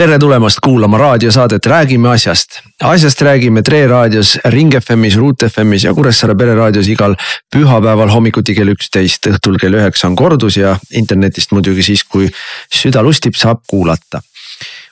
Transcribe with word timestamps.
tere 0.00 0.16
tulemast 0.18 0.62
kuulama 0.64 0.98
raadiosaadet 0.98 1.66
Räägime 1.66 2.08
asjast. 2.08 2.60
asjast 2.82 3.20
räägime 3.22 3.62
Tre 3.62 3.86
raadios, 3.86 4.38
Ring 4.44 4.72
FM-is, 4.80 5.16
Ruut 5.16 5.42
FM-is 5.44 5.84
ja 5.84 5.92
Kuressaare 5.94 6.34
pereraadios 6.34 6.88
igal 6.88 7.16
pühapäeval 7.52 8.08
hommikuti 8.08 8.54
kell 8.56 8.72
üksteist, 8.72 9.28
õhtul 9.28 9.58
kell 9.60 9.76
üheksa 9.76 10.08
on 10.08 10.16
kordus 10.16 10.56
ja 10.56 10.72
internetist 10.96 11.52
muidugi 11.52 11.84
siis, 11.84 12.06
kui 12.08 12.30
süda 12.72 13.02
lustib, 13.04 13.36
saab 13.36 13.60
kuulata 13.68 14.22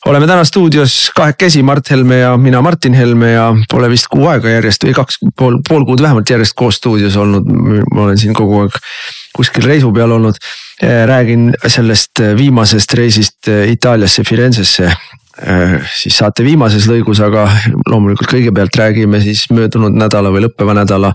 oleme 0.07 0.27
täna 0.29 0.45
stuudios 0.45 1.11
kahekesi, 1.17 1.63
Mart 1.63 1.91
Helme 1.91 2.19
ja 2.19 2.37
mina, 2.37 2.61
Martin 2.63 2.95
Helme 2.95 3.33
ja 3.33 3.49
pole 3.71 3.89
vist 3.91 4.07
kuu 4.13 4.29
aega 4.29 4.59
järjest 4.59 4.85
või 4.85 4.95
kaks 4.97 5.19
pool, 5.37 5.59
pool 5.69 5.89
kuud 5.89 6.05
vähemalt 6.05 6.31
järjest 6.31 6.55
koos 6.57 6.79
stuudios 6.83 7.17
olnud. 7.17 7.49
ma 7.95 8.05
olen 8.05 8.19
siin 8.19 8.37
kogu 8.37 8.61
aeg 8.61 8.77
kuskil 9.39 9.69
reisu 9.71 9.93
peal 9.95 10.13
olnud. 10.17 10.39
Eh, 10.83 11.05
räägin 11.11 11.53
sellest 11.67 12.23
eh, 12.23 12.35
viimasest 12.39 12.95
reisist 12.99 13.51
eh, 13.51 13.71
Itaaliasse, 13.75 14.27
Firenzesse. 14.27 14.91
siis 15.95 16.17
saate 16.19 16.43
viimases 16.43 16.89
lõigus, 16.91 17.21
aga 17.23 17.45
loomulikult 17.87 18.27
kõigepealt 18.33 18.75
räägime 18.75 19.21
siis 19.23 19.45
möödunud 19.55 19.95
nädala 19.95 20.33
või 20.35 20.43
lõppeva 20.49 20.75
nädala 20.75 21.13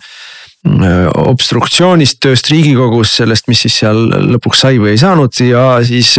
obstruktsioonist, 1.20 2.22
tööst 2.24 2.48
riigikogus, 2.48 3.18
sellest, 3.18 3.50
mis 3.52 3.66
siis 3.66 3.82
seal 3.82 4.00
lõpuks 4.30 4.64
sai 4.64 4.80
või 4.80 4.94
ei 4.94 5.02
saanud. 5.02 5.36
Ja 5.44 5.66
siis 5.84 6.14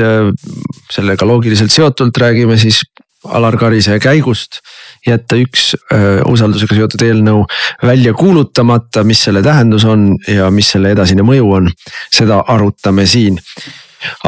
sellega 0.93 1.25
loogiliselt 1.25 1.73
seotult 1.73 2.21
räägime 2.21 2.59
siis 2.61 2.83
Alar 3.25 3.57
Karise 3.57 3.97
käigust 4.05 4.61
jätta 5.07 5.37
üks 5.37 5.75
öö, 5.93 6.23
usaldusega 6.31 6.79
seotud 6.79 7.05
eelnõu 7.07 7.45
välja 7.85 8.15
kuulutamata, 8.17 9.05
mis 9.05 9.25
selle 9.27 9.43
tähendus 9.45 9.85
on 9.85 10.15
ja 10.29 10.51
mis 10.51 10.71
selle 10.75 10.95
edasine 10.95 11.27
mõju 11.27 11.51
on, 11.59 11.73
seda 12.15 12.43
arutame 12.49 13.07
siin 13.07 13.41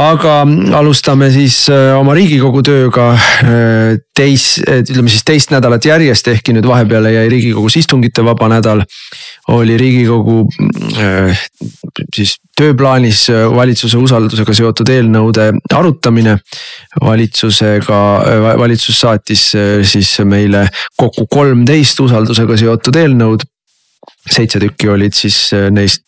aga 0.00 0.40
alustame 0.78 1.28
siis 1.34 1.58
oma 1.70 2.14
riigikogu 2.16 2.62
tööga 2.66 3.12
teis, 4.16 4.56
ütleme 4.64 5.12
siis 5.12 5.24
teist 5.26 5.52
nädalat 5.52 5.84
järjest, 5.84 6.28
ehkki 6.32 6.54
nüüd 6.56 6.66
vahepeale 6.68 7.12
jäi 7.12 7.26
riigikogus 7.32 7.76
istungite 7.82 8.24
vaba 8.24 8.48
nädal. 8.48 8.82
oli 9.52 9.76
riigikogu 9.78 10.48
siis 12.14 12.36
tööplaanis 12.56 13.26
valitsuse 13.54 13.98
usaldusega 14.00 14.54
seotud 14.54 14.88
eelnõude 14.88 15.50
arutamine. 15.74 16.38
valitsusega, 17.00 18.00
valitsus 18.58 19.00
saatis 19.00 19.52
siis 19.82 20.16
meile 20.24 20.66
kokku 20.96 21.26
kolmteist 21.26 22.00
usaldusega 22.00 22.56
seotud 22.56 22.96
eelnõud. 22.96 23.44
seitse 24.30 24.58
tükki 24.58 24.88
olid 24.88 25.14
siis 25.14 25.50
neist 25.70 26.02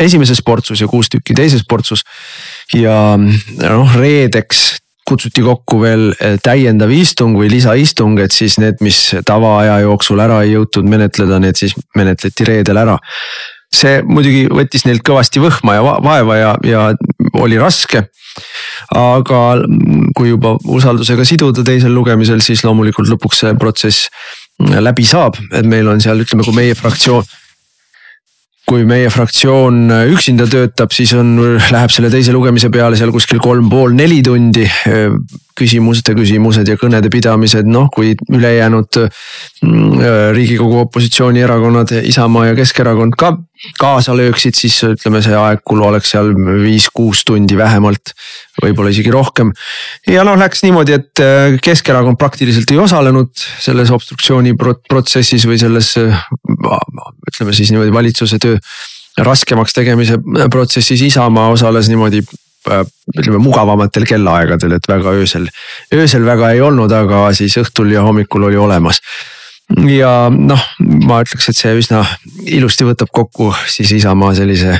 esimeses 0.00 0.42
portsus 0.44 0.80
ja 0.80 0.88
kuus 0.90 1.10
tükki 1.12 1.34
teises 1.34 1.64
portsus. 1.68 2.04
ja 2.74 3.16
noh, 3.16 3.96
reedeks 3.96 4.82
kutsuti 5.08 5.42
kokku 5.42 5.80
veel 5.82 6.10
eh, 6.14 6.36
täiendav 6.42 6.92
istung 6.94 7.34
või 7.38 7.50
lisaistung, 7.52 8.20
et 8.22 8.34
siis 8.34 8.58
need, 8.62 8.78
mis 8.84 8.98
tavaaja 9.26 9.80
jooksul 9.82 10.22
ära 10.22 10.42
ei 10.46 10.54
jõutud 10.54 10.86
menetleda, 10.88 11.40
need 11.42 11.58
siis 11.58 11.74
menetleti 11.98 12.46
reedel 12.48 12.80
ära. 12.84 12.98
see 13.72 14.02
muidugi 14.04 14.48
võttis 14.52 14.82
neilt 14.84 15.00
kõvasti 15.00 15.40
võhma 15.40 15.74
ja 15.78 15.82
vaeva 16.04 16.34
ja, 16.36 16.50
ja 16.64 16.80
oli 17.40 17.58
raske. 17.58 18.04
aga 18.94 19.40
kui 20.16 20.28
juba 20.28 20.56
usaldusega 20.64 21.24
siduda 21.24 21.64
teisel 21.64 21.94
lugemisel, 21.94 22.40
siis 22.40 22.64
loomulikult 22.64 23.08
lõpuks 23.08 23.42
see 23.42 23.54
protsess 23.54 24.08
läbi 24.60 25.04
saab, 25.04 25.36
et 25.52 25.66
meil 25.66 25.88
on 25.88 26.00
seal, 26.00 26.20
ütleme, 26.22 26.44
kui 26.44 26.54
meie 26.54 26.74
fraktsioon 26.78 27.24
kui 28.68 28.84
meie 28.88 29.10
fraktsioon 29.12 29.90
üksinda 30.14 30.46
töötab, 30.50 30.92
siis 30.94 31.12
on, 31.18 31.34
läheb 31.58 31.92
selle 31.92 32.10
teise 32.12 32.34
lugemise 32.34 32.70
peale 32.72 32.98
seal 32.98 33.12
kuskil 33.14 33.42
kolm 33.42 33.68
pool 33.72 33.96
neli 33.98 34.22
tundi. 34.24 34.66
Küsimuste 35.58 36.14
küsimused 36.16 36.68
ja 36.68 36.76
kõnede 36.80 37.10
pidamised, 37.12 37.68
noh 37.68 37.88
kui 37.92 38.14
ülejäänud 38.32 38.98
mm, 38.98 40.04
riigikogu 40.36 40.82
opositsioonierakonnad, 40.86 41.94
Isamaa 42.08 42.50
ja 42.50 42.58
Keskerakond 42.58 43.16
ka 43.18 43.34
kaasa 43.78 44.16
lööksid, 44.18 44.56
siis 44.58 44.78
ütleme, 44.86 45.20
see 45.22 45.36
aegkulu 45.38 45.86
oleks 45.86 46.14
seal 46.14 46.32
viis-kuus 46.34 47.22
tundi 47.28 47.56
vähemalt, 47.58 48.14
võib-olla 48.62 48.90
isegi 48.94 49.12
rohkem. 49.14 49.52
ja 50.10 50.24
noh, 50.26 50.38
läks 50.40 50.64
niimoodi, 50.66 50.96
et 50.98 51.24
Keskerakond 51.62 52.18
praktiliselt 52.18 52.70
ei 52.74 52.80
osalenud 52.82 53.32
selles 53.36 53.92
obstruktsiooni 53.94 54.56
protsessis 54.58 55.46
või 55.46 55.60
selles 55.62 55.94
ütleme 55.98 57.54
siis 57.54 57.70
niimoodi 57.70 57.94
valitsuse 57.94 58.40
töö 58.42 58.58
raskemaks 59.20 59.76
tegemise 59.76 60.16
protsessis 60.50 61.02
Isamaa 61.04 61.50
osales 61.52 61.88
niimoodi 61.92 62.22
äh, 62.24 62.38
ütleme 62.68 63.40
mugavamatel 63.42 64.06
kellaaegadel, 64.08 64.76
et 64.76 64.88
väga 64.88 65.14
öösel, 65.18 65.48
öösel 65.94 66.26
väga 66.26 66.52
ei 66.54 66.62
olnud, 66.64 66.92
aga 66.94 67.24
siis 67.36 67.56
õhtul 67.60 67.92
ja 67.94 68.04
hommikul 68.06 68.48
oli 68.50 68.58
olemas. 68.60 69.00
ja 69.88 70.28
noh, 70.30 70.62
ma 71.08 71.22
ütleks, 71.24 71.48
et 71.48 71.56
see 71.56 71.74
üsna 71.78 72.02
ilusti 72.44 72.84
võtab 72.84 73.12
kokku 73.12 73.52
siis 73.70 73.92
Isamaa 73.96 74.34
sellise 74.36 74.74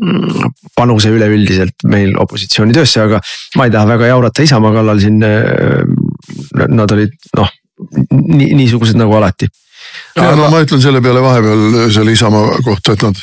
mm, 0.00 0.52
panuse 0.76 1.10
üleüldiselt 1.10 1.86
meil 1.88 2.14
opositsiooni 2.18 2.76
töösse, 2.76 3.02
aga 3.02 3.20
ma 3.56 3.66
ei 3.66 3.74
taha 3.74 3.90
väga 3.94 4.12
jaurata 4.12 4.46
Isamaa 4.46 4.76
kallal 4.76 5.02
siin. 5.02 5.22
Äh, 5.24 6.68
nad 6.68 6.92
olid 6.92 7.16
noh, 7.36 7.50
nii 8.10 8.54
niisugused 8.58 8.98
nagu 8.98 9.14
alati 9.16 9.48
ja 10.16 10.30
no 10.36 10.48
ma 10.52 10.60
ütlen 10.64 10.82
selle 10.82 11.02
peale 11.04 11.22
vahepeal 11.24 11.90
selle 11.94 12.14
Isamaa 12.14 12.60
kohta, 12.64 12.94
et 12.94 13.04
nad 13.06 13.20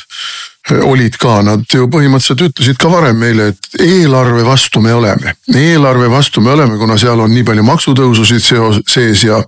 olid 0.84 1.16
ka, 1.20 1.40
nad 1.46 1.64
ju 1.72 1.88
põhimõtteliselt 1.92 2.44
ütlesid 2.48 2.80
ka 2.80 2.90
varem 2.92 3.18
meile, 3.20 3.52
et 3.52 3.80
eelarve 3.84 4.44
vastu 4.46 4.82
me 4.84 4.92
oleme. 4.94 5.34
eelarve 5.54 6.10
vastu 6.12 6.40
me 6.44 6.52
oleme, 6.56 6.78
kuna 6.78 6.98
seal 7.00 7.20
on 7.20 7.32
nii 7.32 7.44
palju 7.44 7.64
maksutõususid 7.66 8.44
seos, 8.44 8.82
sees 8.88 9.24
ja 9.24 9.42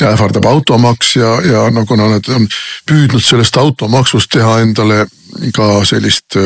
ja 0.00 0.10
ähvardab 0.12 0.44
automaks 0.44 1.14
ja, 1.16 1.28
ja 1.40 1.60
no 1.72 1.86
kuna 1.88 2.08
nad 2.10 2.26
on 2.28 2.44
püüdnud 2.88 3.24
sellest 3.24 3.56
automaksust 3.56 4.28
teha 4.34 4.58
endale 4.60 5.06
ka 5.56 5.68
sellist 5.88 6.36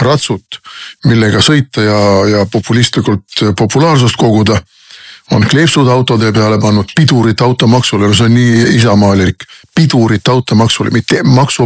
ratsut, 0.00 0.60
millega 1.04 1.42
sõita 1.44 1.84
ja, 1.84 1.98
ja 2.30 2.46
populistlikult 2.50 3.44
populaarsust 3.58 4.16
koguda 4.16 4.56
on 5.30 5.46
kleepsud 5.50 5.88
autode 5.88 6.32
peale 6.32 6.58
pannud 6.60 6.92
pidurit 6.96 7.40
automaksule, 7.40 8.08
no 8.08 8.14
see 8.14 8.28
on 8.28 8.34
nii 8.34 8.62
isamaalik. 8.76 9.44
pidurit 9.74 10.28
automaksule, 10.28 10.90
mitte 10.90 11.22
maksu, 11.22 11.64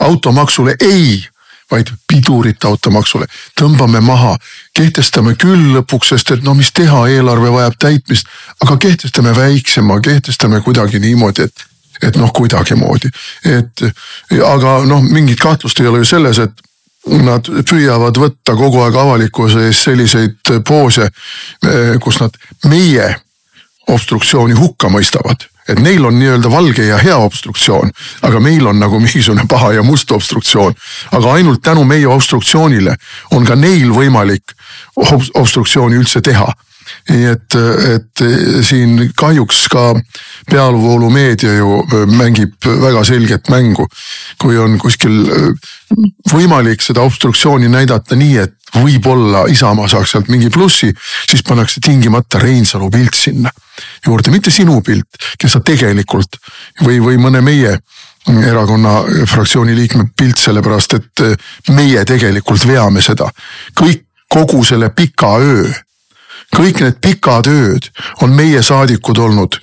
automaksule 0.00 0.74
ei, 0.80 1.24
vaid 1.70 1.86
pidurit 2.08 2.64
automaksule. 2.64 3.26
tõmbame 3.60 4.00
maha, 4.00 4.36
kehtestame 4.72 5.34
küll 5.34 5.76
lõpuks, 5.76 6.08
sest 6.08 6.30
et 6.30 6.42
no 6.42 6.54
mis 6.54 6.72
teha, 6.72 7.06
eelarve 7.08 7.52
vajab 7.52 7.78
täitmist, 7.78 8.26
aga 8.64 8.76
kehtestame 8.76 9.36
väiksema, 9.36 10.00
kehtestame 10.00 10.60
kuidagi 10.60 10.98
niimoodi, 10.98 11.42
et 11.42 11.66
et 12.02 12.16
noh, 12.20 12.28
kuidagimoodi, 12.32 13.08
et 13.48 13.82
aga 14.44 14.80
noh, 14.84 15.00
mingit 15.00 15.40
kahtlust 15.40 15.80
ei 15.80 15.86
ole 15.88 16.02
ju 16.02 16.08
selles, 16.10 16.38
et 16.38 16.65
nad 17.06 17.48
püüavad 17.68 18.18
võtta 18.18 18.56
kogu 18.58 18.82
aeg 18.82 18.96
avalikkuse 18.98 19.68
ees 19.68 19.82
selliseid 19.86 20.54
poose, 20.66 21.10
eh, 21.66 21.98
kus 22.02 22.20
nad 22.20 22.38
meie 22.66 23.12
obstruktsiooni 23.86 24.56
hukka 24.58 24.90
mõistavad 24.90 25.46
et 25.68 25.80
neil 25.82 26.04
on 26.06 26.14
nii-öelda 26.18 26.50
valge 26.50 26.84
ja 26.86 26.98
hea 27.02 27.16
obstruktsioon, 27.18 27.90
aga 28.22 28.40
meil 28.40 28.66
on 28.70 28.78
nagu 28.78 29.00
mingisugune 29.02 29.48
paha 29.50 29.72
ja 29.72 29.82
must 29.82 30.10
obstruktsioon. 30.10 30.74
aga 31.12 31.32
ainult 31.32 31.62
tänu 31.62 31.84
meie 31.84 32.06
obstruktsioonile 32.06 32.94
on 33.30 33.44
ka 33.44 33.54
neil 33.54 33.90
võimalik 33.90 34.54
obstruktsiooni 35.34 35.98
üldse 35.98 36.20
teha 36.22 36.46
nii 37.10 37.24
et, 37.30 37.56
et 37.94 38.24
siin 38.66 38.98
kahjuks 39.16 39.66
ka 39.72 39.88
peavoolumeedia 40.50 41.56
ju 41.58 41.82
mängib 42.12 42.66
väga 42.66 43.04
selget 43.04 43.48
mängu. 43.48 43.86
kui 44.38 44.58
on 44.58 44.78
kuskil 44.78 45.24
võimalik 46.32 46.82
seda 46.82 47.02
obstruktsiooni 47.06 47.68
näidata 47.68 48.16
nii, 48.16 48.36
et 48.42 48.54
võib-olla 48.82 49.46
Isamaa 49.50 49.88
saaks 49.88 50.14
sealt 50.14 50.28
mingi 50.28 50.50
plussi, 50.50 50.90
siis 51.30 51.42
pannakse 51.46 51.80
tingimata 51.80 52.38
Reinsalu 52.42 52.90
pilt 52.90 53.14
sinna 53.14 53.50
juurde, 54.06 54.30
mitte 54.30 54.50
sinu 54.50 54.80
pilt, 54.82 55.20
kes 55.38 55.56
sa 55.56 55.62
tegelikult 55.64 56.38
või, 56.82 56.98
või 57.02 57.20
mõne 57.20 57.42
meie 57.44 57.76
erakonna 58.26 59.02
fraktsiooni 59.30 59.76
liikme 59.76 60.08
pilt, 60.18 60.38
sellepärast 60.42 60.96
et 60.98 61.24
meie 61.70 62.04
tegelikult 62.04 62.66
veame 62.66 63.02
seda. 63.04 63.30
kõik, 63.78 64.02
kogu 64.32 64.64
selle 64.64 64.90
pika 64.90 65.36
öö 65.38 65.68
kõik 66.54 66.82
need 66.82 67.00
pikad 67.02 67.48
ööd 67.50 67.90
on 68.22 68.34
meie 68.34 68.62
saadikud 68.62 69.18
olnud. 69.18 69.58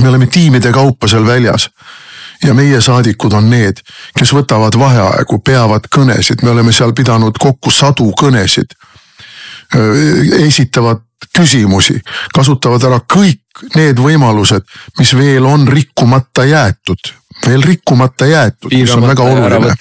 me 0.00 0.08
oleme 0.08 0.26
tiimide 0.26 0.72
kaupa 0.72 1.08
seal 1.08 1.26
väljas 1.26 1.68
ja 2.44 2.54
meie 2.54 2.80
saadikud 2.80 3.32
on 3.32 3.50
need, 3.50 3.80
kes 4.18 4.32
võtavad 4.34 4.76
vaheaegu, 4.78 5.38
peavad 5.38 5.86
kõnesid, 5.96 6.42
me 6.42 6.50
oleme 6.50 6.72
seal 6.72 6.92
pidanud 6.92 7.38
kokku 7.38 7.70
sadu 7.70 8.10
kõnesid. 8.20 8.74
esitavad 10.38 11.00
küsimusi, 11.34 12.00
kasutavad 12.34 12.84
ära 12.84 13.00
kõik 13.00 13.40
need 13.74 13.98
võimalused, 13.98 14.62
mis 14.98 15.14
veel 15.16 15.46
on 15.46 15.66
rikkumata 15.68 16.44
jäetud, 16.44 17.14
veel 17.46 17.62
rikkumata 17.62 18.26
jäetud, 18.26 18.72
mis 18.72 18.94
on 18.96 19.08
väga 19.08 19.22
oluline. 19.22 19.76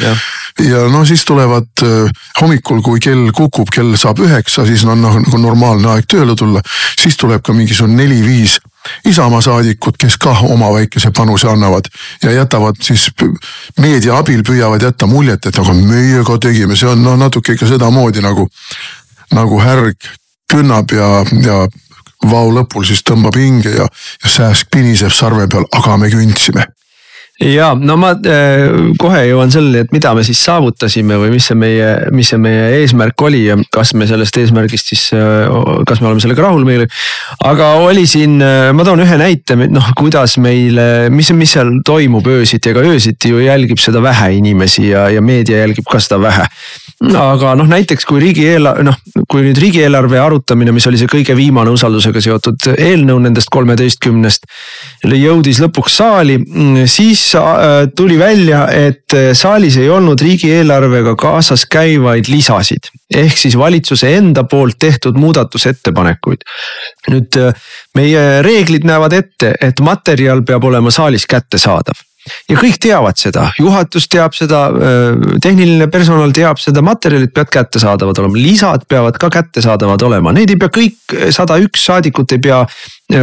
jah 0.00 0.26
ja 0.58 0.88
no 0.88 1.04
siis 1.04 1.24
tulevad 1.24 1.68
äh, 1.82 2.10
hommikul, 2.40 2.80
kui 2.82 3.00
kell 3.00 3.30
kukub, 3.32 3.68
kell 3.72 3.96
saab 3.96 4.20
üheksa, 4.24 4.64
siis 4.66 4.84
on 4.88 5.02
noh 5.02 5.18
nagu 5.20 5.40
normaalne 5.40 5.90
aeg 5.92 6.08
tööle 6.08 6.36
tulla. 6.36 6.62
siis 7.00 7.16
tuleb 7.16 7.42
ka 7.44 7.52
mingisugune 7.52 7.96
neli-viis 8.02 8.58
Isamaa 9.04 9.40
saadikut, 9.42 9.96
kes 9.98 10.14
kah 10.22 10.44
oma 10.46 10.68
väikese 10.70 11.10
panuse 11.10 11.48
annavad 11.50 11.88
ja 12.22 12.32
jätavad 12.32 12.78
siis 12.80 13.08
meedia 13.82 14.18
abil 14.18 14.44
püüavad 14.46 14.82
jätta 14.82 15.08
muljet, 15.10 15.46
et 15.46 15.58
aga 15.58 15.74
meie 15.74 16.22
ka 16.24 16.38
tegime, 16.38 16.76
see 16.76 16.88
on 16.88 17.02
noh 17.02 17.18
natuke 17.18 17.56
ikka 17.56 17.66
sedamoodi 17.66 18.22
nagu, 18.22 18.46
nagu 19.34 19.58
härg 19.60 20.06
künnab 20.52 20.94
ja, 20.94 21.10
ja 21.42 21.58
vao 22.30 22.54
lõpul 22.54 22.86
siis 22.86 23.02
tõmbab 23.02 23.34
hinge 23.36 23.74
ja, 23.74 23.90
ja 24.22 24.30
sääsk 24.30 24.70
piniseb 24.70 25.10
sarve 25.10 25.48
peal, 25.50 25.66
aga 25.74 25.98
me 25.98 26.10
kündsime 26.14 26.68
ja 27.42 27.72
no 27.76 27.98
ma 28.00 28.14
äh, 28.16 28.94
kohe 29.00 29.20
jõuan 29.28 29.50
selleni, 29.52 29.82
et 29.84 29.92
mida 29.92 30.14
me 30.16 30.22
siis 30.24 30.40
saavutasime 30.46 31.18
või 31.20 31.34
mis 31.34 31.48
see 31.50 31.58
meie, 31.58 31.90
mis 32.16 32.30
see 32.32 32.40
meie 32.40 32.70
eesmärk 32.78 33.26
oli 33.28 33.42
ja 33.44 33.58
kas 33.72 33.92
me 33.98 34.08
sellest 34.08 34.38
eesmärgist 34.40 34.92
siis, 34.94 35.04
äh, 35.16 35.44
kas 35.88 36.00
me 36.00 36.08
oleme 36.08 36.24
sellega 36.24 36.46
rahul 36.46 36.64
meile. 36.68 36.88
aga 37.44 37.74
oli 37.84 38.06
siin, 38.08 38.38
äh, 38.40 38.70
ma 38.72 38.86
toon 38.88 39.04
ühe 39.04 39.20
näite, 39.20 39.58
noh 39.68 39.92
kuidas 39.98 40.38
meile, 40.40 41.10
mis, 41.12 41.30
mis 41.36 41.52
seal 41.58 41.76
toimub 41.84 42.26
öösiti, 42.32 42.72
ega 42.72 42.84
öösiti 42.88 43.34
ju 43.34 43.44
jälgib 43.44 43.80
seda 43.84 44.00
vähe 44.04 44.32
inimesi 44.38 44.88
ja, 44.88 45.10
ja 45.12 45.20
meedia 45.20 45.60
jälgib 45.64 45.88
ka 45.92 46.00
seda 46.00 46.22
vähe 46.24 46.48
aga 47.04 47.52
noh, 47.58 47.66
näiteks 47.68 48.06
kui 48.08 48.20
riigieelarve, 48.22 48.84
noh 48.86 48.96
kui 49.28 49.42
nüüd 49.44 49.58
riigieelarve 49.60 50.18
arutamine, 50.20 50.72
mis 50.72 50.86
oli 50.88 50.96
see 51.00 51.10
kõige 51.10 51.36
viimane 51.36 51.72
usaldusega 51.74 52.22
seotud 52.24 52.70
eelnõu 52.72 53.18
nendest 53.20 53.50
kolmeteistkümnest. 53.52 54.46
jõudis 55.04 55.60
lõpuks 55.60 55.98
saali, 56.00 56.38
siis 56.88 57.28
äh, 57.36 57.90
tuli 57.96 58.16
välja, 58.18 58.64
et 58.72 59.12
saalis 59.36 59.76
ei 59.76 59.90
olnud 59.92 60.20
riigieelarvega 60.20 61.16
kaasas 61.20 61.66
käivaid 61.68 62.32
lisasid. 62.32 62.88
ehk 63.12 63.36
siis 63.38 63.58
valitsuse 63.58 64.16
enda 64.16 64.44
poolt 64.44 64.78
tehtud 64.78 65.20
muudatusettepanekuid. 65.20 66.48
nüüd 67.12 67.36
äh, 67.36 67.54
meie 67.94 68.42
reeglid 68.42 68.88
näevad 68.88 69.12
ette, 69.12 69.54
et 69.60 69.80
materjal 69.80 70.42
peab 70.42 70.64
olema 70.64 70.90
saalis 70.90 71.26
kättesaadav 71.26 72.05
ja 72.50 72.58
kõik 72.58 72.78
teavad 72.82 73.18
seda, 73.20 73.48
juhatus 73.58 74.08
teab 74.12 74.34
seda, 74.36 74.66
tehniline 75.42 75.88
personal 75.92 76.32
teab 76.36 76.60
seda, 76.62 76.82
materjalid 76.84 77.32
peavad 77.34 77.52
kättesaadavad 77.54 78.20
olema, 78.22 78.40
lisad 78.40 78.86
peavad 78.88 79.18
ka 79.20 79.30
kättesaadavad 79.38 80.02
olema, 80.08 80.34
neid 80.36 80.52
ei 80.52 80.60
pea 80.60 80.72
kõik 80.72 81.16
sada 81.34 81.58
üks 81.62 81.86
saadikut 81.88 82.36
ei 82.36 82.42
pea 82.42 82.62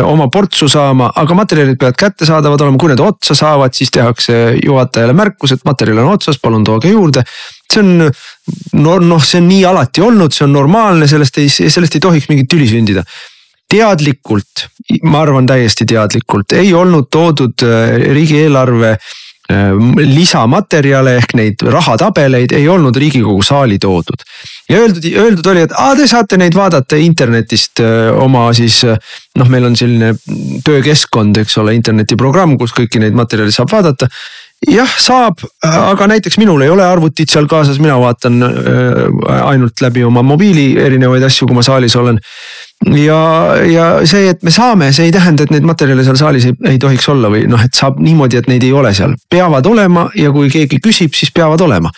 oma 0.04 0.30
portsu 0.32 0.70
saama, 0.72 1.10
aga 1.20 1.36
materjalid 1.36 1.80
peavad 1.80 2.00
kättesaadavad 2.00 2.62
olema, 2.64 2.80
kui 2.80 2.94
need 2.94 3.04
otsa 3.04 3.36
saavad, 3.36 3.76
siis 3.76 3.92
tehakse 3.92 4.38
juhatajale 4.64 5.16
märkus, 5.18 5.56
et 5.56 5.68
materjal 5.68 6.04
on 6.06 6.14
otsas, 6.14 6.40
palun 6.40 6.64
tooge 6.64 6.94
juurde. 6.94 7.26
see 7.74 7.82
on 7.82 8.10
no 8.84 8.98
noh, 9.02 9.24
see 9.24 9.40
on 9.42 9.48
nii 9.50 9.64
alati 9.66 10.02
olnud, 10.06 10.34
see 10.34 10.46
on 10.46 10.54
normaalne, 10.54 11.08
sellest 11.10 11.38
ei, 11.42 11.50
sellest 11.50 11.96
ei 11.98 12.04
tohiks 12.04 12.30
mingit 12.30 12.52
tüli 12.52 12.68
sündida 12.70 13.04
teadlikult, 13.74 14.68
ma 15.10 15.24
arvan 15.26 15.48
täiesti 15.50 15.88
teadlikult, 15.90 16.56
ei 16.58 16.74
olnud 16.78 17.10
toodud 17.14 17.66
äh, 17.66 17.96
riigieelarve 18.14 18.92
äh, 18.94 19.72
lisamaterjale 20.14 21.18
ehk 21.22 21.36
neid 21.40 21.66
rahatabeleid 21.74 22.54
ei 22.58 22.68
olnud 22.70 22.98
riigikogu 23.00 23.42
saali 23.46 23.80
toodud. 23.82 24.26
ja 24.70 24.84
öeldud, 24.84 25.10
öeldud 25.26 25.52
oli, 25.54 25.66
et 25.66 25.76
aa, 25.78 25.96
te 25.98 26.08
saate 26.10 26.40
neid 26.42 26.56
vaadata 26.58 27.00
internetist 27.02 27.82
äh, 27.84 28.12
oma 28.14 28.46
siis 28.54 28.84
noh, 28.86 29.50
meil 29.50 29.68
on 29.72 29.76
selline 29.80 30.14
töökeskkond, 30.66 31.42
eks 31.42 31.58
ole, 31.64 31.76
internetiprogramm, 31.80 32.58
kus 32.62 32.76
kõiki 32.78 33.02
neid 33.02 33.18
materjale 33.18 33.54
saab 33.56 33.74
vaadata 33.74 34.10
jah, 34.70 34.92
saab, 35.02 35.42
aga 35.66 36.06
näiteks 36.08 36.38
minul 36.40 36.62
ei 36.64 36.72
ole 36.72 36.86
arvutit 36.86 37.32
seal 37.34 37.50
kaasas, 37.52 37.82
mina 37.84 37.98
vaatan 38.00 38.38
ainult 39.44 39.82
läbi 39.84 40.06
oma 40.08 40.24
mobiili 40.24 40.70
erinevaid 40.80 41.26
asju, 41.28 41.50
kui 41.50 41.58
ma 41.58 41.66
saalis 41.66 41.98
olen 42.00 42.22
ja, 42.92 43.20
ja 43.70 43.86
see, 44.10 44.28
et 44.32 44.44
me 44.44 44.52
saame, 44.54 44.90
see 44.96 45.08
ei 45.08 45.14
tähenda, 45.16 45.46
et 45.46 45.54
neid 45.54 45.66
materjale 45.68 46.06
seal 46.06 46.18
saalis 46.20 46.48
ei, 46.50 46.56
ei 46.74 46.80
tohiks 46.82 47.08
olla 47.14 47.32
või 47.32 47.46
noh, 47.50 47.62
et 47.64 47.76
saab 47.78 48.00
niimoodi, 48.04 48.42
et 48.42 48.50
neid 48.52 48.66
ei 48.66 48.74
ole 48.76 48.94
seal, 48.98 49.16
peavad 49.32 49.68
olema 49.70 50.08
ja 50.20 50.32
kui 50.36 50.52
keegi 50.54 50.82
küsib, 50.84 51.16
siis 51.18 51.32
peavad 51.36 51.62
olema. 51.64 51.92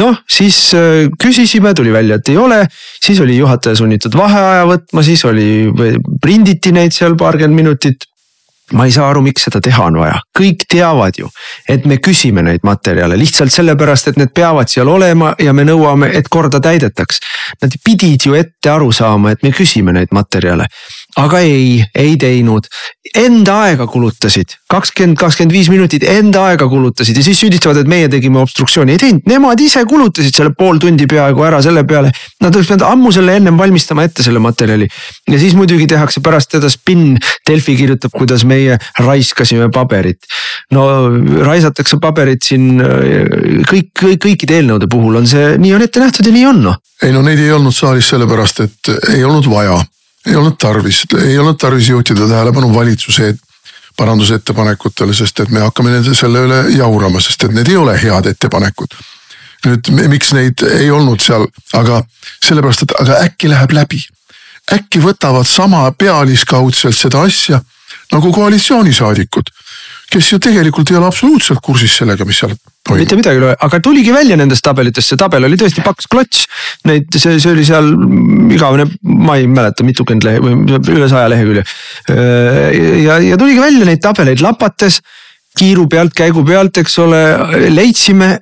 noh, 0.00 0.20
siis 0.30 0.58
äh, 0.78 1.08
küsisime, 1.20 1.74
tuli 1.74 1.92
välja, 1.92 2.20
et 2.20 2.30
ei 2.30 2.38
ole, 2.38 2.62
siis 3.02 3.20
oli 3.20 3.38
juhataja 3.40 3.78
sunnitud 3.80 4.14
vaheaja 4.16 4.68
võtma, 4.70 5.04
siis 5.06 5.24
oli, 5.26 5.48
prinditi 6.22 6.72
neid 6.76 6.94
seal 6.94 7.16
paarkümmend 7.18 7.62
minutit 7.62 8.09
ma 8.72 8.86
ei 8.86 8.92
saa 8.94 9.08
aru, 9.10 9.22
miks 9.24 9.46
seda 9.48 9.60
teha 9.64 9.84
on 9.90 9.98
vaja, 10.00 10.20
kõik 10.36 10.64
teavad 10.70 11.18
ju, 11.18 11.30
et 11.68 11.86
me 11.88 11.98
küsime 12.02 12.42
neid 12.46 12.64
materjale 12.66 13.18
lihtsalt 13.18 13.52
sellepärast, 13.52 14.10
et 14.10 14.20
need 14.20 14.32
peavad 14.36 14.70
seal 14.70 14.88
olema 14.88 15.34
ja 15.42 15.54
me 15.56 15.64
nõuame, 15.66 16.10
et 16.14 16.28
korda 16.30 16.60
täidetaks. 16.62 17.20
Nad 17.62 17.74
pidid 17.84 18.26
ju 18.26 18.36
ette 18.38 18.70
aru 18.70 18.92
saama, 18.94 19.34
et 19.34 19.42
me 19.42 19.52
küsime 19.56 19.94
neid 19.96 20.14
materjale 20.14 20.68
aga 21.18 21.40
ei, 21.42 21.80
ei 21.94 22.16
teinud. 22.20 22.66
Enda 23.16 23.56
aega 23.64 23.86
kulutasid, 23.90 24.52
kakskümmend, 24.70 25.16
kakskümmend 25.18 25.54
viis 25.54 25.70
minutit 25.72 26.04
enda 26.06 26.44
aega 26.50 26.68
kulutasid 26.70 27.16
ja 27.18 27.24
siis 27.26 27.40
süüdistavad, 27.42 27.80
et 27.80 27.90
meie 27.90 28.06
tegime 28.12 28.38
obstruktsiooni, 28.42 28.94
ei 28.94 29.02
teinud, 29.02 29.24
nemad 29.30 29.60
ise 29.64 29.82
kulutasid 29.88 30.36
selle 30.36 30.54
pool 30.58 30.78
tundi 30.82 31.08
peaaegu 31.10 31.42
ära 31.46 31.58
selle 31.64 31.82
peale. 31.88 32.12
Nad 32.44 32.54
oleks 32.54 32.70
pidanud 32.70 32.86
ammu 32.86 33.12
selle 33.14 33.34
ennem 33.40 33.58
valmistama 33.58 34.06
ette 34.06 34.22
selle 34.26 34.42
materjali. 34.42 34.88
ja 35.30 35.38
siis 35.38 35.56
muidugi 35.58 35.88
tehakse 35.90 36.22
pärast 36.22 36.52
teda 36.54 36.70
spinn, 36.70 37.18
Delfi 37.48 37.74
kirjutab, 37.76 38.14
kuidas 38.14 38.44
meie 38.44 38.78
raiskasime 38.98 39.70
paberit. 39.74 40.18
no 40.70 40.86
raisatakse 41.44 41.98
paberit 42.00 42.46
siin 42.46 42.78
kõik, 43.66 43.90
kõik, 43.98 44.20
kõikide 44.22 44.60
eelnõude 44.60 44.86
puhul 44.90 45.18
on 45.18 45.26
see, 45.26 45.56
nii 45.58 45.74
on 45.74 45.82
ette 45.86 46.02
nähtud 46.02 46.26
ja 46.26 46.34
nii 46.34 46.46
on 46.46 46.62
noh. 46.68 46.82
ei 47.02 47.14
no 47.14 47.24
neid 47.26 47.40
ei 47.42 47.50
olnud 47.52 47.74
saalis 47.74 48.10
sellepärast, 48.12 48.60
et 48.66 48.92
ei 49.16 49.24
olnud 49.24 49.48
vaja 49.50 49.80
ei 50.26 50.36
olnud 50.36 50.58
tarvis, 50.60 51.04
ei 51.18 51.38
olnud 51.38 51.58
tarvis 51.58 51.88
juhtida 51.88 52.28
tähelepanu 52.28 52.74
valitsuse 52.74 53.34
parandusettepanekutele, 53.96 55.14
sest 55.14 55.40
et 55.40 55.50
me 55.50 55.60
hakkame 55.60 55.90
nende 55.90 56.14
selle 56.16 56.44
üle 56.46 56.60
jaurama, 56.76 57.20
sest 57.20 57.44
et 57.44 57.56
need 57.56 57.68
ei 57.68 57.76
ole 57.76 57.96
head 58.00 58.26
ettepanekud. 58.30 58.96
nüüd 59.66 59.90
miks 60.08 60.32
neid 60.32 60.62
ei 60.64 60.90
olnud 60.90 61.20
seal, 61.20 61.44
aga 61.76 62.00
sellepärast, 62.46 62.86
et 62.86 62.94
aga 63.00 63.18
äkki 63.26 63.50
läheb 63.50 63.72
läbi. 63.76 64.00
äkki 64.72 65.02
võtavad 65.02 65.48
sama 65.48 65.90
pealiskaudselt 65.92 66.96
seda 66.96 67.22
asja 67.28 67.60
nagu 68.12 68.32
koalitsioonisaadikud 68.32 69.50
kes 70.10 70.32
ju 70.32 70.38
tegelikult 70.42 70.90
ei 70.90 70.98
ole 70.98 71.06
absoluutselt 71.06 71.62
kursis 71.62 71.96
sellega, 72.00 72.26
mis 72.26 72.42
seal 72.42 72.54
toimub. 72.90 73.04
mitte 73.04 73.18
midagi 73.20 73.40
ei 73.40 73.44
ole, 73.44 73.54
aga 73.66 73.80
tuligi 73.84 74.12
välja 74.14 74.36
nendest 74.40 74.64
tabelitest, 74.66 75.12
see 75.12 75.20
tabel 75.20 75.46
oli 75.48 75.58
tõesti 75.60 75.84
paks 75.86 76.10
klots. 76.10 76.44
Neid, 76.88 77.08
see, 77.16 77.38
see 77.42 77.54
oli 77.54 77.64
seal 77.66 77.90
igavene, 78.56 78.86
ma 79.02 79.38
ei 79.40 79.48
mäleta, 79.50 79.86
mitukümmend 79.86 80.26
lehe 80.26 80.42
või 80.44 80.78
üle 80.96 81.08
saja 81.10 81.30
lehekülje. 81.32 81.64
ja, 83.06 83.18
ja 83.30 83.40
tuligi 83.40 83.62
välja 83.62 83.88
neid 83.88 84.02
tabeleid 84.04 84.44
lapates, 84.44 85.00
kiiru 85.58 85.88
pealt, 85.90 86.14
käigu 86.16 86.44
pealt, 86.46 86.78
eks 86.82 86.98
ole, 87.02 87.24
leidsime 87.72 88.36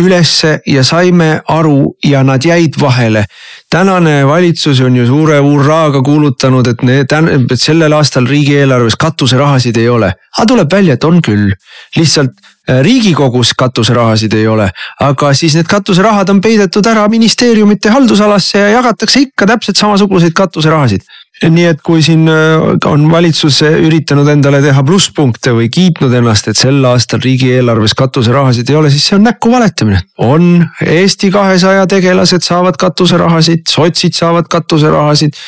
ülesse 0.00 0.60
ja 0.66 0.82
saime 0.84 1.42
aru 1.52 1.94
ja 2.04 2.22
nad 2.24 2.44
jäid 2.44 2.78
vahele. 2.80 3.24
tänane 3.70 4.26
valitsus 4.26 4.80
on 4.80 4.96
ju 4.96 5.06
suure 5.06 5.38
hurraaga 5.38 6.02
kuulutanud, 6.02 6.66
et 6.66 6.82
need, 6.82 7.12
et 7.52 7.60
sellel 7.60 7.92
aastal 7.92 8.26
riigieelarves 8.26 8.96
katuserahasid 8.96 9.76
ei 9.76 9.88
ole. 9.88 10.12
aga 10.38 10.46
tuleb 10.46 10.72
välja, 10.72 10.94
et 10.94 11.04
on 11.04 11.20
küll, 11.22 11.52
lihtsalt 11.96 12.32
riigikogus 12.68 13.54
katuserahasid 13.58 14.32
ei 14.38 14.46
ole, 14.46 14.68
aga 15.00 15.32
siis 15.34 15.56
need 15.58 15.66
katuserahad 15.70 16.30
on 16.30 16.40
peidetud 16.40 16.86
ära 16.86 17.08
ministeeriumite 17.10 17.90
haldusalasse 17.90 18.58
ja 18.58 18.68
jagatakse 18.76 19.20
ikka 19.26 19.46
täpselt 19.50 19.80
samasuguseid 19.80 20.36
katuserahasid 20.36 21.02
nii 21.50 21.64
et 21.72 21.80
kui 21.82 22.02
siin 22.04 22.26
äh, 22.30 22.62
on 22.88 23.06
valitsus 23.10 23.60
üritanud 23.66 24.28
endale 24.30 24.60
teha 24.62 24.82
plusspunkte 24.86 25.54
või 25.56 25.68
kiitnud 25.72 26.12
ennast, 26.18 26.48
et 26.50 26.58
sel 26.58 26.82
aastal 26.86 27.22
riigieelarves 27.24 27.96
katuserahasid 27.98 28.70
ei 28.70 28.78
ole, 28.78 28.90
siis 28.92 29.08
see 29.10 29.18
on 29.18 29.26
näkku 29.26 29.50
valetamine. 29.52 30.02
on, 30.22 30.66
Eesti 30.86 31.30
kahesaja 31.34 31.86
tegelased 31.90 32.44
saavad 32.46 32.78
katuserahasid, 32.80 33.66
sotsid 33.68 34.14
saavad 34.18 34.48
katuserahasid. 34.52 35.38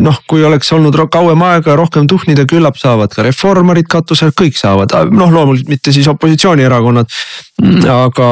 noh, 0.00 0.20
kui 0.28 0.44
oleks 0.44 0.72
olnud 0.72 0.96
kauem 1.10 1.42
aega 1.42 1.76
rohkem 1.76 2.06
tuhnida, 2.06 2.46
küllap 2.48 2.78
saavad 2.80 3.14
ka 3.14 3.22
reformarid 3.26 3.88
katuse, 3.90 4.32
kõik 4.34 4.58
saavad, 4.58 4.94
noh 5.10 5.32
loomulikult 5.32 5.68
mitte 5.68 5.92
siis 5.92 6.08
opositsioonierakonnad. 6.08 7.10
Aga 7.88 8.30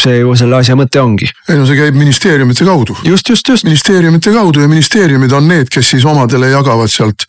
see 0.00 0.18
ju 0.20 0.34
selle 0.36 0.58
asja 0.58 0.76
mõte 0.76 1.00
ongi. 1.00 1.28
ei 1.48 1.56
no 1.56 1.64
see 1.68 1.78
käib 1.78 1.96
ministeeriumite 1.96 2.66
kaudu. 2.68 2.96
just, 3.04 3.28
just, 3.28 3.48
just. 3.48 3.64
ministeeriumite 3.64 4.32
kaudu 4.34 4.60
ja 4.60 4.68
ministeeriumid 4.68 5.32
on 5.32 5.48
need, 5.48 5.70
kes 5.72 5.94
siis 5.94 6.04
oma 6.04 6.24
omadele 6.24 6.52
jagavad 6.52 6.92
sealt 6.92 7.24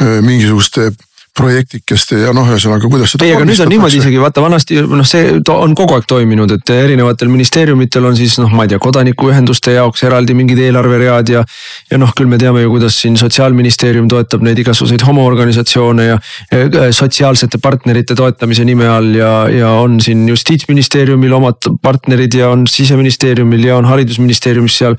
mingisuguste 0.00 0.90
projektikeste 1.36 2.18
ja 2.24 2.32
noh, 2.36 2.48
ühesõnaga 2.50 2.88
kuidas 2.90 3.14
seda. 3.14 3.26
ei, 3.26 3.34
aga 3.36 3.46
nüüd 3.46 3.60
on 3.62 3.70
niimoodi 3.70 4.00
isegi 4.00 4.18
vaata 4.20 4.42
vanasti 4.42 4.80
noh, 4.82 5.06
see 5.06 5.38
on 5.54 5.74
kogu 5.78 5.94
aeg 5.96 6.06
toiminud, 6.10 6.50
et 6.56 6.72
erinevatel 6.74 7.30
ministeeriumitel 7.32 8.08
on 8.08 8.18
siis 8.18 8.36
noh, 8.42 8.50
ma 8.54 8.66
ei 8.66 8.72
tea, 8.72 8.80
kodanikuühenduste 8.82 9.76
jaoks 9.76 10.04
eraldi 10.08 10.34
mingid 10.36 10.60
eelarveread 10.66 11.32
ja. 11.32 11.44
ja 11.90 12.00
noh, 12.00 12.12
küll 12.16 12.30
me 12.30 12.38
teame 12.40 12.64
ju, 12.64 12.72
kuidas 12.74 12.98
siin 13.02 13.16
sotsiaalministeerium 13.20 14.08
toetab 14.10 14.44
neid 14.46 14.58
igasuguseid 14.62 15.04
homoorganisatsioone 15.06 16.08
ja, 16.08 16.18
ja 16.52 16.88
sotsiaalsete 16.96 17.60
partnerite 17.62 18.18
toetamise 18.18 18.66
nime 18.68 18.88
all 18.90 19.14
ja, 19.14 19.32
ja 19.54 19.72
on 19.80 20.00
siin 20.04 20.26
justiitsministeeriumil 20.28 21.38
omad 21.38 21.70
partnerid 21.82 22.34
ja 22.36 22.50
on 22.50 22.66
siseministeeriumil 22.70 23.70
ja 23.70 23.78
on 23.78 23.88
haridusministeeriumis 23.88 24.80
seal. 24.82 24.98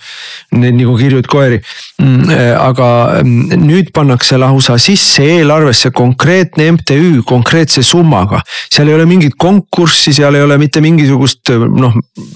Neid 0.55 0.77
nagu 0.77 0.95
kirjuid 0.99 1.27
koeri, 1.31 1.59
mm, 2.01 2.31
aga 2.59 2.87
mm, 3.21 3.61
nüüd 3.67 3.91
pannakse 3.95 4.39
lausa 4.41 4.77
sisse 4.81 5.25
eelarvesse 5.37 5.91
konkreetselt 5.95 6.20
konkreetne 6.21 6.71
MTÜ 6.71 7.23
konkreetse 7.25 7.81
summaga. 7.83 8.41
seal 8.69 8.87
ei 8.87 8.93
ole 8.93 9.05
mingit 9.05 9.33
konkurssi, 9.37 10.13
seal 10.13 10.35
ei 10.37 10.43
ole 10.45 10.57
mitte 10.61 10.81
mingisugust 10.81 11.49
noh, 11.49 11.95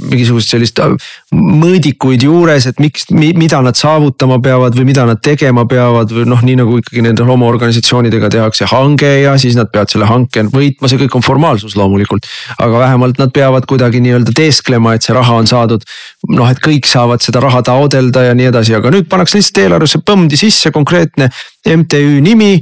mingisugust 0.09 0.49
sellist 0.49 0.79
äh, 0.81 0.95
mõõdikuid 1.35 2.25
juures, 2.25 2.65
et 2.65 2.79
miks, 2.81 3.05
mida 3.13 3.59
nad 3.61 3.77
saavutama 3.77 4.39
peavad 4.41 4.73
või 4.77 4.87
mida 4.89 5.05
nad 5.05 5.21
tegema 5.21 5.67
peavad 5.69 6.09
või 6.15 6.25
noh, 6.29 6.41
nii 6.41 6.57
nagu 6.63 6.79
ikkagi 6.81 7.03
nendel 7.05 7.29
oma 7.29 7.45
organisatsioonidega 7.51 8.31
tehakse 8.33 8.69
hange 8.71 9.11
ja 9.21 9.35
siis 9.41 9.57
nad 9.59 9.69
peavad 9.69 9.93
selle 9.93 10.09
hanke 10.09 10.47
võitma, 10.49 10.89
see 10.89 11.03
kõik 11.03 11.19
on 11.19 11.25
formaalsus 11.25 11.77
loomulikult. 11.77 12.25
aga 12.57 12.81
vähemalt 12.87 13.21
nad 13.21 13.33
peavad 13.35 13.69
kuidagi 13.69 14.01
nii-öelda 14.01 14.33
teesklema, 14.33 14.95
et 14.95 15.05
see 15.05 15.13
raha 15.13 15.37
on 15.43 15.51
saadud. 15.51 15.85
noh, 16.33 16.49
et 16.49 16.57
kõik 16.57 16.89
saavad 16.89 17.21
seda 17.21 17.43
raha 17.43 17.61
taodelda 17.61 18.31
ja 18.31 18.33
nii 18.33 18.49
edasi, 18.49 18.73
aga 18.73 18.89
nüüd 18.89 19.05
pannakse 19.11 19.37
lihtsalt 19.37 19.61
eelarvesse 19.61 20.01
põmdi 20.01 20.41
sisse 20.41 20.73
konkreetne 20.73 21.29
MTÜ 21.65 22.21
nimi 22.25 22.55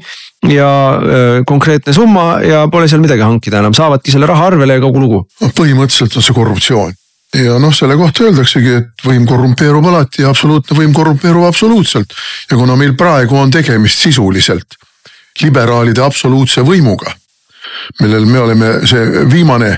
ja 0.50 1.00
öö, 1.00 1.44
konkreetne 1.48 1.94
summa 1.94 2.42
ja 2.44 2.66
pole 2.72 2.88
seal 2.88 3.02
midagi 3.04 3.24
hankida 3.24 3.62
enam, 3.62 3.74
saavadki 3.74 4.12
selle 4.12 4.28
raha 4.28 4.50
arvele 4.52 4.78
ja 4.78 4.84
kogu 4.84 5.00
lugu. 5.00 5.24
noh, 5.42 5.54
põhimõtteliselt 5.56 6.18
on 6.20 6.26
see 6.26 6.36
korruptsioon 6.36 6.94
ja 7.40 7.58
noh, 7.60 7.74
selle 7.74 7.96
kohta 7.98 8.28
öeldaksegi, 8.28 8.76
et 8.82 9.06
võim 9.08 9.26
korrumpeerub 9.30 9.88
alati 9.90 10.22
ja 10.22 10.30
absoluutne 10.34 10.78
võim 10.78 10.94
korrumpeerub 10.94 11.48
absoluutselt. 11.48 12.14
ja 12.52 12.58
kuna 12.58 12.76
meil 12.76 12.96
praegu 13.00 13.38
on 13.40 13.52
tegemist 13.52 14.04
sisuliselt 14.04 14.78
liberaalide 15.42 16.04
absoluutse 16.04 16.62
võimuga, 16.62 17.10
millel 18.02 18.28
me 18.30 18.40
oleme 18.40 18.74
see 18.90 19.26
viimane 19.32 19.78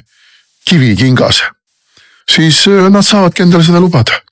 kivi 0.68 0.96
kingas, 1.00 1.44
siis 2.30 2.66
nad 2.90 3.06
saavadki 3.06 3.46
endale 3.46 3.64
seda 3.64 3.80
lubada 3.80 4.25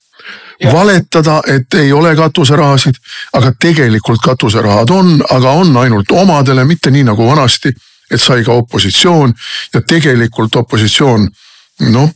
valetada, 0.72 1.40
et 1.46 1.74
ei 1.74 1.92
ole 1.92 2.14
katuserahasid, 2.16 2.94
aga 3.32 3.52
tegelikult 3.60 4.20
katuserahad 4.24 4.90
on, 4.90 5.16
aga 5.30 5.50
on 5.50 5.76
ainult 5.76 6.10
omadele, 6.12 6.64
mitte 6.64 6.90
nii 6.90 7.04
nagu 7.04 7.26
vanasti, 7.26 7.72
et 8.10 8.20
sai 8.20 8.44
ka 8.44 8.52
opositsioon 8.52 9.32
ja 9.74 9.80
tegelikult 9.80 10.56
opositsioon 10.56 11.28
noh 11.90 12.10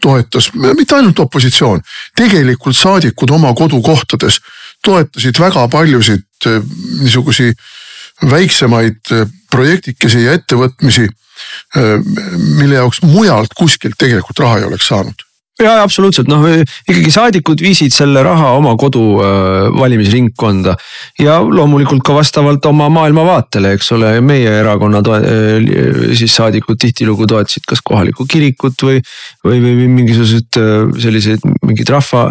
toetas, 0.00 0.50
mitte 0.54 0.96
ainult 0.96 1.18
opositsioon, 1.18 1.80
tegelikult 2.16 2.76
saadikud 2.76 3.30
oma 3.30 3.52
kodukohtades 3.54 4.40
toetasid 4.84 5.38
väga 5.40 5.66
paljusid 5.68 6.46
eh, 6.46 6.60
niisugusi 7.00 7.52
väiksemaid 8.30 9.12
eh, 9.12 9.26
projektikesi 9.50 10.24
ja 10.24 10.36
ettevõtmisi, 10.38 11.08
eh, 11.76 11.96
mille 12.60 12.80
jaoks 12.80 13.02
mujalt 13.02 13.56
kuskilt 13.56 13.98
tegelikult 13.98 14.38
raha 14.44 14.60
ei 14.60 14.70
oleks 14.70 14.88
saanud 14.88 15.29
ja 15.64 15.74
absoluutselt 15.82 16.28
noh, 16.30 16.44
ikkagi 16.88 17.12
saadikud 17.12 17.62
viisid 17.62 17.94
selle 17.94 18.22
raha 18.24 18.52
oma 18.58 18.74
kodu 18.80 19.02
äh, 19.20 19.66
valimisringkonda 19.76 20.76
ja 21.20 21.38
loomulikult 21.44 22.04
ka 22.06 22.16
vastavalt 22.16 22.64
oma 22.70 22.88
maailmavaatele, 22.92 23.74
eks 23.76 23.92
ole, 23.96 24.14
meie 24.24 24.52
erakonna 24.60 25.02
äh, 25.16 26.14
siis 26.18 26.36
saadikud 26.38 26.80
tihtilugu 26.80 27.28
toetasid 27.30 27.66
kas 27.68 27.84
kohalikku 27.84 28.26
kirikut 28.30 28.86
või, 28.86 29.02
või, 29.44 29.60
või 29.66 29.90
mingisuguseid 29.98 30.60
äh, 30.60 30.96
selliseid 31.02 31.46
mingeid 31.66 31.92
rahva 31.92 32.30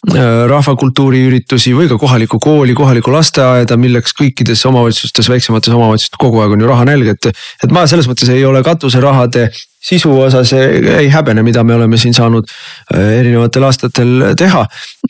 rahvakultuuriüritusi 0.00 1.74
või 1.76 1.84
ka 1.90 1.98
kohalikku 2.00 2.38
kooli, 2.40 2.72
kohalikku 2.72 3.12
lasteaeda, 3.12 3.76
milleks 3.76 4.14
kõikides 4.16 4.62
omavalitsustes, 4.70 5.28
väiksemates 5.28 5.74
omavalitsustes 5.76 6.16
kogu 6.16 6.40
aeg 6.40 6.54
on 6.56 6.64
ju 6.64 6.70
rahanälg, 6.70 7.10
et. 7.12 7.28
et 7.60 7.74
ma 7.74 7.84
selles 7.84 8.08
mõttes 8.08 8.32
ei 8.32 8.40
ole 8.48 8.62
katuserahade 8.64 9.50
sisu 9.80 10.12
osas 10.20 10.52
ei 10.52 11.08
häbene, 11.12 11.42
mida 11.42 11.64
me 11.64 11.74
oleme 11.74 11.98
siin 12.00 12.14
saanud 12.16 12.48
äh, 12.92 13.20
erinevatel 13.20 13.64
aastatel 13.64 14.26
teha. 14.38 14.66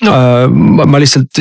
Äh, 0.07 0.45
ma 0.51 1.01
lihtsalt 1.03 1.41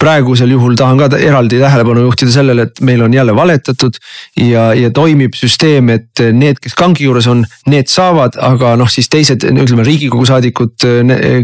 praegusel 0.00 0.54
juhul 0.54 0.78
tahan 0.80 1.00
ka 1.00 1.10
eraldi 1.20 1.60
tähelepanu 1.60 2.06
juhtida 2.06 2.32
sellele, 2.34 2.68
et 2.68 2.80
meil 2.86 3.04
on 3.04 3.14
jälle 3.14 3.34
valetatud 3.36 4.00
ja, 4.40 4.70
ja 4.74 4.90
toimib 4.96 5.36
süsteem, 5.36 5.92
et 5.92 6.24
need, 6.32 6.60
kes 6.62 6.76
kangi 6.78 7.04
juures 7.04 7.28
on, 7.30 7.44
need 7.70 7.90
saavad, 7.92 8.38
aga 8.40 8.74
noh, 8.80 8.88
siis 8.90 9.10
teised, 9.12 9.44
ütleme 9.50 9.84
riigikogu 9.86 10.24
saadikud, 10.28 10.88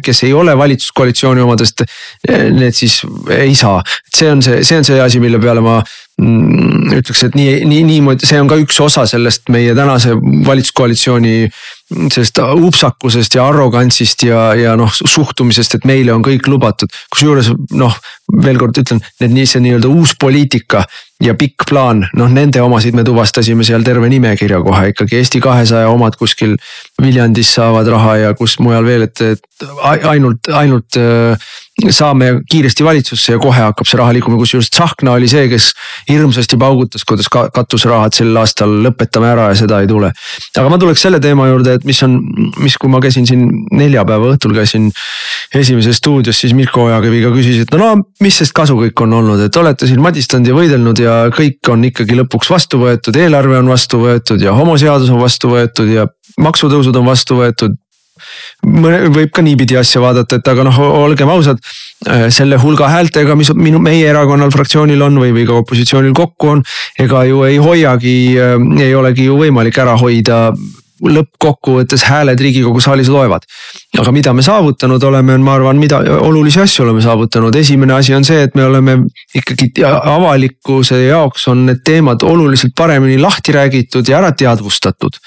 kes 0.05 0.25
ei 0.27 0.33
ole 0.37 0.57
valitsuskoalitsiooni 0.59 1.45
omadest, 1.45 1.85
need 2.27 2.77
siis 2.77 3.03
ei 3.37 3.55
saa. 3.55 3.83
see 4.17 4.31
on 4.33 4.43
see, 4.43 4.65
see 4.65 4.79
on 4.81 4.85
see 4.89 5.01
asi, 5.01 5.21
mille 5.21 5.39
peale 5.43 5.61
ma 5.61 5.81
ütleks, 6.17 7.23
et 7.27 7.35
nii, 7.37 7.65
nii, 7.69 7.83
niimoodi, 7.85 8.25
see 8.25 8.41
on 8.41 8.49
ka 8.49 8.57
üks 8.63 8.79
osa 8.81 9.05
sellest 9.09 9.51
meie 9.53 9.75
tänase 9.77 10.15
valitsuskoalitsiooni 10.17 11.51
sellest 11.87 12.39
upsakusest 12.43 13.37
ja 13.39 13.47
arrogantsist 13.47 14.25
ja, 14.27 14.41
ja 14.59 14.75
noh 14.79 14.91
suhtumisest, 14.91 15.79
et 15.79 15.85
meile 15.87 16.15
on 16.15 16.25
kõik 16.27 16.49
lubatud. 16.51 16.91
kusjuures 17.15 17.53
noh, 17.79 17.95
veel 18.43 18.59
kord 18.59 18.79
ütlen, 18.83 19.03
need 19.23 19.35
nii 19.37 19.47
see 19.47 19.63
nii-öelda 19.63 19.91
uus 19.93 20.17
poliitika 20.19 20.83
ja 21.23 21.33
pikk 21.39 21.65
plaan, 21.69 22.03
noh 22.19 22.29
nende 22.33 22.61
omasid 22.61 22.97
me 22.97 23.05
tuvastasime 23.07 23.65
seal 23.65 23.87
terve 23.87 24.09
nimekirja 24.13 24.59
kohe 24.65 24.91
ikkagi 24.93 25.17
Eesti 25.17 25.41
kahesaja 25.41 25.89
omad 25.89 26.19
kuskil 26.21 26.57
Viljandis 27.01 27.55
saavad 27.57 27.89
raha 27.89 28.17
ja 28.21 28.35
kus 28.37 28.59
mujal 28.61 28.85
veel, 28.85 29.07
et, 29.07 29.23
et 29.23 29.65
ainult, 30.11 30.51
ainult 30.53 30.99
äh, 31.01 31.49
saame 31.93 32.43
kiiresti 32.51 32.85
valitsusse 32.85 33.33
ja 33.33 33.41
kohe 33.41 33.61
hakkab 33.61 33.89
see 33.89 33.99
raha 34.01 34.13
liikuma, 34.17 34.37
kusjuures 34.41 34.69
Tsahkna 34.73 35.17
oli 35.17 35.29
see, 35.29 35.47
kes 35.49 35.71
hirmsasti 36.09 36.57
paugutas, 36.61 37.05
kuidas 37.09 37.29
katuserahad 37.33 38.17
sel 38.17 38.37
aastal 38.41 38.73
lõpetame 38.85 39.29
ära 39.33 39.51
ja 39.53 39.59
seda 39.61 39.81
ei 39.81 39.89
tule. 39.89 40.13
aga 40.57 40.69
ma 40.73 40.81
tuleks 40.81 41.05
selle 41.05 41.21
teema 41.21 41.49
juurde, 41.49 41.76
et 41.77 41.87
mis 41.89 42.03
on, 42.07 42.19
mis, 42.63 42.77
kui 42.81 42.91
ma 42.93 43.01
käisin 43.05 43.29
siin 43.29 43.47
neljapäeva 43.77 44.33
õhtul 44.35 44.55
käisin 44.57 44.91
esimeses 45.57 46.01
stuudios, 46.01 46.39
siis 46.41 46.55
Mirko 46.57 46.87
Ojakiviga 46.89 47.31
küsis, 47.35 47.63
et 47.65 47.75
no, 47.75 47.81
no 47.83 48.25
mis 48.25 48.41
sest 48.43 48.55
kasu 48.57 48.79
kõik 48.81 49.05
on 49.07 49.17
olnud, 49.21 49.47
et 49.47 49.61
olete 49.61 49.89
siin 49.89 50.03
madistanud 50.05 50.51
ja 50.51 50.57
võidelnud 50.57 51.03
ja 51.03 51.17
kõik 51.35 51.73
on 51.73 51.87
ikkagi 51.91 52.19
lõpuks 52.23 52.53
vastu 52.53 52.83
võetud, 52.83 53.17
eelarve 53.21 53.59
on 53.61 53.73
vastu 53.73 54.03
võetud 54.03 54.43
ja 54.43 54.57
homoseadus 54.57 55.13
on 55.15 55.23
vastu 55.23 55.53
võetud 55.55 55.93
ja 55.93 56.07
maksutõusud 56.43 56.97
on 57.01 57.13
vastu 57.13 57.41
võetud 57.41 57.77
võib 58.67 59.31
ka 59.35 59.43
niipidi 59.45 59.77
asja 59.79 60.01
vaadata, 60.03 60.39
et 60.39 60.49
aga 60.49 60.65
noh, 60.67 60.79
olgem 61.05 61.31
ausad. 61.31 61.61
Äh, 62.07 62.27
selle 62.35 62.59
hulga 62.61 62.89
häältega, 62.93 63.37
mis 63.39 63.51
minu, 63.57 63.81
meie 63.83 64.07
erakonnal, 64.09 64.51
fraktsioonil 64.55 65.03
on 65.07 65.21
või, 65.23 65.33
või 65.37 65.47
ka 65.49 65.61
opositsioonil 65.63 66.15
kokku 66.17 66.55
on. 66.57 66.63
ega 66.99 67.25
ju 67.29 67.45
ei 67.49 67.57
hoiagi, 67.63 68.17
äh, 68.41 68.57
ei 68.85 68.95
olegi 68.95 69.29
ju 69.29 69.39
võimalik 69.41 69.79
ära 69.83 69.97
hoida 70.01 70.51
lõppkokkuvõttes 71.03 72.07
hääled 72.09 72.41
riigikogu 72.41 72.81
saalis 72.81 73.09
loevad. 73.13 73.45
aga 73.99 74.13
mida 74.13 74.33
me 74.33 74.43
saavutanud 74.43 75.03
oleme, 75.03 75.37
ma 75.39 75.55
arvan, 75.55 75.79
mida 75.81 76.01
olulisi 76.21 76.61
asju 76.61 76.85
oleme 76.85 77.03
saavutanud, 77.05 77.55
esimene 77.55 77.95
asi 77.95 78.15
on 78.15 78.25
see, 78.25 78.43
et 78.43 78.55
me 78.55 78.65
oleme 78.65 78.99
ikkagi 79.35 79.71
avalikkuse 79.85 81.03
jaoks 81.07 81.49
on 81.53 81.67
need 81.67 81.85
teemad 81.85 82.23
oluliselt 82.23 82.75
paremini 82.77 83.19
lahti 83.21 83.53
räägitud 83.53 84.09
ja 84.09 84.19
ära 84.19 84.33
teadvustatud. 84.33 85.21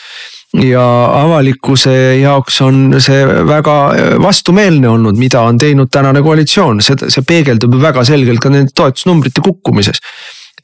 Ja 0.58 0.84
avalikkuse 1.14 1.92
jaoks 2.24 2.56
on 2.66 2.96
see 2.98 3.22
väga 3.46 3.76
vastumeelne 4.22 4.90
olnud, 4.90 5.18
mida 5.22 5.44
on 5.46 5.60
teinud 5.62 5.92
tänane 5.94 6.24
koalitsioon, 6.26 6.82
seda, 6.82 7.12
see 7.14 7.22
peegeldub 7.22 7.78
ju 7.78 7.82
väga 7.82 8.04
selgelt 8.08 8.42
ka 8.42 8.50
nende 8.50 8.74
toetusnumbrite 8.74 9.46
kukkumises 9.46 10.02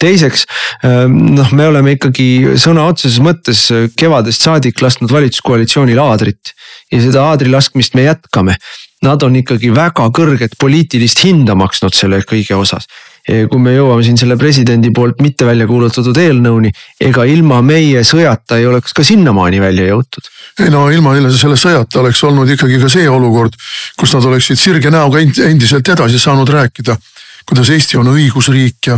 teiseks 0.01 0.45
noh, 0.83 1.51
me 1.55 1.69
oleme 1.71 1.95
ikkagi 1.95 2.57
sõna 2.61 2.87
otseses 2.91 3.21
mõttes 3.23 3.65
kevadest 3.97 4.45
saadik 4.45 4.81
lasknud 4.83 5.11
valitsuskoalitsioonil 5.13 6.01
aadrit 6.03 6.53
ja 6.91 7.01
seda 7.01 7.29
aadri 7.31 7.51
laskmist 7.51 7.95
me 7.97 8.09
jätkame. 8.09 8.59
Nad 9.05 9.21
on 9.25 9.35
ikkagi 9.37 9.69
väga 9.75 10.07
kõrget 10.15 10.55
poliitilist 10.59 11.19
hinda 11.25 11.53
maksnud 11.57 11.93
selle 11.93 12.23
kõige 12.25 12.55
osas 12.57 12.87
kui 13.25 13.57
me 13.61 13.73
jõuame 13.73 14.03
siin 14.05 14.19
selle 14.21 14.35
presidendi 14.37 14.91
poolt 14.93 15.21
mitte 15.25 15.47
välja 15.47 15.65
kuulutatud 15.65 16.17
eelnõuni, 16.21 16.69
ega 17.01 17.25
ilma 17.25 17.57
meie 17.65 18.03
sõjata 18.05 18.59
ei 18.61 18.67
oleks 18.69 18.93
ka 18.93 19.05
sinnamaani 19.05 19.61
välja 19.63 19.87
jõutud. 19.89 20.29
ei 20.61 20.69
no 20.69 20.85
ilma 20.93 21.15
selle 21.33 21.57
sõjata 21.57 22.03
oleks 22.03 22.21
olnud 22.23 22.49
ikkagi 22.53 22.77
ka 22.81 22.89
see 22.91 23.09
olukord, 23.09 23.57
kus 23.97 24.13
nad 24.13 24.29
oleksid 24.29 24.61
sirge 24.61 24.93
näoga 24.93 25.19
endiselt 25.19 25.89
edasi 25.89 26.21
saanud 26.21 26.49
rääkida 26.53 26.97
kuidas 27.45 27.69
Eesti 27.69 27.97
on 27.97 28.09
õigusriik 28.13 28.87
ja 28.87 28.97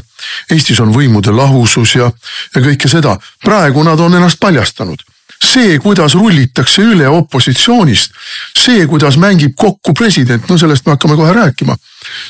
Eestis 0.51 0.79
on 0.79 0.93
võimude 0.93 1.31
lahusus 1.35 1.95
ja, 1.95 2.11
ja 2.55 2.61
kõike 2.61 2.89
seda. 2.89 3.17
praegu 3.43 3.83
nad 3.83 3.99
on 3.99 4.15
ennast 4.15 4.39
paljastanud 4.39 5.03
see, 5.43 5.77
kuidas 5.79 6.15
rullitakse 6.17 6.81
üle 6.81 7.07
opositsioonist, 7.09 8.13
see, 8.57 8.85
kuidas 8.89 9.17
mängib 9.21 9.53
kokku 9.55 9.93
president, 9.93 10.47
no 10.49 10.57
sellest 10.57 10.85
me 10.85 10.95
hakkame 10.95 11.15
kohe 11.15 11.33
rääkima. 11.33 11.75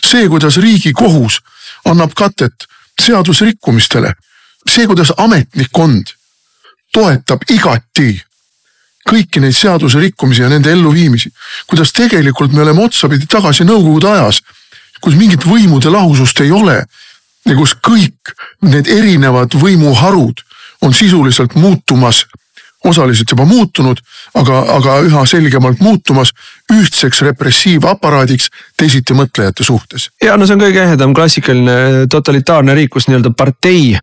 see, 0.05 0.27
kuidas 0.27 0.57
riigikohus 0.57 1.39
annab 1.85 2.13
katet 2.15 2.67
seadusrikkumistele. 3.01 4.13
see, 4.69 4.87
kuidas 4.87 5.13
ametnikkond 5.17 6.13
toetab 6.93 7.43
igati 7.49 8.21
kõiki 9.07 9.39
neid 9.39 9.55
seaduse 9.55 9.99
rikkumisi 9.99 10.41
ja 10.41 10.49
nende 10.49 10.71
elluviimisi. 10.71 11.31
kuidas 11.67 11.93
tegelikult 11.93 12.53
me 12.53 12.61
oleme 12.61 12.83
otsapidi 12.83 13.25
tagasi 13.25 13.63
nõukogude 13.63 14.11
ajas, 14.11 14.41
kus 15.01 15.15
mingit 15.15 15.45
võimude 15.45 15.91
lahusust 15.93 16.41
ei 16.41 16.51
ole 16.51 16.81
ja 17.47 17.55
kus 17.55 17.75
kõik 17.75 18.35
need 18.65 18.89
erinevad 18.91 19.55
võimuharud 19.55 20.43
on 20.81 20.93
sisuliselt 20.93 21.55
muutumas, 21.55 22.25
osaliselt 22.85 23.31
juba 23.31 23.45
muutunud, 23.49 23.99
aga, 24.37 24.59
aga 24.75 24.99
üha 25.07 25.23
selgemalt 25.27 25.81
muutumas 25.81 26.31
ühtseks 26.73 27.23
repressiivaparaadiks 27.25 28.51
teisitimõtlejate 28.77 29.65
suhtes. 29.65 30.09
ja 30.23 30.37
no 30.37 30.45
see 30.45 30.57
on 30.57 30.63
kõige 30.67 30.83
ehedam 30.83 31.15
klassikaline 31.17 32.07
totalitaarne 32.11 32.75
riik, 32.77 32.93
kus 32.93 33.09
nii-öelda 33.09 33.33
partei 33.37 33.97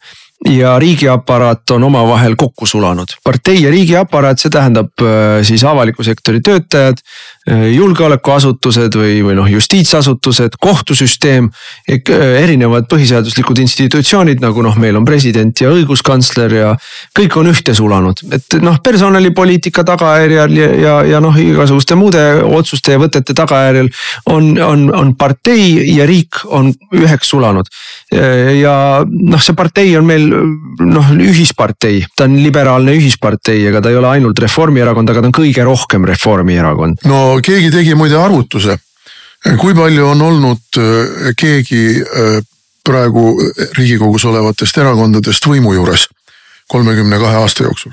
ja 0.50 0.78
riigiaparaat 0.78 1.70
on 1.70 1.84
omavahel 1.84 2.36
kokku 2.36 2.66
sulanud. 2.66 3.08
partei 3.24 3.62
ja 3.62 3.70
riigiaparaat, 3.70 4.38
see 4.38 4.50
tähendab 4.50 4.90
äh, 5.00 5.40
siis 5.42 5.64
avaliku 5.64 6.04
sektori 6.04 6.40
töötajad, 6.40 6.98
äh, 6.98 7.33
julgeolekuasutused 7.46 8.94
või, 8.96 9.18
või 9.24 9.34
noh, 9.36 9.48
justiitsasutused, 9.50 10.56
kohtusüsteem. 10.60 11.50
Äh, 11.88 12.22
erinevad 12.40 12.86
põhiseaduslikud 12.88 13.58
institutsioonid, 13.60 14.40
nagu 14.40 14.62
noh, 14.64 14.76
meil 14.80 14.96
on 14.96 15.04
president 15.04 15.60
ja 15.60 15.72
õiguskantsler 15.74 16.54
ja 16.56 16.70
kõik 17.16 17.36
on 17.40 17.50
ühte 17.52 17.74
sulanud. 17.76 18.22
et 18.32 18.56
noh, 18.64 18.78
personalipoliitika 18.84 19.84
tagajärjel 19.84 20.56
ja, 20.56 20.70
ja, 20.80 20.94
ja 21.14 21.20
noh, 21.20 21.36
igasuguste 21.36 21.98
muude 22.00 22.22
otsuste 22.44 22.96
ja 22.96 23.02
võtete 23.02 23.36
tagajärjel 23.36 23.90
on, 24.32 24.54
on, 24.58 24.88
on 24.94 25.14
partei 25.16 25.96
ja 25.96 26.06
riik 26.08 26.44
on 26.48 26.72
üheks 26.96 27.28
sulanud. 27.28 27.68
ja 28.60 29.04
noh, 29.04 29.42
see 29.42 29.56
partei 29.56 29.96
on 29.98 30.06
meil 30.08 30.26
noh 30.80 31.12
ühispartei, 31.14 32.04
ta 32.16 32.24
on 32.24 32.38
liberaalne 32.40 32.94
ühispartei, 32.96 33.66
ega 33.68 33.82
ta 33.84 33.92
ei 33.92 34.00
ole 34.00 34.08
ainult 34.16 34.38
Reformierakond, 34.40 35.10
aga 35.10 35.22
ta 35.22 35.30
on 35.30 35.36
kõige 35.36 35.64
rohkem 35.66 36.08
Reformierakond. 36.08 37.04
no 37.10 37.33
keegi 37.42 37.70
tegi 37.70 37.94
muide 37.94 38.18
arvutuse, 38.18 38.76
kui 39.60 39.74
palju 39.74 40.06
on 40.06 40.22
olnud 40.22 40.78
äh, 40.78 41.32
keegi 41.36 41.84
äh, 42.02 42.38
praegu 42.84 43.32
riigikogus 43.78 44.24
olevatest 44.28 44.78
erakondadest 44.78 45.46
võimu 45.46 45.72
juures 45.74 46.08
kolmekümne 46.68 47.18
kahe 47.20 47.36
aasta 47.36 47.64
jooksul. 47.64 47.92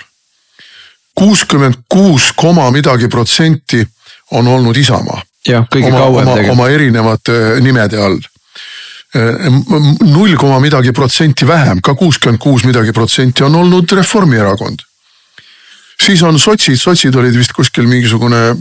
kuuskümmend 1.16 1.84
kuus 1.90 2.32
koma 2.36 2.72
midagi 2.72 3.08
protsenti 3.08 3.86
on 4.32 4.48
olnud 4.48 4.78
Isamaa. 4.78 5.22
jah, 5.48 5.66
kõige 5.72 5.92
oma, 5.92 5.98
kauem 5.98 6.26
tegelikult. 6.26 6.52
oma 6.52 6.70
erinevate 6.70 7.40
nimede 7.62 7.98
all 7.98 8.20
null 10.00 10.36
koma 10.40 10.60
midagi 10.60 10.92
protsenti 10.96 11.48
vähem, 11.48 11.82
ka 11.84 11.96
kuuskümmend 12.00 12.40
kuus 12.40 12.64
midagi 12.64 12.94
protsenti 12.96 13.44
on 13.44 13.56
olnud 13.56 13.92
Reformierakond. 13.92 14.80
siis 16.02 16.24
on 16.24 16.40
sotsid, 16.40 16.80
sotsid 16.80 17.16
olid 17.16 17.36
vist 17.36 17.52
kuskil 17.54 17.88
mingisugune, 17.88 18.56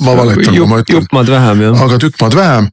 ma 0.00 0.16
valetan, 0.16 0.54
kui 0.54 0.68
ma 0.68 0.82
ütlen. 0.82 1.00
jupp 1.00 1.16
maad 1.16 1.32
vähem 1.32 1.64
jah. 1.68 1.82
aga 1.86 1.98
tükk 2.02 2.20
maad 2.20 2.36
vähem. 2.38 2.70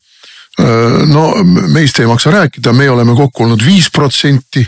no 1.13 1.25
meist 1.71 1.99
ei 1.99 2.09
maksa 2.09 2.31
rääkida, 2.31 2.73
me 2.73 2.89
oleme 2.91 3.15
kokku 3.15 3.45
olnud 3.47 3.65
viis 3.65 3.89
protsenti 3.91 4.65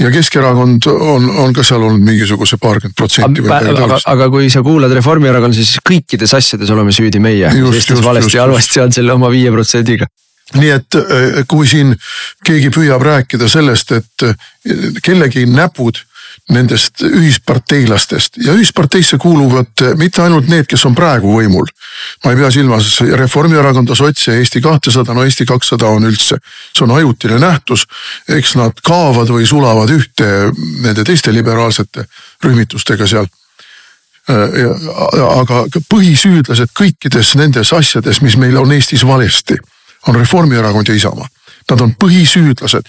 ja 0.00 0.10
Keskerakond 0.10 0.86
on, 0.86 1.30
on 1.30 1.54
ka 1.56 1.64
seal 1.64 1.82
olnud 1.82 2.04
mingisuguse 2.04 2.58
paarkümmend 2.60 2.96
protsenti 2.98 3.44
aga, 3.48 3.98
aga 4.12 4.28
kui 4.32 4.50
sa 4.52 4.62
kuulad 4.64 4.92
Reformierakonda, 4.98 5.56
siis 5.56 5.80
kõikides 5.86 6.34
asjades 6.36 6.70
oleme 6.74 6.92
süüdi 6.92 7.20
meie. 7.22 7.50
Valesti 8.04 8.36
ja 8.36 8.44
halvasti 8.44 8.82
on 8.84 8.92
selle 8.92 9.16
oma 9.16 9.30
viie 9.32 9.52
protsendiga. 9.54 10.08
nii 10.54 10.68
et 10.70 10.94
äh, 10.94 11.40
kui 11.50 11.66
siin 11.66 11.88
keegi 12.46 12.68
püüab 12.70 13.02
rääkida 13.02 13.48
sellest, 13.50 13.90
et 13.96 14.26
äh, 14.28 14.36
kellegi 15.02 15.42
näpud 15.50 15.98
nendest 16.52 17.02
ühisparteilastest 17.02 18.36
ja 18.44 18.54
ühisparteisse 18.54 19.18
kuuluvad 19.18 19.82
äh, 19.82 19.94
mitte 19.98 20.22
ainult 20.22 20.46
need, 20.48 20.68
kes 20.70 20.84
on 20.86 20.94
praegu 20.94 21.32
võimul. 21.34 21.66
ma 22.24 22.32
ei 22.32 22.38
pea 22.38 22.50
silmas 22.54 23.00
Reformierakonda, 23.00 23.94
sotse, 23.98 24.36
Eesti 24.38 24.62
kahesada, 24.62 25.14
no 25.14 25.24
Eesti 25.26 25.46
kakssada 25.46 25.90
on 25.90 26.06
üldse, 26.06 26.38
see 26.72 26.84
on 26.86 26.94
ajutine 26.98 27.40
nähtus. 27.42 27.86
eks 28.28 28.54
nad 28.60 28.78
kaovad 28.82 29.32
või 29.34 29.46
sulavad 29.46 29.90
ühte 29.90 30.52
nende 30.82 31.04
teiste 31.04 31.34
liberaalsete 31.34 32.06
rühmitustega 32.44 33.06
seal 33.06 33.26
aga 34.26 35.64
põhisüüdlased 35.90 36.72
kõikides 36.74 37.34
nendes 37.38 37.72
asjades, 37.72 38.20
mis 38.22 38.36
meil 38.36 38.56
on 38.58 38.72
Eestis 38.74 39.06
valesti, 39.06 39.54
on 40.06 40.18
Reformierakond 40.18 40.88
ja 40.88 40.94
Isamaa. 40.94 41.28
Nad 41.70 41.82
on 41.82 41.94
põhisüüdlased, 41.98 42.86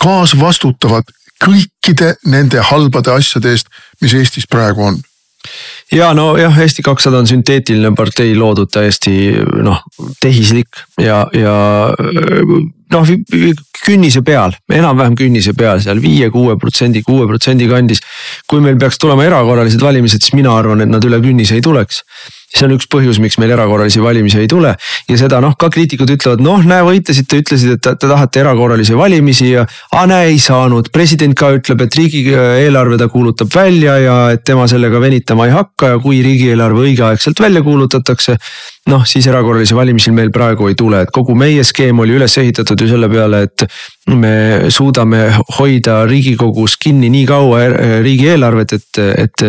kaasvastutavad 0.00 1.08
kõikide 1.42 2.14
nende 2.30 2.62
halbade 2.70 3.12
asjade 3.12 3.52
eest, 3.54 3.68
mis 4.00 4.14
Eestis 4.16 4.48
praegu 4.50 4.86
on. 4.90 4.98
ja 5.92 6.12
nojah, 6.14 6.58
Eesti 6.58 6.82
kakssada 6.82 7.20
on 7.22 7.28
sünteetiline 7.30 7.94
partei 7.94 8.34
loodud 8.34 8.70
täiesti 8.72 9.36
noh, 9.62 9.82
tehislik 10.20 10.80
ja, 11.00 11.26
ja 11.32 11.56
noh 12.90 13.12
künnise 13.86 14.22
peal, 14.26 14.54
enam-vähem 14.72 15.14
künnise 15.18 15.54
peal 15.58 15.78
seal 15.82 16.00
viie-kuue 16.02 16.56
protsendi, 16.58 17.02
kuue 17.06 17.26
protsendi 17.28 17.68
kandis. 17.70 18.02
kui 18.48 18.60
meil 18.60 18.78
peaks 18.78 18.98
tulema 18.98 19.26
erakorralised 19.26 19.82
valimised, 19.82 20.22
siis 20.22 20.34
mina 20.34 20.56
arvan, 20.56 20.82
et 20.82 20.90
nad 20.90 21.04
üle 21.04 21.20
künnise 21.22 21.54
ei 21.58 21.62
tuleks 21.62 22.02
see 22.56 22.68
on 22.68 22.76
üks 22.76 22.88
põhjus, 22.92 23.20
miks 23.22 23.38
meil 23.40 23.52
erakorralisi 23.54 24.02
valimisi 24.02 24.40
ei 24.42 24.48
tule 24.50 24.74
ja 25.08 25.18
seda 25.20 25.40
noh, 25.44 25.56
ka 25.58 25.68
kriitikud 25.72 26.10
ütlevad, 26.16 26.42
noh 26.44 26.64
näe, 26.66 26.84
võitlesite, 26.86 27.40
ütlesite, 27.42 27.76
et 27.76 28.00
te 28.00 28.08
tahate 28.08 28.42
erakorralisi 28.42 28.96
valimisi 28.98 29.50
ja. 29.52 29.66
aga 29.92 30.06
näe, 30.12 30.30
ei 30.34 30.40
saanud, 30.42 30.90
president 30.94 31.36
ka 31.38 31.52
ütleb, 31.58 31.86
et 31.86 31.98
riigieelarve 32.00 32.98
ta 33.00 33.10
kuulutab 33.12 33.52
välja 33.54 33.98
ja 34.02 34.16
et 34.34 34.44
tema 34.46 34.66
sellega 34.70 35.00
venitama 35.02 35.48
ei 35.48 35.54
hakka 35.56 35.94
ja 35.94 36.00
kui 36.02 36.22
riigieelarve 36.24 36.86
õigeaegselt 36.88 37.42
välja 37.42 37.62
kuulutatakse. 37.66 38.36
noh, 38.86 39.02
siis 39.02 39.26
erakorralisi 39.26 39.74
valimisi 39.74 40.12
meil 40.14 40.30
praegu 40.30 40.68
ei 40.70 40.76
tule, 40.78 41.00
et 41.02 41.10
kogu 41.10 41.34
meie 41.34 41.64
skeem 41.66 41.98
oli 42.04 42.14
üles 42.14 42.38
ehitatud 42.38 42.80
ju 42.80 42.86
selle 42.88 43.08
peale, 43.10 43.42
et 43.48 43.66
me 44.14 44.70
suudame 44.70 45.24
hoida 45.58 46.04
riigikogus 46.06 46.76
kinni 46.78 47.10
nii 47.10 47.26
kaua 47.26 47.62
er-, 47.64 47.76
riigieelarvet, 48.06 48.76
et, 48.78 49.02
et 49.26 49.46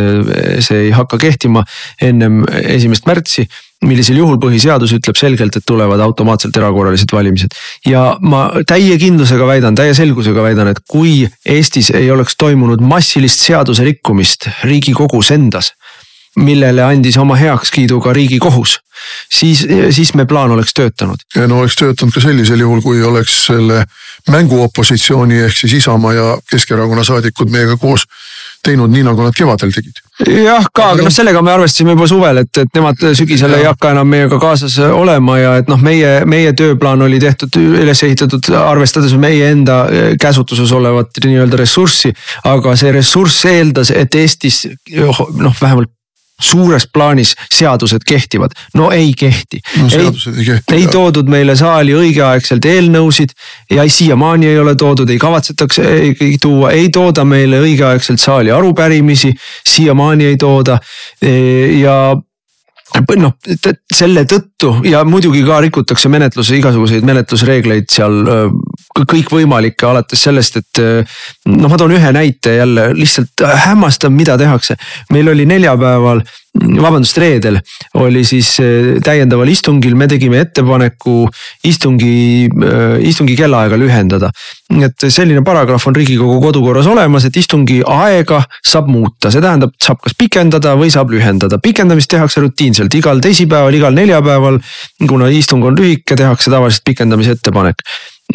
see 0.66 0.88
ei 0.88 0.92
hakka 0.96 1.20
kehtima 1.22 1.64
ennem 2.02 2.44
esimest 2.64 3.06
märtsi 3.10 3.46
millisel 3.86 4.18
juhul 4.18 4.40
põhiseadus 4.42 4.96
ütleb 4.98 5.18
selgelt, 5.20 5.58
et 5.58 5.66
tulevad 5.68 6.02
automaatselt 6.02 6.56
erakorralised 6.58 7.12
valimised. 7.14 7.54
ja 7.86 8.18
ma 8.22 8.48
täie 8.68 8.98
kindlusega 8.98 9.48
väidan, 9.48 9.78
täie 9.78 9.94
selgusega 9.98 10.44
väidan, 10.44 10.72
et 10.72 10.82
kui 10.90 11.28
Eestis 11.46 11.92
ei 11.94 12.10
oleks 12.12 12.38
toimunud 12.38 12.82
massilist 12.82 13.44
seaduse 13.46 13.86
rikkumist 13.86 14.50
riigikogus 14.66 15.32
endas 15.36 15.76
millele 16.38 16.84
andis 16.86 17.18
oma 17.18 17.36
heakskiidu 17.36 18.00
ka 18.02 18.14
riigikohus, 18.14 18.78
siis, 19.32 19.66
siis 19.90 20.14
me 20.14 20.26
plaan 20.26 20.52
oleks 20.52 20.74
töötanud. 20.78 21.24
ja 21.36 21.48
no 21.48 21.60
oleks 21.60 21.76
töötanud 21.76 22.14
ka 22.14 22.22
sellisel 22.22 22.60
juhul, 22.60 22.82
kui 22.82 23.04
oleks 23.04 23.46
selle 23.50 23.86
mänguopositsiooni 24.32 25.42
ehk 25.48 25.58
siis 25.58 25.74
Isamaa 25.82 26.14
ja 26.14 26.38
Keskerakonna 26.52 27.04
saadikud 27.04 27.50
meiega 27.50 27.78
koos 27.78 28.06
teinud 28.64 28.92
nii, 28.92 29.04
nagu 29.08 29.24
nad 29.24 29.36
kevadel 29.38 29.72
tegid. 29.72 30.02
jah, 30.44 30.66
ka, 30.74 30.92
aga 30.94 31.06
noh, 31.06 31.14
sellega 31.14 31.42
me 31.46 31.54
arvestasime 31.54 31.94
juba 31.94 32.08
suvel, 32.10 32.42
et, 32.42 32.62
et 32.64 32.72
nemad 32.76 33.04
sügisel 33.18 33.54
ei 33.58 33.68
hakka 33.68 33.92
enam 33.94 34.10
meiega 34.12 34.40
kaasas 34.42 34.78
olema 34.86 35.38
ja 35.40 35.56
et 35.62 35.70
noh, 35.72 35.82
meie, 35.82 36.14
meie 36.30 36.54
tööplaan 36.58 37.02
oli 37.06 37.20
tehtud, 37.22 37.58
üles 37.58 38.02
ehitatud, 38.08 38.50
arvestades 38.60 39.14
meie 39.20 39.52
enda 39.54 39.84
käsutuses 40.22 40.74
olevat 40.74 41.22
nii-öelda 41.24 41.62
ressurssi. 41.62 42.14
aga 42.50 42.76
see 42.80 42.92
ressurss 42.96 43.46
eeldas, 43.46 43.94
et 43.94 44.16
Eestis 44.18 44.66
noh, 44.98 45.56
vähemalt 45.62 45.94
suures 46.42 46.86
plaanis 46.94 47.34
seadused 47.54 48.06
kehtivad, 48.08 48.54
no 48.78 48.92
ei 48.92 49.14
kehti. 49.18 49.60
no 49.80 49.88
ei, 49.92 50.06
ei 50.38 50.46
kehti. 50.46 50.76
ei 50.76 50.88
toodud 50.92 51.30
meile 51.30 51.56
saali 51.58 51.96
õigeaegselt 51.98 52.66
eelnõusid 52.66 53.34
ja 53.74 53.88
siiamaani 53.90 54.52
ei 54.52 54.60
ole 54.60 54.76
toodud, 54.76 55.10
ei 55.10 55.18
kavatsetaks 55.22 55.80
ei, 55.80 56.14
ei 56.22 56.38
tuua, 56.42 56.72
ei 56.72 56.90
tooda 56.94 57.26
meile 57.26 57.62
õigeaegselt 57.66 58.22
saali 58.22 58.54
arupärimisi, 58.54 59.34
siiamaani 59.66 60.32
ei 60.32 60.38
tooda 60.38 60.78
ja 61.82 61.98
noh, 63.18 63.34
selle 63.94 64.24
tõttu 64.30 64.78
ja 64.88 65.04
muidugi 65.08 65.44
ka 65.48 65.60
rikutakse 65.66 66.10
menetluse 66.10 66.58
igasuguseid 66.58 67.06
menetlusreegleid 67.08 67.90
seal 67.92 68.24
kõikvõimalikke, 69.06 69.86
alates 69.86 70.24
sellest, 70.28 70.58
et 70.62 70.82
noh, 70.82 71.70
ma 71.70 71.78
toon 71.78 71.94
ühe 71.98 72.12
näite 72.16 72.58
jälle 72.58 72.90
lihtsalt 72.98 73.46
hämmastav, 73.68 74.12
mida 74.14 74.38
tehakse. 74.38 74.76
meil 75.14 75.30
oli 75.30 75.46
neljapäeval, 75.46 76.24
vabandust, 76.58 77.18
reedel 77.22 77.60
oli 78.02 78.24
siis 78.28 78.56
täiendaval 79.04 79.50
istungil, 79.52 79.96
me 79.96 80.08
tegime 80.10 80.42
ettepaneku 80.46 81.28
istungi, 81.68 82.48
istungi 83.06 83.38
kellaaega 83.38 83.78
lühendada. 83.80 84.32
et 84.84 85.06
selline 85.10 85.44
paragrahv 85.48 85.86
on 85.88 85.96
riigikogu 85.96 86.42
kodukorras 86.42 86.88
olemas, 86.92 87.26
et 87.26 87.38
istungi 87.40 87.80
aega 87.88 88.42
saab 88.66 88.90
muuta, 88.92 89.32
see 89.32 89.42
tähendab, 89.42 89.72
saab 89.82 90.02
kas 90.04 90.18
pikendada 90.18 90.76
või 90.80 90.92
saab 90.92 91.14
lühendada, 91.14 91.60
pikendamist 91.64 92.12
tehakse 92.12 92.44
rutiinselt 92.44 92.94
igal 92.94 93.22
teisipäeval, 93.24 93.74
igal 93.74 93.96
neljapäeval. 93.96 94.60
kuna 95.08 95.30
istung 95.30 95.64
on 95.66 95.78
lühike, 95.78 96.16
tehakse 96.16 96.52
tavaliselt 96.52 96.84
pikendamise 96.86 97.38
ettepanek 97.38 97.84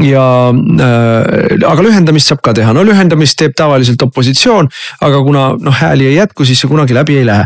ja 0.00 0.24
äh, 0.52 1.66
aga 1.68 1.84
lühendamist 1.84 2.30
saab 2.32 2.40
ka 2.44 2.54
teha, 2.56 2.72
no 2.72 2.84
lühendamist 2.86 3.36
teeb 3.40 3.52
tavaliselt 3.58 4.00
opositsioon, 4.06 4.70
aga 5.04 5.20
kuna 5.24 5.50
noh 5.60 5.76
hääli 5.82 6.08
ei 6.08 6.16
jätku, 6.16 6.46
siis 6.48 6.62
see 6.62 6.70
kunagi 6.70 6.96
läbi 6.96 7.18
ei 7.20 7.26
lähe. 7.28 7.44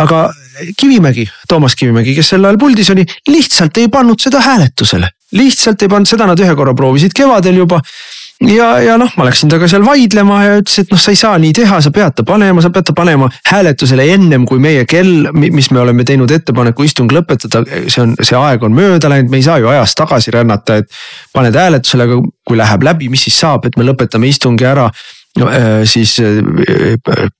aga 0.00 0.30
Kivimägi, 0.78 1.26
Toomas 1.48 1.76
Kivimägi, 1.76 2.14
kes 2.16 2.32
sel 2.32 2.44
ajal 2.44 2.58
puldis 2.60 2.90
oli, 2.94 3.04
lihtsalt 3.28 3.76
ei 3.80 3.88
pannud 3.92 4.20
seda 4.20 4.40
hääletusele, 4.40 5.08
lihtsalt 5.36 5.84
ei 5.84 5.92
pannud, 5.92 6.08
seda 6.08 6.28
nad 6.28 6.40
ühe 6.40 6.56
korra 6.56 6.74
proovisid 6.76 7.12
kevadel 7.16 7.60
juba 7.64 7.80
ja, 8.48 8.68
ja 8.82 8.96
noh, 9.00 9.10
ma 9.18 9.26
läksin 9.26 9.50
temaga 9.50 9.68
seal 9.70 9.84
vaidlema 9.86 10.38
ja 10.44 10.58
ütles, 10.60 10.82
et 10.82 10.92
noh, 10.92 11.00
sa 11.00 11.12
ei 11.14 11.18
saa 11.18 11.38
nii 11.42 11.52
teha, 11.56 11.78
sa 11.84 11.92
pead 11.94 12.16
ta 12.18 12.24
panema, 12.26 12.62
sa 12.64 12.72
pead 12.74 12.88
ta 12.88 12.94
panema 12.96 13.28
hääletusele 13.48 14.06
ennem 14.14 14.46
kui 14.48 14.60
meie 14.62 14.84
kell, 14.88 15.30
mis 15.32 15.70
me 15.74 15.82
oleme 15.82 16.06
teinud 16.08 16.30
ettepaneku 16.32 16.86
istung 16.86 17.12
lõpetada. 17.12 17.64
see 17.86 18.02
on, 18.02 18.14
see 18.20 18.38
aeg 18.38 18.62
on 18.66 18.74
mööda 18.76 19.10
läinud, 19.12 19.30
me 19.32 19.40
ei 19.40 19.46
saa 19.46 19.58
ju 19.62 19.70
ajas 19.72 19.94
tagasi 19.98 20.34
rännata, 20.34 20.80
et 20.82 21.02
paned 21.34 21.56
hääletusele, 21.58 22.08
aga 22.08 22.20
kui 22.48 22.58
läheb 22.58 22.86
läbi, 22.86 23.10
mis 23.12 23.26
siis 23.28 23.38
saab, 23.44 23.68
et 23.68 23.78
me 23.78 23.86
lõpetame 23.86 24.30
istungi 24.30 24.66
ära 24.68 24.88
no, 25.38 25.48
äh, 25.48 25.82
siis 25.88 26.16
äh, 26.20 26.40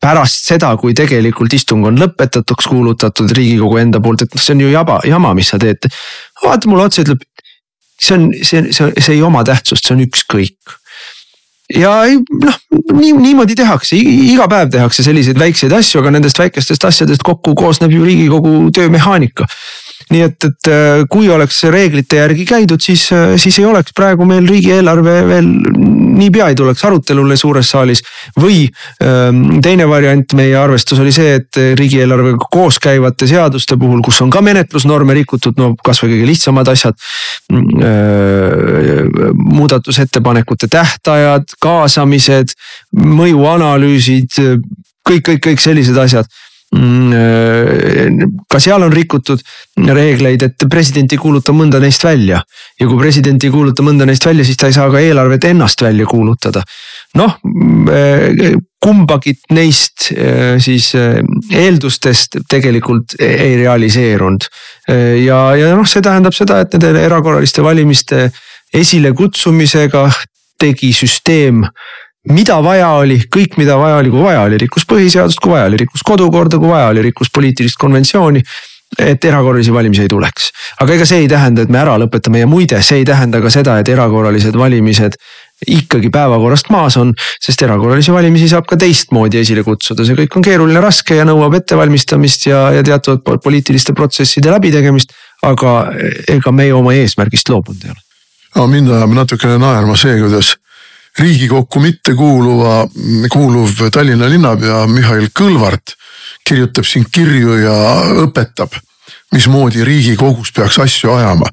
pärast 0.01 0.47
seda, 0.53 0.75
kui 0.81 0.95
tegelikult 0.99 1.53
istung 1.57 1.87
on 1.89 1.99
lõpetatuks 2.01 2.71
kuulutatud 2.71 3.35
riigikogu 3.37 3.81
enda 3.83 4.01
poolt, 4.05 4.27
et 4.27 4.37
noh, 4.37 4.43
see 4.45 4.57
on 4.57 4.65
ju 4.67 4.71
jaba, 4.73 5.01
jama, 5.09 5.35
mis 5.39 5.53
sa 5.53 5.61
teed. 5.63 5.91
vaata 6.45 6.71
mulle 6.71 6.87
otsa, 6.89 7.05
ütleb, 7.05 7.27
see 8.03 8.17
on, 8.19 8.31
see, 8.39 8.71
see, 8.71 8.95
see 8.99 9.17
ei 9.17 9.27
oma 9.27 9.45
tähtsust, 9.47 9.87
see 9.87 9.97
on 9.97 10.07
ükskõik 10.07 10.79
ja 11.71 11.93
noh, 12.43 12.57
nii 12.99 13.13
niimoodi 13.17 13.57
tehakse, 13.59 13.97
iga 13.97 14.49
päev 14.51 14.73
tehakse 14.75 15.05
selliseid 15.07 15.39
väikseid 15.39 15.73
asju, 15.77 16.03
aga 16.03 16.15
nendest 16.17 16.39
väikestest 16.39 16.85
asjadest 16.89 17.23
kokku 17.27 17.55
koosneb 17.59 17.93
ju 17.95 18.05
riigikogu 18.05 18.71
töömehaanika 18.75 19.47
nii 20.13 20.25
et, 20.27 20.49
et 20.49 20.71
äh, 20.71 21.03
kui 21.11 21.31
oleks 21.33 21.63
reeglite 21.73 22.21
järgi 22.21 22.47
käidud, 22.49 22.83
siis, 22.83 23.07
äh, 23.15 23.35
siis 23.41 23.59
ei 23.61 23.67
oleks 23.69 23.95
praegu 23.97 24.27
meil 24.29 24.47
riigieelarve 24.49 25.17
veel 25.29 25.49
niipea 26.13 26.49
ei 26.53 26.57
tuleks 26.59 26.85
arutelule 26.85 27.37
suures 27.41 27.71
saalis. 27.73 28.03
või 28.41 28.67
ähm, 29.03 29.61
teine 29.65 29.89
variant 29.89 30.35
meie 30.37 30.57
arvestus 30.59 31.01
oli 31.01 31.13
see, 31.13 31.35
et 31.41 31.61
riigieelarvega 31.79 32.49
koos 32.53 32.79
käivate 32.83 33.27
seaduste 33.31 33.77
puhul, 33.81 34.03
kus 34.05 34.21
on 34.25 34.31
ka 34.31 34.43
menetlusnorme 34.45 35.15
rikutud, 35.23 35.57
no 35.61 35.73
kasvõi 35.85 36.15
kõige 36.15 36.29
lihtsamad 36.29 36.69
asjad. 36.73 36.99
Mm, 37.53 37.83
äh, 37.89 39.33
muudatusettepanekute 39.35 40.69
tähtajad, 40.73 41.57
kaasamised, 41.63 42.55
mõjuanalüüsid, 42.97 44.41
kõik, 45.09 45.27
kõik, 45.29 45.43
kõik 45.49 45.63
sellised 45.63 45.99
asjad 45.99 46.29
ka 46.73 48.61
seal 48.61 48.83
on 48.87 48.93
rikutud 48.93 49.41
reegleid, 49.93 50.43
et 50.47 50.65
president 50.73 51.13
ei 51.13 51.21
kuuluta 51.21 51.53
mõnda 51.53 51.81
neist 51.83 52.05
välja. 52.05 52.41
ja 52.81 52.87
kui 52.87 52.99
president 52.99 53.45
ei 53.45 53.51
kuuluta 53.53 53.85
mõnda 53.85 54.07
neist 54.09 54.25
välja, 54.25 54.45
siis 54.45 54.57
ta 54.57 54.71
ei 54.71 54.77
saa 54.77 54.89
ka 54.91 55.01
eelarvet 55.01 55.45
ennast 55.45 55.83
välja 55.83 56.07
kuulutada. 56.07 56.63
noh, 57.21 57.37
äh, 57.93 58.57
kumbagi 58.83 59.35
neist 59.53 60.09
äh, 60.17 60.57
siis 60.59 60.95
eeldustest 60.95 62.41
tegelikult 62.49 63.19
ei 63.21 63.57
realiseerunud. 63.61 64.49
ja, 65.27 65.41
ja 65.57 65.75
noh, 65.77 65.87
see 65.87 66.03
tähendab 66.03 66.35
seda, 66.35 66.61
et 66.61 66.73
nende 66.73 67.05
erakorraliste 67.05 67.63
valimiste 67.63 68.31
esilekutsumisega 68.73 70.09
tegi 70.63 70.93
süsteem 70.97 71.67
mida 72.31 72.59
vaja 72.63 72.91
oli, 73.01 73.19
kõik, 73.27 73.57
mida 73.59 73.77
vaja 73.79 73.99
oli, 74.03 74.11
kui 74.13 74.23
vaja 74.23 74.45
oli, 74.47 74.59
rikkus 74.63 74.87
põhiseadust, 74.89 75.41
kui 75.43 75.55
vaja 75.55 75.71
oli, 75.71 75.81
rikkus 75.83 76.05
kodukorda, 76.07 76.61
kui 76.63 76.71
vaja 76.71 76.93
oli, 76.93 77.03
rikkus 77.09 77.33
poliitilist 77.35 77.81
konventsiooni. 77.81 78.43
et 78.99 79.25
erakorralisi 79.25 79.73
valimisi 79.73 80.03
ei 80.05 80.09
tuleks, 80.09 80.51
aga 80.85 80.93
ega 80.93 81.05
see 81.09 81.23
ei 81.23 81.29
tähenda, 81.29 81.63
et 81.65 81.71
me 81.73 81.79
ära 81.81 81.95
lõpetame 81.97 82.43
ja 82.43 82.47
muide, 82.47 82.77
see 82.85 82.99
ei 83.01 83.07
tähenda 83.09 83.41
ka 83.41 83.49
seda, 83.51 83.79
et 83.81 83.89
erakorralised 83.89 84.53
valimised 84.53 85.17
ikkagi 85.65 86.11
päevakorrast 86.13 86.69
maas 86.69 86.99
on, 87.01 87.15
sest 87.41 87.65
erakorralisi 87.65 88.13
valimisi 88.13 88.51
saab 88.51 88.67
ka 88.69 88.77
teistmoodi 88.77 89.41
esile 89.41 89.65
kutsuda, 89.65 90.05
see 90.05 90.19
kõik 90.19 90.37
on 90.37 90.45
keeruline, 90.45 90.85
raske 90.85 91.17
ja 91.17 91.25
nõuab 91.25 91.57
ettevalmistamist 91.63 92.47
ja, 92.51 92.67
ja 92.77 92.85
teatud 92.85 93.25
poliitiliste 93.25 93.97
protsesside 93.97 94.53
läbitegemist. 94.53 95.17
aga 95.43 95.71
ega 96.29 96.53
meie 96.53 96.75
oma 96.77 96.93
eesmärgist 96.93 97.49
loobunud 97.49 97.87
ei 97.87 97.95
ole. 97.97 98.03
no 98.57 98.67
mind 98.67 98.93
ajab 98.93 99.17
natukene 99.23 99.57
naerma 99.59 99.97
see, 99.97 100.21
kuidas 100.21 100.53
riigikokku 101.19 101.81
mitte 101.81 102.15
kuuluva, 102.15 102.87
kuuluv 103.33 103.91
Tallinna 103.93 104.29
linnapea 104.31 104.87
Mihhail 104.87 105.29
Kõlvart 105.39 105.95
kirjutab 106.49 106.87
siin 106.89 107.05
kirju 107.13 107.59
ja 107.63 107.75
õpetab, 108.25 108.75
mismoodi 109.33 109.85
riigikogus 109.85 110.53
peaks 110.57 110.79
asju 110.83 111.13
ajama. 111.13 111.47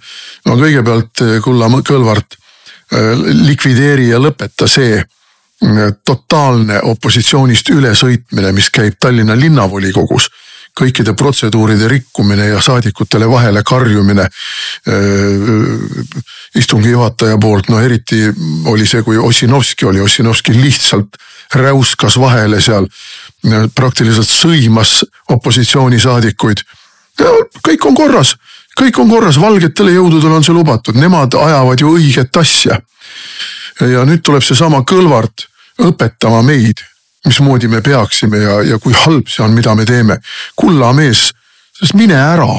no 0.45 0.57
kõigepealt 0.57 1.23
Kulla 1.43 1.69
Kõlvart 1.85 2.35
äh, 2.35 3.15
likvideeri 3.47 4.09
ja 4.09 4.19
lõpeta 4.19 4.67
see 4.67 4.97
äh, 4.99 5.91
totaalne 6.05 6.81
opositsioonist 6.81 7.69
ülesõitmine, 7.69 8.51
mis 8.51 8.69
käib 8.69 8.95
Tallinna 8.99 9.35
linnavolikogus 9.35 10.29
kõikide 10.79 11.13
protseduuride 11.17 11.87
rikkumine 11.91 12.47
ja 12.53 12.61
saadikutele 12.63 13.27
vahele 13.29 13.63
karjumine 13.67 14.27
istungi 16.55 16.93
juhataja 16.93 17.37
poolt, 17.41 17.69
no 17.69 17.81
eriti 17.83 18.23
oli 18.71 18.87
see, 18.87 19.03
kui 19.03 19.17
Ossinovski 19.17 19.85
oli, 19.89 20.01
Ossinovski 20.01 20.55
lihtsalt 20.55 21.19
räuskas 21.53 22.17
vahele 22.19 22.61
seal, 22.61 22.87
praktiliselt 23.75 24.27
sõimas 24.27 24.99
opositsioonisaadikuid. 25.29 26.63
kõik 27.67 27.85
on 27.85 27.95
korras, 27.95 28.35
kõik 28.79 28.99
on 28.99 29.09
korras, 29.09 29.39
valgetele 29.39 29.91
jõududele 29.91 30.39
on 30.39 30.43
see 30.43 30.53
lubatud, 30.53 30.95
nemad 30.95 31.33
ajavad 31.33 31.79
ju 31.79 31.95
õiget 31.97 32.37
asja. 32.37 32.79
ja 33.79 34.05
nüüd 34.05 34.21
tuleb 34.21 34.43
seesama 34.43 34.83
Kõlvart 34.83 35.47
õpetama 35.79 36.41
meid 36.43 36.83
mismoodi 37.25 37.67
me 37.67 37.81
peaksime 37.81 38.37
ja, 38.37 38.61
ja 38.63 38.79
kui 38.79 38.93
halb 38.93 39.27
see 39.27 39.43
on, 39.45 39.55
mida 39.57 39.75
me 39.75 39.85
teeme. 39.85 40.19
kulla 40.55 40.93
mees, 40.93 41.29
sest 41.79 41.97
mine 41.99 42.15
ära 42.15 42.51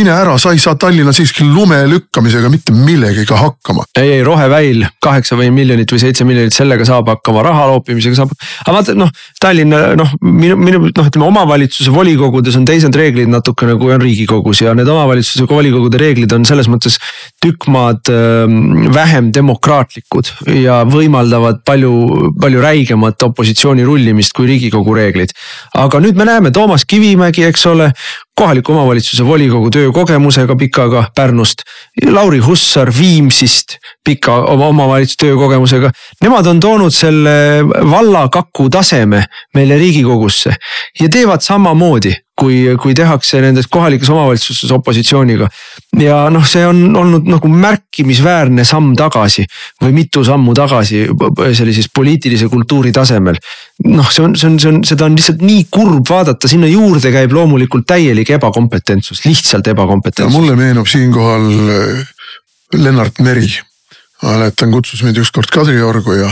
mine 0.00 0.12
ära, 0.14 0.36
sa 0.40 0.52
ei 0.54 0.60
saa 0.60 0.76
Tallinna 0.80 1.12
siiski 1.12 1.44
lume 1.44 1.78
lükkamisega 1.90 2.48
mitte 2.52 2.72
millegagi 2.72 3.26
hakkama. 3.36 3.84
ei, 4.00 4.14
ei 4.16 4.22
roheväil 4.24 4.86
kaheksa 5.02 5.36
või 5.36 5.50
miljonit 5.54 5.92
või 5.92 6.00
seitse 6.00 6.24
miljonit, 6.24 6.54
sellega 6.56 6.86
saab 6.88 7.10
hakkama, 7.12 7.42
raha 7.44 7.66
loopimisega 7.72 8.16
saab. 8.16 8.32
aga 8.64 8.74
vaata 8.78 8.94
noh, 8.96 9.10
Tallinna 9.42 9.80
noh, 10.00 10.14
minu, 10.24 10.56
minu 10.60 10.82
noh, 10.86 11.10
ütleme 11.10 11.26
omavalitsuse 11.28 11.92
volikogudes 11.92 12.56
on 12.56 12.64
teised 12.68 12.96
reeglid 12.96 13.28
natukene 13.32 13.76
kui 13.80 13.92
on 13.92 14.00
riigikogus 14.04 14.62
ja 14.64 14.74
need 14.78 14.88
omavalitsuse 14.88 15.48
volikogude 15.50 16.00
reeglid 16.00 16.32
on 16.36 16.48
selles 16.48 16.70
mõttes 16.72 16.96
tükk 17.44 17.68
maad 17.72 18.08
äh, 18.12 18.46
vähem 18.94 19.30
demokraatlikud 19.36 20.32
ja 20.62 20.80
võimaldavad 20.88 21.60
palju, 21.66 21.92
palju 22.40 22.64
räigemat 22.64 23.28
opositsiooni 23.28 23.84
rullimist 23.84 24.32
kui 24.36 24.48
riigikogu 24.48 24.96
reeglid. 24.96 25.36
aga 25.76 26.00
nüüd 26.00 26.16
me 26.16 26.28
näeme 26.28 26.54
Toomas 26.56 26.88
Kivimägi, 26.88 27.44
eks 27.50 27.68
ole, 27.68 27.90
kohaliku 28.40 28.72
omavalitsuse 28.72 29.26
volikogu 29.26 29.70
töökogemusega 29.70 30.56
pikaga 30.56 31.04
Pärnust. 31.16 31.62
Lauri 32.06 32.38
Hussar 32.38 32.92
Viimsist 32.98 33.76
pika 34.04 34.34
oma 34.54 34.66
omavalitsuse 34.72 35.16
töökogemusega. 35.26 35.90
Nemad 36.24 36.46
on 36.46 36.60
toonud 36.60 36.94
selle 36.94 37.34
vallakaku 37.90 38.70
taseme 38.70 39.24
meile 39.54 39.76
riigikogusse 39.78 40.54
ja 41.00 41.08
teevad 41.08 41.44
samamoodi 41.44 42.14
kui, 42.40 42.56
kui 42.80 42.94
tehakse 42.96 43.40
nendes 43.44 43.68
kohalikes 43.70 44.08
omavalitsustes 44.12 44.72
opositsiooniga. 44.74 45.48
ja 46.00 46.18
noh, 46.32 46.44
see 46.46 46.62
on 46.66 46.96
olnud 46.96 47.28
nagu 47.28 47.50
märkimisväärne 47.52 48.64
samm 48.64 48.94
tagasi 48.98 49.44
või 49.82 49.92
mitu 49.96 50.24
sammu 50.24 50.54
tagasi 50.56 51.02
sellises 51.56 51.90
poliitilise 51.94 52.48
kultuuri 52.52 52.92
tasemel. 52.96 53.38
noh, 53.88 54.10
see 54.12 54.24
on, 54.24 54.36
see 54.36 54.48
on, 54.50 54.58
see 54.62 54.72
on, 54.72 54.82
seda 54.86 55.08
on 55.08 55.18
lihtsalt 55.18 55.44
nii 55.44 55.66
kurb 55.72 56.08
vaadata, 56.08 56.48
sinna 56.50 56.70
juurde 56.70 57.12
käib 57.12 57.34
loomulikult 57.36 57.88
täielik 57.90 58.32
ebakompetentsus, 58.38 59.24
lihtsalt 59.28 59.72
ebakompetentsus. 59.74 60.36
mulle 60.36 60.56
meenub 60.56 60.88
siinkohal 60.90 61.50
äh, 61.76 62.14
Lennart 62.78 63.20
Meri. 63.20 63.50
mäletan, 64.20 64.72
kutsus 64.72 65.00
meid 65.02 65.16
ükskord 65.16 65.48
Kadriorgu 65.52 66.12
ja 66.18 66.28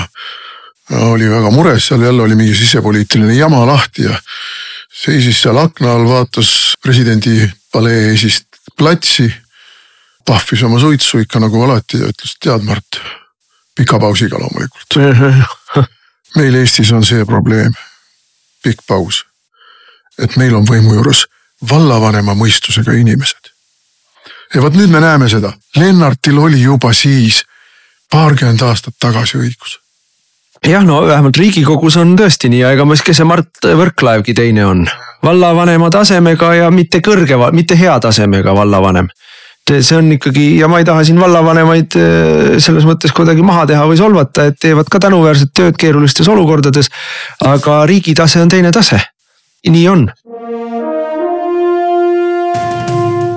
oli 1.09 1.29
väga 1.29 1.51
mures, 1.53 1.87
seal 1.89 2.03
jälle 2.05 2.23
oli 2.23 2.37
mingi 2.37 2.55
sisepoliitiline 2.57 3.35
jama 3.37 3.67
lahti 3.67 4.05
ja 4.05 4.17
seisis 5.05 5.43
seal 5.43 5.59
akna 5.61 5.93
all, 5.95 6.09
vaatas 6.09 6.51
presidendi 6.83 7.43
palee 7.73 8.11
eesist 8.13 8.47
platsi. 8.77 9.33
pahvis 10.27 10.63
oma 10.63 10.77
suitsu 10.81 11.23
ikka 11.23 11.41
nagu 11.41 11.63
alati 11.65 12.03
ja 12.03 12.09
ütles, 12.11 12.35
tead 12.37 12.65
Mart, 12.69 12.99
pika 13.77 13.97
pausiga 13.99 14.37
loomulikult. 14.37 14.99
meil 16.37 16.59
Eestis 16.61 16.93
on 16.93 17.05
see 17.05 17.25
probleem, 17.25 17.73
pikk 18.63 18.85
paus. 18.87 19.25
et 20.19 20.37
meil 20.37 20.55
on 20.55 20.67
võimu 20.67 20.99
juures 20.99 21.25
vallavanema 21.71 22.35
mõistusega 22.35 22.93
inimesed. 22.93 23.53
ja 24.55 24.63
vot 24.63 24.75
nüüd 24.75 24.91
me 24.91 25.01
näeme 25.01 25.29
seda, 25.29 25.53
Lennartil 25.77 26.39
oli 26.39 26.61
juba 26.63 26.93
siis 26.93 27.45
paarkümmend 28.11 28.63
aastat 28.63 28.95
tagasi 29.01 29.39
õigus 29.39 29.79
jah, 30.67 30.85
no 30.85 31.03
vähemalt 31.07 31.37
riigikogus 31.39 31.97
on 32.01 32.17
tõesti 32.19 32.51
nii 32.53 32.65
ega 32.73 32.87
kes 33.05 33.21
see 33.21 33.29
Mart 33.29 33.65
Võrklaevgi 33.65 34.35
teine 34.35 34.65
on. 34.67 34.87
vallavanema 35.25 35.91
tasemega 35.91 36.53
ja 36.55 36.71
mitte 36.71 37.01
kõrge, 37.05 37.39
mitte 37.53 37.79
hea 37.79 37.99
tasemega 38.01 38.55
vallavanem. 38.55 39.09
see 39.69 39.97
on 39.97 40.13
ikkagi 40.13 40.59
ja 40.59 40.69
ma 40.69 40.79
ei 40.79 40.85
taha 40.85 41.05
siin 41.05 41.21
vallavanemaid 41.21 41.97
äh, 41.97 42.59
selles 42.59 42.85
mõttes 42.89 43.13
kuidagi 43.13 43.43
maha 43.43 43.67
teha 43.67 43.85
või 43.87 43.97
solvata, 43.97 44.47
et 44.47 44.59
teevad 44.61 44.89
ka 44.89 44.99
tänuväärset 44.99 45.53
tööd 45.55 45.77
keerulistes 45.77 46.29
olukordades. 46.29 46.89
aga 47.45 47.85
riigi 47.87 48.15
tase 48.15 48.41
on 48.41 48.49
teine 48.49 48.73
tase, 48.73 49.01
nii 49.69 49.89
on. 49.89 50.09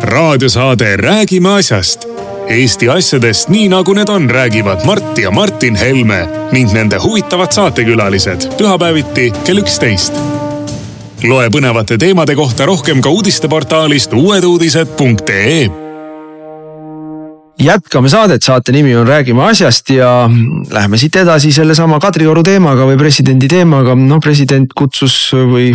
raadiosaade 0.01 0.97
Räägime 0.97 1.53
asjast. 1.59 2.07
Eesti 2.51 2.89
asjadest 2.91 3.47
nii 3.47 3.69
nagu 3.71 3.93
need 3.95 4.09
on, 4.11 4.25
räägivad 4.29 4.83
Mart 4.85 5.17
ja 5.17 5.31
Martin 5.31 5.75
Helme 5.75 6.25
ning 6.51 6.73
nende 6.75 6.97
huvitavad 6.99 7.51
saatekülalised. 7.55 8.49
pühapäeviti 8.57 9.31
kell 9.45 9.61
üksteist. 9.63 10.13
loe 11.23 11.47
põnevate 11.47 11.97
teemade 11.97 12.35
kohta 12.35 12.65
rohkem 12.65 13.01
ka 13.01 13.09
uudisteportaalist 13.09 14.13
uueduudised.ee 14.13 15.69
jätkame 17.63 18.09
saadet, 18.09 18.43
saate 18.43 18.71
nimi 18.71 18.95
on 18.95 19.07
Räägime 19.07 19.43
asjast 19.43 19.89
ja 19.89 20.29
läheme 20.71 20.97
siit 20.97 21.15
edasi 21.15 21.51
sellesama 21.51 21.99
Kadrioru 21.99 22.43
teemaga 22.43 22.83
või 22.83 22.97
presidendi 22.97 23.47
teemaga, 23.47 23.95
noh 23.95 24.19
president 24.19 24.73
kutsus 24.75 25.31
või 25.33 25.71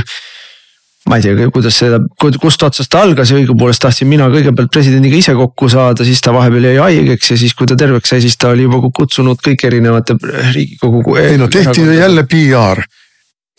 ma 1.06 1.18
ei 1.20 1.22
tea, 1.22 1.50
kuidas 1.54 1.78
seda, 1.78 2.00
kust 2.18 2.62
otsast 2.66 2.94
algas 2.98 3.30
õigupoolest 3.34 3.82
tahtsin 3.84 4.08
mina 4.10 4.26
kõigepealt 4.32 4.72
presidendiga 4.74 5.18
ise 5.20 5.36
kokku 5.38 5.68
saada, 5.70 6.06
siis 6.06 6.20
ta 6.24 6.34
vahepeal 6.34 6.66
jäi 6.70 6.76
haigeks 6.80 7.30
ja 7.30 7.38
siis, 7.38 7.54
kui 7.54 7.68
ta 7.70 7.76
terveks 7.78 8.10
sai, 8.10 8.24
siis 8.24 8.34
ta 8.40 8.50
oli 8.54 8.66
juba 8.66 8.80
kutsunud 8.90 9.40
kõik 9.44 9.66
erinevate 9.68 10.18
riigikogu. 10.54 11.16
ei 11.22 11.38
no 11.38 11.48
tehti 11.52 11.86
jälle 11.96 12.26
PR, 12.26 12.82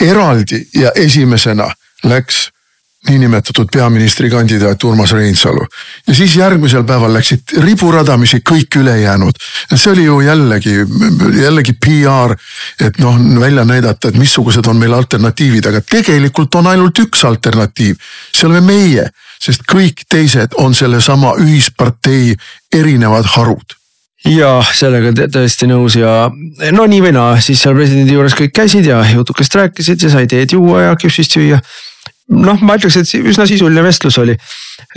eraldi 0.03 0.61
ja 0.75 0.91
esimesena 0.95 1.69
läks 2.03 2.49
niinimetatud 3.09 3.69
peaministrikandidaat 3.73 4.83
Urmas 4.83 5.11
Reinsalu. 5.11 5.65
ja 6.07 6.15
siis 6.15 6.35
järgmisel 6.35 6.83
päeval 6.83 7.13
läksid 7.13 7.55
riburadamisi 7.63 8.41
kõik 8.49 8.79
ülejäänud. 8.79 9.33
see 9.75 9.91
oli 9.91 10.03
ju 10.03 10.19
jällegi, 10.21 10.75
jällegi 11.43 11.73
PR, 11.73 12.35
et 12.79 12.99
noh 12.99 13.15
välja 13.39 13.65
näidata, 13.65 14.07
et 14.07 14.17
missugused 14.17 14.67
on 14.67 14.77
meil 14.77 14.93
alternatiivid, 14.93 15.65
aga 15.65 15.81
tegelikult 15.81 16.55
on 16.55 16.67
ainult 16.67 16.99
üks 16.99 17.25
alternatiiv. 17.25 17.95
see 18.33 18.49
oleme 18.49 18.61
meie, 18.73 19.09
sest 19.39 19.61
kõik 19.71 20.05
teised 20.09 20.55
on 20.57 20.73
sellesama 20.73 21.35
ühispartei 21.41 22.35
erinevad 22.73 23.25
harud 23.25 23.77
ja 24.25 24.57
sellega 24.75 25.27
tõesti 25.31 25.67
nõus 25.69 25.97
ja 25.99 26.27
no 26.73 26.85
nii 26.89 27.01
või 27.05 27.13
naa, 27.15 27.37
siis 27.43 27.61
seal 27.61 27.75
presidendi 27.77 28.15
juures 28.15 28.35
kõik 28.37 28.53
käisid 28.55 28.87
ja 28.89 28.99
jutukest 29.13 29.55
rääkisid 29.55 30.03
ja 30.03 30.11
sai 30.13 30.27
teed 30.27 30.55
juua 30.55 30.87
ja 30.87 30.95
küpsist 30.99 31.37
süüa 31.37 31.59
noh, 32.33 32.59
ma 32.61 32.77
ütleks, 32.79 32.99
et 33.01 33.15
üsna 33.23 33.47
sisuline 33.49 33.83
vestlus 33.85 34.17
oli 34.21 34.35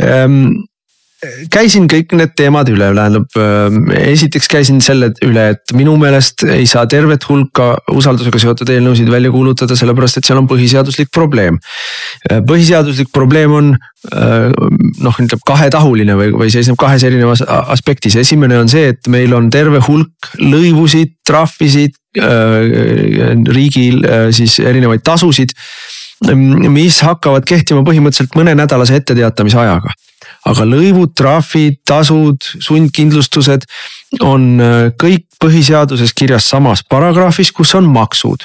ehm, 0.02 0.50
käisin 1.52 1.84
kõik 1.90 2.14
need 2.16 2.32
teemad 2.38 2.68
üle, 2.72 2.88
tähendab 2.96 3.36
ehm, 3.36 3.90
esiteks 3.92 4.48
käisin 4.50 4.80
selle 4.84 5.10
üle, 5.26 5.50
et 5.54 5.74
minu 5.76 5.96
meelest 6.00 6.46
ei 6.48 6.64
saa 6.70 6.86
tervet 6.90 7.26
hulka 7.28 7.74
usaldusega 7.92 8.40
seotud 8.40 8.72
eelnõusid 8.72 9.10
välja 9.12 9.32
kuulutada, 9.34 9.76
sellepärast 9.76 10.20
et 10.20 10.30
seal 10.30 10.40
on 10.40 10.48
põhiseaduslik 10.50 11.12
probleem. 11.14 11.60
Ehm, 12.30 12.44
põhiseaduslik 12.48 13.12
probleem 13.14 13.56
on 13.56 13.72
noh, 14.00 15.16
ütleb 15.20 15.42
kahetahuline 15.44 16.14
või, 16.16 16.30
või 16.32 16.46
seisneb 16.48 16.78
kahes 16.80 17.02
erinevas 17.04 17.42
aspektis, 17.44 18.16
esimene 18.16 18.56
on 18.56 18.70
see, 18.72 18.94
et 18.94 19.10
meil 19.12 19.34
on 19.36 19.50
terve 19.52 19.82
hulk 19.84 20.30
lõivusid, 20.40 21.18
trahvisid 21.28 21.98
riigil 23.52 24.00
siis 24.34 24.56
erinevaid 24.64 25.04
tasusid 25.04 25.52
mis 26.28 27.00
hakkavad 27.00 27.46
kehtima 27.48 27.80
põhimõtteliselt 27.86 28.36
mõnenädalase 28.36 28.98
etteteatamise 29.00 29.58
ajaga. 29.58 29.92
aga 30.46 30.64
lõivud, 30.64 31.12
trahvid, 31.16 31.80
tasud, 31.88 32.44
sundkindlustused 32.64 33.64
on 34.24 34.60
äh, 34.60 34.92
kõik 35.00 35.26
põhiseaduses 35.40 36.12
kirjas 36.16 36.46
samas 36.48 36.82
paragrahvis, 36.84 37.52
kus 37.52 37.74
on 37.74 37.88
maksud 37.88 38.44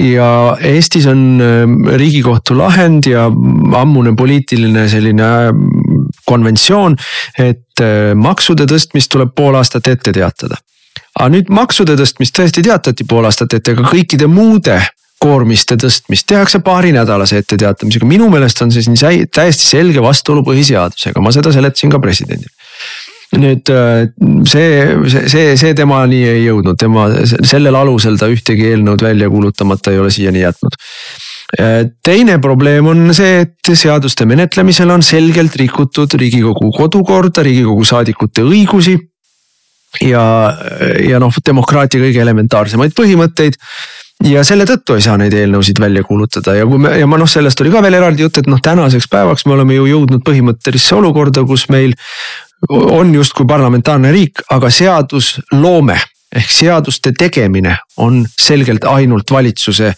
ja 0.00 0.56
Eestis 0.60 1.06
on 1.08 1.40
äh, 1.40 1.96
riigikohtu 1.96 2.56
lahend 2.58 3.08
ja 3.08 3.26
ammune 3.80 4.14
poliitiline 4.16 4.86
selline 4.92 5.30
äh, 5.48 5.50
konventsioon, 6.26 6.96
et 7.38 7.80
maksude 8.18 8.64
tõstmist 8.66 9.12
tuleb 9.12 9.30
pool 9.36 9.54
aastat 9.54 9.86
ette 9.86 10.12
teatada. 10.12 10.56
aga 11.18 11.28
nüüd 11.32 11.50
maksude 11.52 11.94
tõstmist 11.96 12.34
tõesti 12.36 12.64
teatati 12.66 13.04
pool 13.08 13.24
aastat 13.28 13.54
ette, 13.54 13.76
aga 13.76 13.84
kõikide 13.88 14.26
muude 14.26 14.80
koormiste 15.22 15.78
tõstmist 15.80 16.26
tehakse 16.28 16.60
paarinädalase 16.64 17.40
etteteatamisega, 17.40 18.08
minu 18.08 18.28
meelest 18.32 18.60
on 18.62 18.72
see 18.74 18.84
siin 18.84 18.98
täiesti 19.32 19.70
selge 19.70 20.02
vastuolu 20.04 20.44
põhiseadusega, 20.46 21.22
ma 21.24 21.32
seda 21.34 21.54
seletasin 21.56 21.92
ka 21.94 22.02
presidendile 22.02 22.52
nüüd 23.34 23.70
äh, 23.72 24.06
see, 24.46 24.68
see, 25.10 25.28
see, 25.30 25.54
see 25.58 25.74
temani 25.76 26.20
ei 26.28 26.44
jõudnud, 26.46 26.78
tema 26.78 27.08
sellel 27.26 27.76
alusel 27.78 28.18
ta 28.20 28.28
ühtegi 28.30 28.70
eelnõud 28.70 29.02
välja 29.02 29.28
kuulutamata 29.32 29.92
ei 29.92 30.00
ole 30.02 30.12
siiani 30.14 30.44
jätnud. 30.44 30.78
Äh, 31.58 31.80
teine 32.06 32.38
probleem 32.42 32.86
on 32.92 33.10
see, 33.16 33.42
et 33.44 33.72
seaduste 33.74 34.26
menetlemisel 34.28 34.90
on 34.94 35.04
selgelt 35.06 35.58
rikutud 35.58 36.16
riigikogu 36.20 36.70
kodukorda, 36.76 37.44
riigikogu 37.46 37.86
saadikute 37.86 38.46
õigusi. 38.46 38.96
ja, 40.04 40.22
ja 41.08 41.18
noh, 41.22 41.32
demokraatia 41.46 42.02
kõige 42.02 42.20
elementaarsemaid 42.20 42.92
põhimõtteid 42.96 43.56
ja 44.24 44.44
selle 44.44 44.64
tõttu 44.68 44.96
ei 44.96 45.04
saa 45.04 45.18
neid 45.20 45.34
eelnõusid 45.36 45.80
välja 45.80 46.02
kuulutada 46.06 46.56
ja 46.56 46.66
kui 46.66 46.80
me 46.80 46.94
ja 46.98 47.06
ma 47.10 47.18
noh, 47.20 47.28
sellest 47.28 47.60
oli 47.60 47.72
ka 47.74 47.82
veel 47.84 47.98
eraldi 47.98 48.24
jutt, 48.24 48.40
et 48.40 48.50
noh, 48.50 48.60
tänaseks 48.62 49.08
päevaks 49.12 49.46
me 49.46 49.56
oleme 49.58 49.76
ju 49.76 49.86
jõudnud 49.90 50.24
põhimõttelisse 50.26 50.96
olukorda, 50.96 51.44
kus 51.44 51.68
meil 51.68 51.94
on 52.70 53.14
justkui 53.14 53.46
parlamentaarne 53.46 54.12
riik, 54.14 54.40
aga 54.50 54.70
seadusloome 54.72 55.98
ehk 56.36 56.50
seaduste 56.50 57.12
tegemine 57.16 57.76
on 58.02 58.24
selgelt 58.40 58.84
ainult 58.90 59.30
valitsuse 59.30 59.92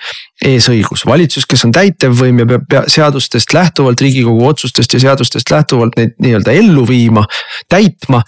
eesõigus. 0.45 1.07
valitsus, 1.07 1.47
kes 1.47 1.65
on 1.65 1.73
täitevvõim 1.73 2.43
ja 2.43 2.47
peab 2.47 2.67
pea, 2.69 2.83
seadustest 2.91 3.55
lähtuvalt, 3.55 4.01
riigikogu 4.01 4.47
otsustest 4.47 4.93
ja 4.95 5.01
seadustest 5.01 5.51
lähtuvalt 5.51 5.97
neid 5.97 6.15
nii-öelda 6.23 6.53
ellu 6.53 6.87
viima, 6.89 7.25
täitma. 7.69 8.23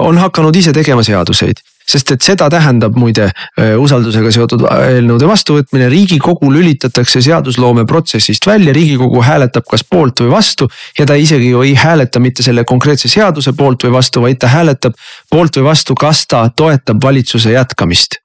on 0.00 0.18
hakanud 0.18 0.56
ise 0.56 0.72
tegema 0.72 1.02
seaduseid 1.02 1.58
sest 1.86 2.10
et 2.14 2.26
seda 2.26 2.48
tähendab 2.52 2.96
muide 2.98 3.28
äh, 3.30 3.74
usaldusega 3.78 4.32
seotud 4.34 4.66
eelnõude 4.66 5.28
vastuvõtmine, 5.28 5.88
riigikogu 5.92 6.50
lülitatakse 6.52 7.22
seadusloome 7.24 7.86
protsessist 7.86 8.46
välja, 8.46 8.74
riigikogu 8.76 9.22
hääletab 9.22 9.68
kas 9.70 9.86
poolt 9.86 10.24
või 10.24 10.34
vastu. 10.34 10.68
ja 10.98 11.06
ta 11.06 11.14
isegi 11.14 11.50
ju 11.50 11.62
ei 11.62 11.74
hääleta 11.78 12.20
mitte 12.20 12.42
selle 12.42 12.64
konkreetse 12.64 13.08
seaduse 13.08 13.52
poolt 13.52 13.86
või 13.86 13.96
vastu, 13.98 14.22
vaid 14.22 14.38
ta 14.42 14.50
hääletab 14.52 14.94
poolt 15.30 15.56
või 15.56 15.70
vastu, 15.70 15.94
kas 15.94 16.26
ta 16.26 16.48
toetab 16.56 17.02
valitsuse 17.02 17.52
jätkamist 17.54 18.20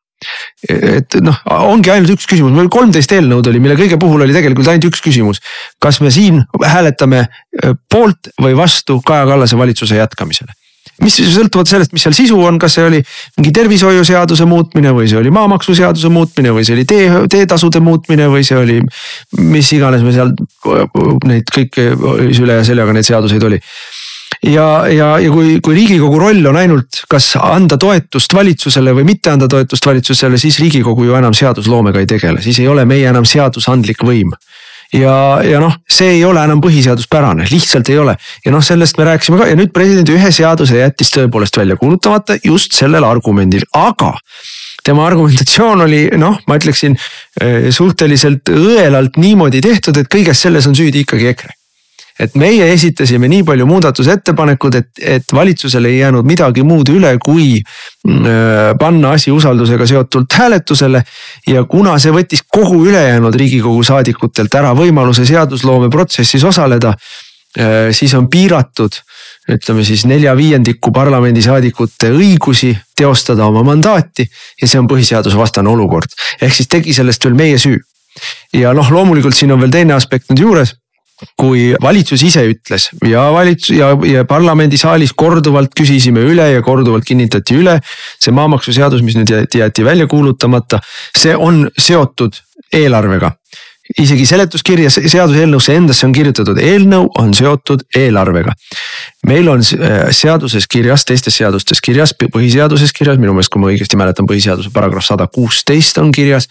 et 0.70 1.18
noh, 1.26 1.38
ongi 1.66 1.90
ainult 1.90 2.14
üks 2.14 2.28
küsimus, 2.30 2.54
meil 2.54 2.70
kolmteist 2.70 3.12
eelnõud 3.16 3.48
oli, 3.50 3.62
mille 3.64 3.78
kõige 3.80 3.98
puhul 4.02 4.22
oli 4.26 4.36
tegelikult 4.36 4.70
ainult 4.70 4.92
üks 4.92 5.02
küsimus. 5.02 5.42
kas 5.82 6.02
me 6.02 6.12
siin 6.14 6.44
hääletame 6.62 7.24
äh, 7.26 7.74
poolt 7.90 8.30
või 8.42 8.54
vastu 8.58 9.02
Kaja 9.06 9.26
Kallase 9.30 9.58
valitsuse 9.58 9.98
jätkamisele? 9.98 10.54
Mis 11.02 11.18
sõltuvalt 11.34 11.72
sellest, 11.72 11.94
mis 11.96 12.06
seal 12.06 12.16
sisu 12.16 12.38
on, 12.42 12.60
kas 12.62 12.78
see 12.78 12.86
oli 12.88 13.02
mingi 13.40 13.54
tervishoiuseaduse 13.56 14.48
muutmine 14.50 14.94
või 14.96 15.10
see 15.10 15.20
oli 15.22 15.34
maamaksuseaduse 15.34 16.12
muutmine 16.14 16.54
või 16.56 16.66
see 16.68 16.78
oli 16.78 16.86
tee, 16.90 17.10
teetasude 17.32 17.82
muutmine 17.84 18.30
või 18.32 18.46
see 18.48 18.60
oli. 18.60 18.80
mis 19.42 19.72
iganes 19.76 20.06
me 20.06 20.14
seal 20.16 20.34
neid 21.28 21.52
kõiki 21.54 21.90
üle 22.42 22.62
ja 22.62 22.66
seljaga 22.68 22.96
neid 22.96 23.08
seaduseid 23.08 23.44
oli 23.50 23.60
ja, 24.46 24.88
ja, 24.90 25.10
ja 25.22 25.32
kui, 25.32 25.58
kui 25.64 25.76
riigikogu 25.78 26.20
roll 26.20 26.46
on 26.50 26.58
ainult 26.58 27.04
kas 27.12 27.34
anda 27.38 27.78
toetust 27.82 28.34
valitsusele 28.34 28.94
või 28.98 29.06
mitte 29.12 29.34
anda 29.34 29.50
toetust 29.52 29.86
valitsusele, 29.86 30.40
siis 30.42 30.60
riigikogu 30.62 31.06
ju 31.10 31.18
enam 31.18 31.36
seadusloomega 31.38 32.02
ei 32.02 32.10
tegele, 32.10 32.42
siis 32.42 32.60
ei 32.64 32.70
ole 32.72 32.86
meie 32.90 33.10
enam 33.12 33.28
seadusandlik 33.28 34.04
võim 34.08 34.34
ja, 34.96 35.16
ja 35.46 35.62
noh, 35.64 35.78
see 35.90 36.18
ei 36.18 36.26
ole 36.28 36.44
enam 36.44 36.62
põhiseaduspärane, 36.64 37.48
lihtsalt 37.52 37.92
ei 37.92 38.00
ole. 38.02 38.16
ja 38.46 38.54
noh, 38.54 38.64
sellest 38.66 39.00
me 39.00 39.08
rääkisime 39.08 39.40
ka. 39.40 39.48
Ja 39.52 39.60
nüüd 39.60 39.74
president 39.76 40.12
ühe 40.12 40.34
seaduse 40.36 40.82
jättis 40.82 41.14
tõepoolest 41.16 41.58
välja 41.58 41.78
kuulutamata 41.80 42.38
just 42.44 42.76
sellel 42.78 43.08
argumendil, 43.08 43.66
aga 43.78 44.14
tema 44.84 45.06
argumentatsioon 45.08 45.86
oli 45.88 46.04
noh, 46.20 46.40
ma 46.48 46.60
ütleksin 46.60 46.98
eh, 46.98 47.72
suhteliselt 47.72 48.52
õelalt 48.52 49.20
niimoodi 49.22 49.64
tehtud, 49.64 49.98
et 50.02 50.12
kõiges 50.12 50.44
selles 50.48 50.68
on 50.68 50.78
süüdi 50.78 51.06
ikkagi 51.06 51.34
EKRE 51.34 51.61
et 52.22 52.36
meie 52.38 52.68
esitasime 52.74 53.30
nii 53.32 53.44
palju 53.48 53.66
muudatusettepanekud, 53.70 54.78
et, 54.78 54.90
et 55.18 55.34
valitsusel 55.34 55.90
ei 55.90 55.98
jäänud 56.00 56.28
midagi 56.28 56.64
muud 56.68 56.92
üle, 56.94 57.16
kui 57.24 57.58
äh, 57.58 58.72
panna 58.80 59.16
asi 59.18 59.34
usaldusega 59.34 59.88
seotult 59.90 60.38
hääletusele. 60.38 61.04
ja 61.48 61.64
kuna 61.64 61.98
see 62.00 62.14
võttis 62.14 62.46
kogu 62.48 62.86
ülejäänud 62.86 63.36
riigikogu 63.36 63.84
saadikutelt 63.84 64.56
ära 64.56 64.76
võimaluse 64.78 65.26
seadusloome 65.26 65.90
protsessis 65.90 66.44
osaleda, 66.44 66.94
siis 67.92 68.14
on 68.16 68.30
piiratud 68.32 68.96
ütleme 69.50 69.84
siis 69.84 70.06
nelja 70.06 70.36
viiendiku 70.38 70.92
parlamendisaadikute 70.96 72.12
õigusi 72.16 72.72
teostada 72.98 73.48
oma 73.50 73.64
mandaati 73.66 74.28
ja 74.62 74.68
see 74.68 74.80
on 74.80 74.88
põhiseadusvastane 74.88 75.70
olukord. 75.70 76.14
ehk 76.42 76.54
siis 76.54 76.70
tegi 76.70 76.94
sellest 76.94 77.26
veel 77.26 77.36
meie 77.36 77.58
süü. 77.58 77.80
ja 78.54 78.74
noh, 78.74 78.92
loomulikult 78.92 79.36
siin 79.36 79.52
on 79.52 79.60
veel 79.62 79.72
teine 79.72 79.94
aspekt 79.94 80.30
nüüd 80.30 80.46
juures 80.46 80.76
kui 81.40 81.72
valitsus 81.82 82.24
ise 82.26 82.44
ütles 82.50 82.90
ja 83.08 83.28
valitsus 83.34 83.76
ja, 83.78 83.92
ja 84.08 84.26
parlamendisaalis 84.30 85.14
korduvalt 85.18 85.76
küsisime 85.78 86.24
üle 86.28 86.52
ja 86.54 86.62
korduvalt 86.66 87.06
kinnitati 87.08 87.60
üle. 87.62 87.80
see 88.22 88.34
maamaksuseadus, 88.36 89.02
mis 89.06 89.18
nüüd 89.20 89.30
jäeti, 89.30 89.62
jäeti 89.62 89.86
välja 89.86 90.08
kuulutamata, 90.08 90.82
see 91.18 91.36
on 91.36 91.68
seotud 91.78 92.42
eelarvega 92.74 93.34
isegi 94.00 94.26
seletuskirjas 94.28 95.00
seaduseelnõusse 95.12 95.76
endasse 95.76 96.06
on 96.08 96.14
kirjutatud, 96.16 96.60
eelnõu 96.62 97.10
on 97.20 97.34
seotud 97.36 97.84
eelarvega. 97.98 98.54
meil 99.28 99.50
on 99.52 99.60
äh, 99.62 100.10
seaduses 100.16 100.68
kirjas, 100.68 101.06
teistes 101.06 101.36
seadustes 101.38 101.82
kirjas, 101.82 102.14
põhiseaduses 102.16 102.94
kirjas, 102.96 103.20
minu 103.20 103.36
meelest, 103.36 103.52
kui 103.52 103.62
ma 103.62 103.72
õigesti 103.72 104.00
mäletan, 104.00 104.30
põhiseaduse 104.30 104.72
paragrahv 104.74 105.06
sada 105.06 105.28
kuusteist 105.28 105.98
on 106.02 106.12
kirjas 106.16 106.48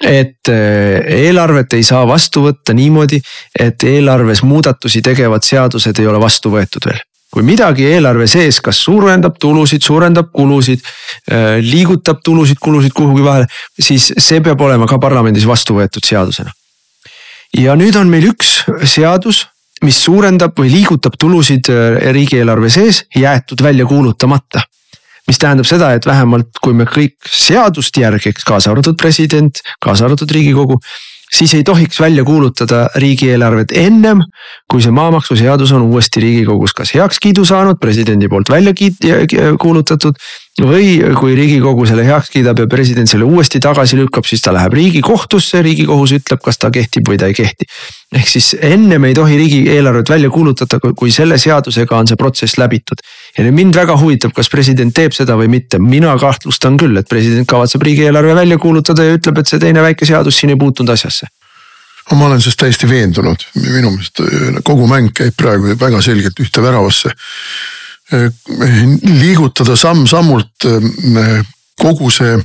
et 0.00 0.48
äh, 0.48 1.04
eelarvet 1.26 1.76
ei 1.76 1.84
saa 1.84 2.06
vastu 2.08 2.46
võtta 2.46 2.74
niimoodi, 2.76 3.20
et 3.58 3.84
eelarves 3.84 4.42
muudatusi 4.42 5.02
tegevad 5.04 5.44
seadused 5.44 5.98
ei 6.00 6.08
ole 6.08 6.20
vastu 6.22 6.52
võetud 6.54 6.90
veel 6.90 7.02
kui 7.30 7.44
midagi 7.46 7.84
eelarve 7.86 8.26
sees, 8.26 8.56
kas 8.58 8.80
suurendab 8.82 9.36
tulusid, 9.38 9.84
suurendab 9.86 10.32
kulusid, 10.34 10.80
äh, 11.30 11.60
liigutab 11.62 12.24
tulusid, 12.26 12.58
kulusid 12.58 12.90
kuhugi 12.96 13.22
vahele, 13.22 13.46
siis 13.78 14.08
see 14.18 14.40
peab 14.42 14.60
olema 14.66 14.88
ka 14.90 14.98
parlamendis 14.98 15.46
vastu 15.46 15.76
võetud 15.78 16.02
seadusena 16.02 16.50
ja 17.56 17.74
nüüd 17.78 17.96
on 17.98 18.10
meil 18.10 18.30
üks 18.30 18.60
seadus, 18.88 19.44
mis 19.84 19.98
suurendab 20.04 20.58
või 20.58 20.70
liigutab 20.72 21.16
tulusid 21.20 21.70
äh, 21.72 22.10
riigieelarve 22.14 22.70
sees, 22.72 23.04
jäetud 23.16 23.62
välja 23.64 23.86
kuulutamata. 23.88 24.62
Mis 25.28 25.38
tähendab 25.38 25.68
seda, 25.68 25.92
et 25.94 26.06
vähemalt 26.06 26.58
kui 26.62 26.74
me 26.76 26.88
kõik 26.88 27.16
seadust 27.28 27.96
järgiks, 27.96 28.44
kaasa 28.44 28.72
arvatud 28.72 28.98
president, 29.00 29.62
kaasa 29.84 30.08
arvatud 30.08 30.30
riigikogu 30.30 30.80
siis 31.30 31.54
ei 31.54 31.64
tohiks 31.64 32.00
välja 32.00 32.24
kuulutada 32.24 32.88
riigieelarvet 32.96 33.72
ennem, 33.76 34.22
kui 34.70 34.82
see 34.82 34.94
maamaksuseadus 34.94 35.72
on 35.76 35.86
uuesti 35.86 36.22
riigikogus 36.24 36.74
kas 36.76 36.94
heakskiidu 36.94 37.44
saanud, 37.46 37.78
presidendi 37.80 38.28
poolt 38.28 38.50
välja 38.50 38.74
kiit-, 38.74 39.06
kuulutatud. 39.60 40.18
Või 40.58 40.98
kui 41.16 41.34
riigikogu 41.38 41.86
selle 41.86 42.02
heaks 42.04 42.30
kiidab 42.34 42.58
ja 42.58 42.66
president 42.70 43.08
selle 43.08 43.24
uuesti 43.28 43.60
tagasi 43.62 43.96
lükkab, 44.00 44.26
siis 44.26 44.42
ta 44.42 44.52
läheb 44.54 44.74
riigikohtusse, 44.76 45.62
riigikohus 45.62 46.14
ütleb, 46.18 46.40
kas 46.42 46.58
ta 46.58 46.72
kehtib 46.74 47.08
või 47.08 47.18
ta 47.20 47.30
ei 47.30 47.36
kehti. 47.38 47.68
ehk 48.12 48.28
siis 48.28 48.56
ennem 48.60 49.04
ei 49.04 49.14
tohi 49.14 49.36
riigieelarvet 49.38 50.10
välja 50.10 50.30
kuulutada, 50.30 50.80
kui 50.80 51.10
selle 51.14 51.38
seadusega 51.38 51.96
on 51.96 52.10
see 52.10 52.16
protsess 52.16 52.58
läbitud. 52.58 53.00
ja 53.38 53.44
nüüd 53.44 53.54
mind 53.54 53.76
väga 53.76 53.96
huvitab, 53.96 54.34
kas 54.34 54.50
president 54.50 54.94
teeb 54.94 55.12
seda 55.16 55.36
või 55.38 55.48
mitte, 55.48 55.78
mina 55.78 56.16
kahtlustan 56.18 56.76
küll, 56.76 56.96
et 56.98 57.08
president 57.08 57.48
kavatseb 57.48 57.82
riigieelarve 57.82 58.34
välja 58.34 58.58
kuulutada 58.58 59.04
ja 59.04 59.18
ütleb, 59.18 59.38
et 59.38 59.46
see 59.46 59.58
teine 59.58 59.82
väike 59.82 60.06
seadus 60.06 60.36
siin 60.40 60.50
ei 60.50 60.58
puutunud 60.58 60.90
asjasse 60.90 61.30
no 62.10 62.16
ma 62.18 62.26
olen 62.26 62.40
sellest 62.42 62.60
täiesti 62.64 62.88
veendunud, 62.90 63.44
minu 63.60 63.92
meelest 63.94 64.22
äh, 64.24 64.62
kogu 64.66 64.88
mäng 64.90 65.12
käib 65.16 65.36
praegu 65.38 65.76
väga 65.78 66.00
selgelt 66.04 66.40
ühte 66.42 66.62
väravasse. 66.64 67.14
Äh, 68.12 68.30
liigutada 69.02 69.76
samm-sammult 69.76 70.64
äh, 70.66 71.44
kogu 71.78 72.10
see 72.10 72.40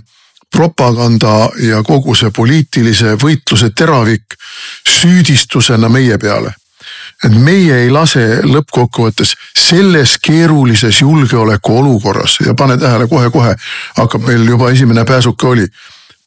propaganda 0.54 1.50
ja 1.58 1.80
kogu 1.84 2.14
see 2.16 2.30
poliitilise 2.30 3.16
võitluse 3.18 3.72
teravik 3.74 4.38
süüdistusena 4.90 5.90
meie 5.90 6.18
peale. 6.22 6.54
et 7.24 7.32
meie 7.32 7.78
ei 7.82 7.90
lase 7.90 8.42
lõppkokkuvõttes 8.44 9.32
selles 9.58 10.18
keerulises 10.22 11.00
julgeolekuolukorras 11.02 12.38
ja 12.46 12.54
pane 12.54 12.78
tähele 12.78 13.08
kohe-kohe 13.08 13.56
hakkab 13.98 14.28
meil 14.28 14.46
juba 14.46 14.70
esimene 14.70 15.06
pääsuke 15.06 15.48
oli 15.48 15.66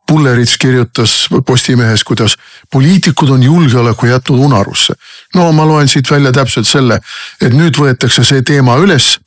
Pullerits 0.09 0.59
kirjutas 0.59 1.29
Postimehes, 1.47 2.05
kuidas 2.05 2.37
poliitikud 2.73 3.29
on 3.29 3.43
julgeoleku 3.43 4.07
jätnud 4.07 4.39
unarusse. 4.39 4.95
no 5.35 5.53
ma 5.53 5.67
loen 5.67 5.89
siit 5.89 6.11
välja 6.11 6.33
täpselt 6.33 6.67
selle, 6.67 7.01
et 7.41 7.53
nüüd 7.53 7.77
võetakse 7.77 8.25
see 8.25 8.43
teema 8.43 8.77
üles. 8.77 9.19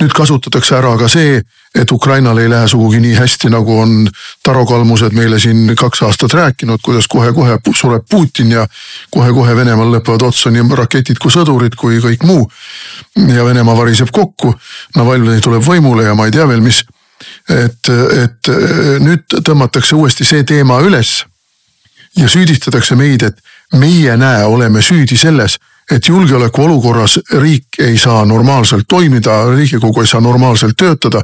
Nüüd 0.00 0.12
kasutatakse 0.16 0.76
ära 0.78 0.94
ka 0.98 1.08
see, 1.10 1.42
et 1.74 1.90
Ukrainal 1.92 2.38
ei 2.38 2.48
lähe 2.50 2.68
sugugi 2.70 3.00
nii 3.02 3.14
hästi, 3.18 3.50
nagu 3.50 3.78
on 3.80 4.08
Taro 4.42 4.64
Kalmused 4.66 5.14
meile 5.16 5.38
siin 5.42 5.74
kaks 5.76 6.02
aastat 6.06 6.34
rääkinud, 6.34 6.82
kuidas 6.82 7.08
kohe-kohe 7.10 7.58
sureb 7.74 8.06
Putin 8.10 8.52
ja 8.54 8.66
kohe-kohe 9.10 9.56
Venemaal 9.56 9.92
lõpevad 9.96 10.26
otsa 10.28 10.50
nii 10.54 10.66
raketid 10.82 11.18
kui 11.22 11.32
sõdurid 11.34 11.74
kui 11.76 12.00
kõik 12.02 12.22
muu. 12.22 12.50
ja 13.34 13.44
Venemaa 13.44 13.76
variseb 13.76 14.10
kokku, 14.12 14.54
Navalnõi 14.96 15.40
tuleb 15.40 15.62
võimule 15.62 16.04
ja 16.04 16.14
ma 16.14 16.26
ei 16.26 16.32
tea 16.32 16.48
veel, 16.48 16.60
mis 16.60 16.84
et, 17.48 17.90
et 18.22 18.50
nüüd 19.00 19.40
tõmmatakse 19.44 19.94
uuesti 19.94 20.24
see 20.24 20.44
teema 20.44 20.80
üles 20.80 21.24
ja 22.16 22.28
süüdistatakse 22.28 22.94
meid, 22.94 23.22
et 23.22 23.38
meie 23.78 24.16
näe, 24.16 24.44
oleme 24.44 24.82
süüdi 24.82 25.16
selles, 25.18 25.58
et 25.90 26.08
julgeolekuolukorras 26.08 27.18
riik 27.40 27.78
ei 27.78 27.98
saa 27.98 28.24
normaalselt 28.24 28.88
toimida, 28.88 29.36
riigikogu 29.56 30.00
ei 30.00 30.06
saa 30.06 30.20
normaalselt 30.20 30.76
töötada 30.76 31.22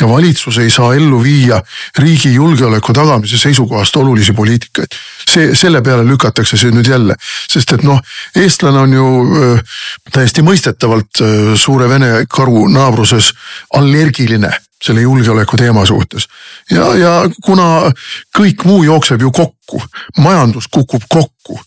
ja 0.00 0.08
valitsus 0.08 0.58
ei 0.58 0.70
saa 0.70 0.94
ellu 0.94 1.22
viia 1.22 1.62
riigi 1.98 2.34
julgeoleku 2.34 2.92
tagamise 2.92 3.38
seisukohast 3.38 3.96
olulisi 3.96 4.32
poliitikaid. 4.32 4.98
see, 5.30 5.54
selle 5.54 5.82
peale 5.82 6.04
lükatakse 6.04 6.56
see 6.56 6.70
nüüd 6.70 6.88
jälle, 6.88 7.14
sest 7.52 7.72
et 7.72 7.82
noh, 7.82 8.00
eestlane 8.36 8.78
on 8.78 8.92
ju 8.92 9.06
äh, 9.22 9.78
täiesti 10.12 10.42
mõistetavalt 10.42 11.22
äh, 11.22 11.54
suure 11.56 11.88
Vene 11.88 12.26
karu 12.28 12.68
naabruses 12.68 13.32
allergiline 13.74 14.52
selle 14.82 15.00
julgeoleku 15.00 15.56
teema 15.56 15.86
suhtes. 15.86 16.28
ja, 16.70 16.94
ja 16.94 17.12
kuna 17.44 17.92
kõik 18.38 18.64
muu 18.64 18.84
jookseb 18.84 19.20
ju 19.20 19.30
kokku, 19.30 19.82
majandus 20.18 20.68
kukub 20.68 21.02
kokku. 21.08 21.60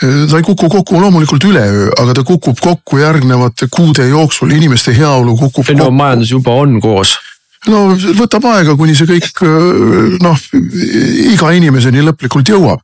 Ta 0.00 0.38
ei 0.40 0.42
kuku 0.42 0.68
kokku 0.68 1.00
loomulikult 1.00 1.44
üleöö, 1.46 1.90
aga 2.02 2.16
ta 2.18 2.24
kukub 2.26 2.58
kokku 2.60 2.98
järgnevate 2.98 3.68
kuude 3.70 4.08
jooksul, 4.08 4.50
inimeste 4.50 4.94
heaolu 4.96 5.36
kukub 5.36 5.68
no, 5.70 5.84
kokku. 5.84 5.94
majandus 5.94 6.34
juba 6.34 6.56
on 6.64 6.80
koos 6.82 7.14
no 7.70 7.84
võtab 8.18 8.44
aega, 8.50 8.74
kuni 8.76 8.96
see 8.96 9.08
kõik 9.08 9.44
noh, 10.24 10.42
iga 11.30 11.52
inimeseni 11.56 12.02
lõplikult 12.04 12.50
jõuab. 12.50 12.82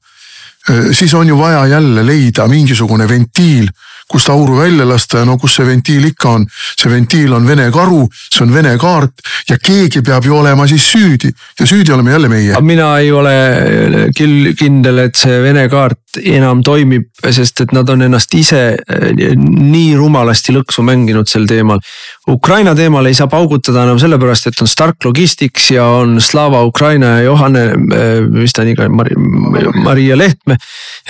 siis 0.94 1.12
on 1.16 1.28
ju 1.28 1.38
vaja 1.38 1.66
jälle 1.66 2.04
leida 2.06 2.46
mingisugune 2.48 3.08
ventiil 3.08 3.70
kust 4.10 4.30
auru 4.32 4.58
välja 4.58 4.86
lasta 4.88 5.22
ja 5.22 5.28
no 5.28 5.36
kus 5.38 5.56
see 5.58 5.66
ventiil 5.66 6.08
ikka 6.10 6.34
on. 6.38 6.46
see 6.50 6.90
ventiil 6.90 7.32
on 7.36 7.46
Vene 7.46 7.70
karu, 7.70 8.02
see 8.10 8.44
on 8.44 8.54
Vene 8.54 8.76
kaart 8.78 9.22
ja 9.48 9.58
keegi 9.58 10.02
peab 10.06 10.26
ju 10.26 10.36
olema 10.36 10.66
siis 10.70 10.86
süüdi 10.92 11.30
ja 11.30 11.66
süüdi 11.66 11.92
oleme 11.94 12.10
jälle 12.10 12.28
meie. 12.28 12.60
mina 12.60 12.90
ei 12.98 13.12
ole 13.12 13.36
küll 14.16 14.54
kindel, 14.58 15.06
et 15.06 15.16
see 15.16 15.42
Vene 15.42 15.68
kaart 15.70 15.98
enam 16.18 16.62
toimib, 16.66 17.06
sest 17.30 17.60
et 17.62 17.72
nad 17.74 17.88
on 17.92 18.02
ennast 18.02 18.34
ise 18.34 18.62
eh, 18.74 19.34
nii 19.36 19.94
rumalasti 19.98 20.54
lõksu 20.56 20.82
mänginud 20.86 21.30
sel 21.30 21.46
teemal. 21.50 21.78
Ukraina 22.30 22.74
teemal 22.78 23.06
ei 23.08 23.14
saa 23.16 23.26
paugutada 23.30 23.82
enam 23.86 23.98
sellepärast, 23.98 24.50
et 24.50 24.60
on 24.62 24.68
Stark 24.70 25.04
Logistics 25.04 25.70
ja 25.74 25.84
on 26.00 26.20
Slava 26.22 26.62
Ukraina 26.64 27.16
ja 27.16 27.24
Johanne, 27.26 27.64
eh, 27.96 28.20
mis 28.30 28.54
ta 28.54 28.64
nimi 28.64 28.84
on, 28.86 29.82
Maria 29.84 30.18
Lehtme. 30.18 30.56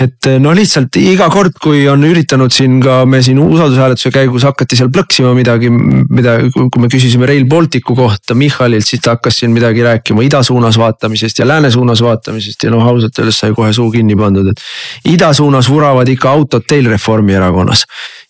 et 0.01 0.27
noh, 0.41 0.55
lihtsalt 0.57 0.95
iga 0.97 1.27
kord, 1.29 1.57
kui 1.61 1.83
on 1.89 2.03
üritanud 2.07 2.53
siin 2.53 2.79
ka 2.81 3.01
me 3.05 3.21
siin 3.21 3.39
usaldushääletuse 3.43 4.11
käigus 4.13 4.45
hakati 4.47 4.79
seal 4.79 4.89
plõksima 4.93 5.33
midagi, 5.37 5.69
mida, 5.69 6.37
kui 6.55 6.81
me 6.81 6.89
küsisime 6.91 7.29
Rail 7.29 7.45
Balticu 7.49 7.95
kohta 7.97 8.35
Michalilt, 8.37 8.87
siis 8.87 9.03
ta 9.03 9.15
hakkas 9.17 9.41
siin 9.41 9.53
midagi 9.53 9.85
rääkima 9.85 10.25
ida 10.25 10.41
suunas 10.47 10.79
vaatamisest 10.81 11.43
ja 11.43 11.47
lääne 11.47 11.71
suunas 11.71 12.01
vaatamisest 12.01 12.65
ja 12.65 12.73
noh, 12.73 12.87
ausalt 12.87 13.19
öeldes 13.21 13.43
sai 13.43 13.53
kohe 13.57 13.73
suu 13.75 13.91
kinni 13.93 14.17
pandud, 14.17 14.51
et 14.53 15.13
ida 15.13 15.33
suunas 15.37 15.69
vuravad 15.69 16.09
ikka 16.09 16.31
autod 16.31 16.65
teil 16.67 16.89
Reformierakonnas. 16.89 17.85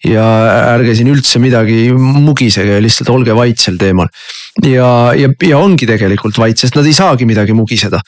Ja 0.07 0.25
ärge 0.75 0.95
siin 0.97 1.11
üldse 1.11 1.41
midagi 1.41 1.91
mugisege, 1.93 2.79
lihtsalt 2.81 3.11
olge 3.13 3.35
vait 3.37 3.59
sel 3.59 3.77
teemal. 3.81 4.09
ja, 4.65 5.11
ja, 5.17 5.29
ja 5.47 5.59
ongi 5.61 5.87
tegelikult 5.89 6.39
vait, 6.41 6.57
sest 6.57 6.77
nad 6.77 6.87
ei 6.87 6.95
saagi 6.97 7.27
midagi 7.29 7.53
mugiseda. 7.57 8.01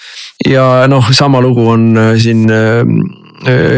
ja 0.47 0.87
noh, 0.89 1.11
sama 1.13 1.41
lugu 1.43 1.67
on 1.69 1.91
äh, 1.97 2.15
siin 2.21 2.49
äh, 2.49 2.81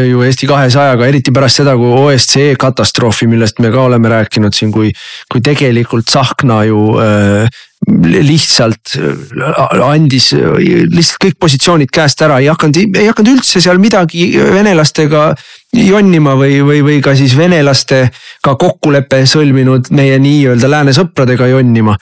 ju 0.06 0.22
Eesti 0.22 0.46
kahesajaga, 0.48 1.06
eriti 1.10 1.32
pärast 1.34 1.60
seda, 1.62 1.76
kui 1.78 1.90
OSCE 1.90 2.54
katastroofi, 2.60 3.26
millest 3.30 3.60
me 3.62 3.72
ka 3.74 3.86
oleme 3.88 4.12
rääkinud 4.12 4.54
siin, 4.54 4.72
kui, 4.74 4.92
kui 5.32 5.42
tegelikult 5.44 6.06
Tsahkna 6.06 6.62
ju 6.68 6.82
äh, 7.02 7.64
lihtsalt 7.86 8.96
äh, 8.96 9.82
andis 9.84 10.30
lihtsalt 10.32 11.20
kõik 11.26 11.38
positsioonid 11.42 11.92
käest 11.92 12.22
ära, 12.24 12.40
ei 12.40 12.50
hakanud, 12.52 12.96
ei 12.96 13.10
hakanud 13.10 13.36
üldse 13.36 13.62
seal 13.62 13.80
midagi 13.82 14.30
venelastega 14.38 15.28
jonnima 15.72 16.36
või, 16.38 16.60
või, 16.64 16.82
või 16.84 17.00
ka 17.04 17.16
siis 17.18 17.36
venelastega 17.36 18.54
kokkulepe 18.58 19.24
sõlminud 19.26 19.90
meie 19.96 20.18
nii-öelda 20.22 20.70
lääne 20.70 20.94
sõpradega 20.96 21.50
jonnima 21.50 21.96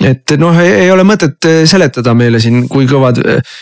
et 0.00 0.32
noh, 0.40 0.56
ei 0.64 0.88
ole 0.90 1.04
mõtet 1.04 1.48
eh, 1.48 1.62
seletada 1.68 2.14
meile 2.16 2.40
siin, 2.40 2.64
kui 2.72 2.88
kõvad 2.88 3.20
eh, 3.20 3.56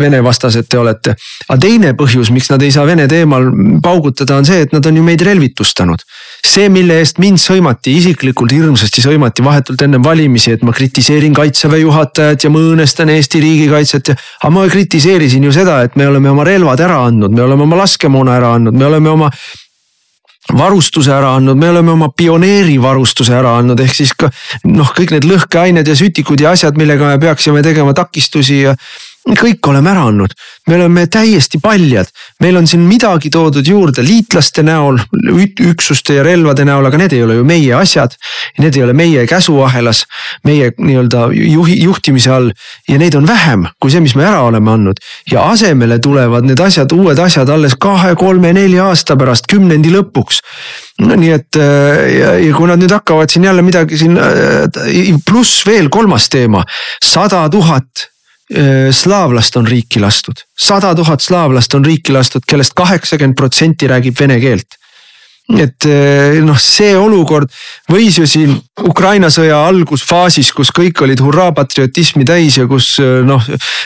Vene 0.00 0.22
vastased 0.24 0.68
te 0.70 0.80
olete. 0.80 1.14
aga 1.48 1.58
teine 1.60 1.92
põhjus, 1.98 2.32
miks 2.32 2.48
nad 2.52 2.62
ei 2.64 2.72
saa 2.72 2.86
Vene 2.88 3.06
teemal 3.10 3.50
paugutada, 3.84 4.38
on 4.40 4.48
see, 4.48 4.64
et 4.64 4.72
nad 4.72 4.86
on 4.88 4.96
ju 4.96 5.04
meid 5.04 5.24
relvitustanud. 5.26 6.04
See, 6.42 6.68
mille 6.72 6.98
eest 7.00 7.20
mind 7.22 7.38
sõimati, 7.40 7.94
isiklikult 8.00 8.52
hirmsasti 8.52 9.04
sõimati 9.04 9.44
vahetult 9.46 9.84
ennem 9.86 10.02
valimisi, 10.04 10.56
et 10.56 10.64
ma 10.66 10.74
kritiseerin 10.74 11.34
kaitseväe 11.36 11.84
juhatajat 11.84 12.46
ja 12.46 12.50
ma 12.52 12.62
õõnestan 12.62 13.12
Eesti 13.14 13.40
riigikaitset 13.42 14.12
ja. 14.12 14.16
aga 14.42 14.52
ma 14.54 14.66
kritiseerisin 14.70 15.46
ju 15.46 15.54
seda, 15.54 15.80
et 15.86 15.94
me 15.96 16.08
oleme 16.10 16.32
oma 16.32 16.46
relvad 16.46 16.82
ära 16.82 16.98
andnud, 17.06 17.34
me 17.34 17.44
oleme 17.46 17.66
oma 17.68 17.78
laskemoona 17.84 18.34
ära 18.40 18.56
andnud, 18.58 18.74
me 18.74 18.88
oleme 18.90 19.12
oma 19.12 19.30
varustuse 20.58 21.12
ära 21.14 21.36
andnud, 21.36 21.56
me 21.56 21.70
oleme 21.70 21.94
oma 21.94 22.10
pioneerivarustuse 22.16 23.34
ära 23.38 23.54
andnud, 23.60 23.80
ehk 23.80 23.94
siis 23.94 24.12
ka 24.18 24.32
noh, 24.66 24.90
kõik 24.96 25.14
need 25.14 25.28
lõhkeained 25.30 25.88
ja 25.88 25.96
sütikud 25.96 26.42
ja 26.42 26.56
asjad, 26.56 26.76
millega 26.80 27.14
me 27.14 27.22
peaksime 27.22 27.62
tegema 27.62 27.94
takistusi 27.94 28.64
ja 28.64 28.74
kõik 29.22 29.68
oleme 29.70 29.90
ära 29.92 30.06
andnud, 30.10 30.32
me 30.66 30.76
oleme 30.76 31.04
täiesti 31.10 31.60
paljad, 31.62 32.08
meil 32.42 32.56
on 32.58 32.66
siin 32.66 32.82
midagi 32.88 33.30
toodud 33.30 33.66
juurde 33.66 34.02
liitlaste 34.02 34.64
näol, 34.66 34.98
üksuste 35.70 36.16
ja 36.18 36.24
relvade 36.26 36.66
näol, 36.66 36.86
aga 36.88 36.98
need 36.98 37.14
ei 37.14 37.22
ole 37.22 37.38
ju 37.38 37.46
meie 37.46 37.74
asjad. 37.78 38.16
Need 38.58 38.76
ei 38.76 38.82
ole 38.84 38.92
meie 38.96 39.22
käsuahelas, 39.30 40.04
meie 40.44 40.72
nii-öelda 40.76 41.28
juhi, 41.32 41.78
juhtimise 41.84 42.32
all. 42.34 42.50
Ja 42.90 42.98
neid 42.98 43.14
on 43.18 43.26
vähem 43.28 43.68
kui 43.80 43.92
see, 43.92 44.02
mis 44.02 44.14
me 44.18 44.26
ära 44.26 44.42
oleme 44.46 44.70
andnud. 44.72 45.00
ja 45.30 45.44
asemele 45.50 45.98
tulevad 46.02 46.46
need 46.46 46.60
asjad, 46.60 46.92
uued 46.92 47.18
asjad 47.18 47.48
alles 47.48 47.76
kahe, 47.80 48.14
kolme, 48.18 48.52
nelja 48.52 48.88
aasta 48.90 49.16
pärast, 49.16 49.46
kümnendi 49.50 49.92
lõpuks. 49.94 50.42
No 51.02 51.16
nii 51.18 51.32
et 51.34 51.58
ja, 51.58 52.34
ja 52.38 52.54
kui 52.54 52.68
nad 52.68 52.82
nüüd 52.82 52.92
hakkavad 52.92 53.30
siin 53.32 53.46
jälle 53.48 53.62
midagi 53.62 53.98
siin 53.98 54.18
pluss 55.26 55.66
veel 55.66 55.88
kolmas 55.90 56.28
teema, 56.30 56.62
sada 57.02 57.46
tuhat 57.50 58.11
Äh, 58.11 58.11
slaavlast 58.92 59.56
on 59.56 59.66
riiki 59.66 60.00
lastud, 60.00 60.42
sada 60.58 60.92
tuhat 60.94 61.24
slaavlast 61.24 61.74
on 61.74 61.84
riiki 61.84 62.12
lastud, 62.12 62.44
kellest 62.48 62.74
kaheksakümmend 62.76 63.36
protsenti 63.38 63.88
räägib 63.88 64.18
vene 64.20 64.40
keelt 64.42 64.78
et 65.50 65.86
eh, 65.90 66.38
noh, 66.44 66.56
see 66.56 66.92
olukord 66.96 67.50
võis 67.90 68.16
ju 68.16 68.26
siin 68.30 68.54
Ukraina 68.86 69.28
sõja 69.32 69.58
algusfaasis, 69.66 70.52
kus 70.54 70.70
kõik 70.74 71.02
olid 71.04 71.20
hurraa 71.20 71.50
patriotismi 71.56 72.24
täis 72.28 72.56
ja 72.60 72.68
kus 72.70 72.94
eh, 73.02 73.20
noh. 73.26 73.42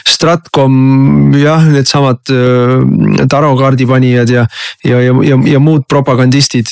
Stratcom 0.07 1.35
jah, 1.37 1.65
needsamad 1.69 2.31
eh, 2.33 3.25
tarokaardi 3.29 3.89
panijad 3.89 4.31
ja, 4.33 4.45
ja, 4.87 5.01
ja, 5.03 5.17
ja, 5.27 5.41
ja 5.57 5.63
muud 5.63 5.87
propagandistid. 5.89 6.71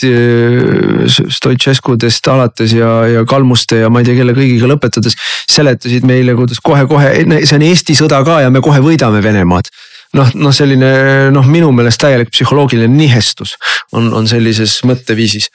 Stoiceskudest 1.04 2.28
alates 2.32 2.72
ja, 2.76 2.90
ja 3.10 3.24
Kalmuste 3.28 3.82
ja 3.82 3.90
ma 3.92 4.00
ei 4.00 4.08
tea, 4.08 4.18
kelle 4.20 4.36
kõigiga 4.36 4.68
lõpetades 4.70 5.16
seletasid 5.50 6.06
meile, 6.08 6.36
kuidas 6.38 6.62
kohe-kohe, 6.64 7.10
see 7.44 7.58
on 7.58 7.66
Eesti 7.66 7.96
sõda 7.98 8.22
ka 8.26 8.40
ja 8.44 8.52
me 8.52 8.62
kohe 8.64 8.80
võidame 8.84 9.22
Venemaad 9.24 9.70
noh, 10.14 10.32
noh 10.34 10.54
selline 10.54 10.90
noh, 11.34 11.46
minu 11.50 11.70
meelest 11.74 12.02
täielik 12.02 12.32
psühholoogiline 12.32 12.90
nihestus 12.90 13.56
on, 13.92 14.12
on 14.14 14.28
sellises 14.30 14.80
mõtteviisis. 14.88 15.50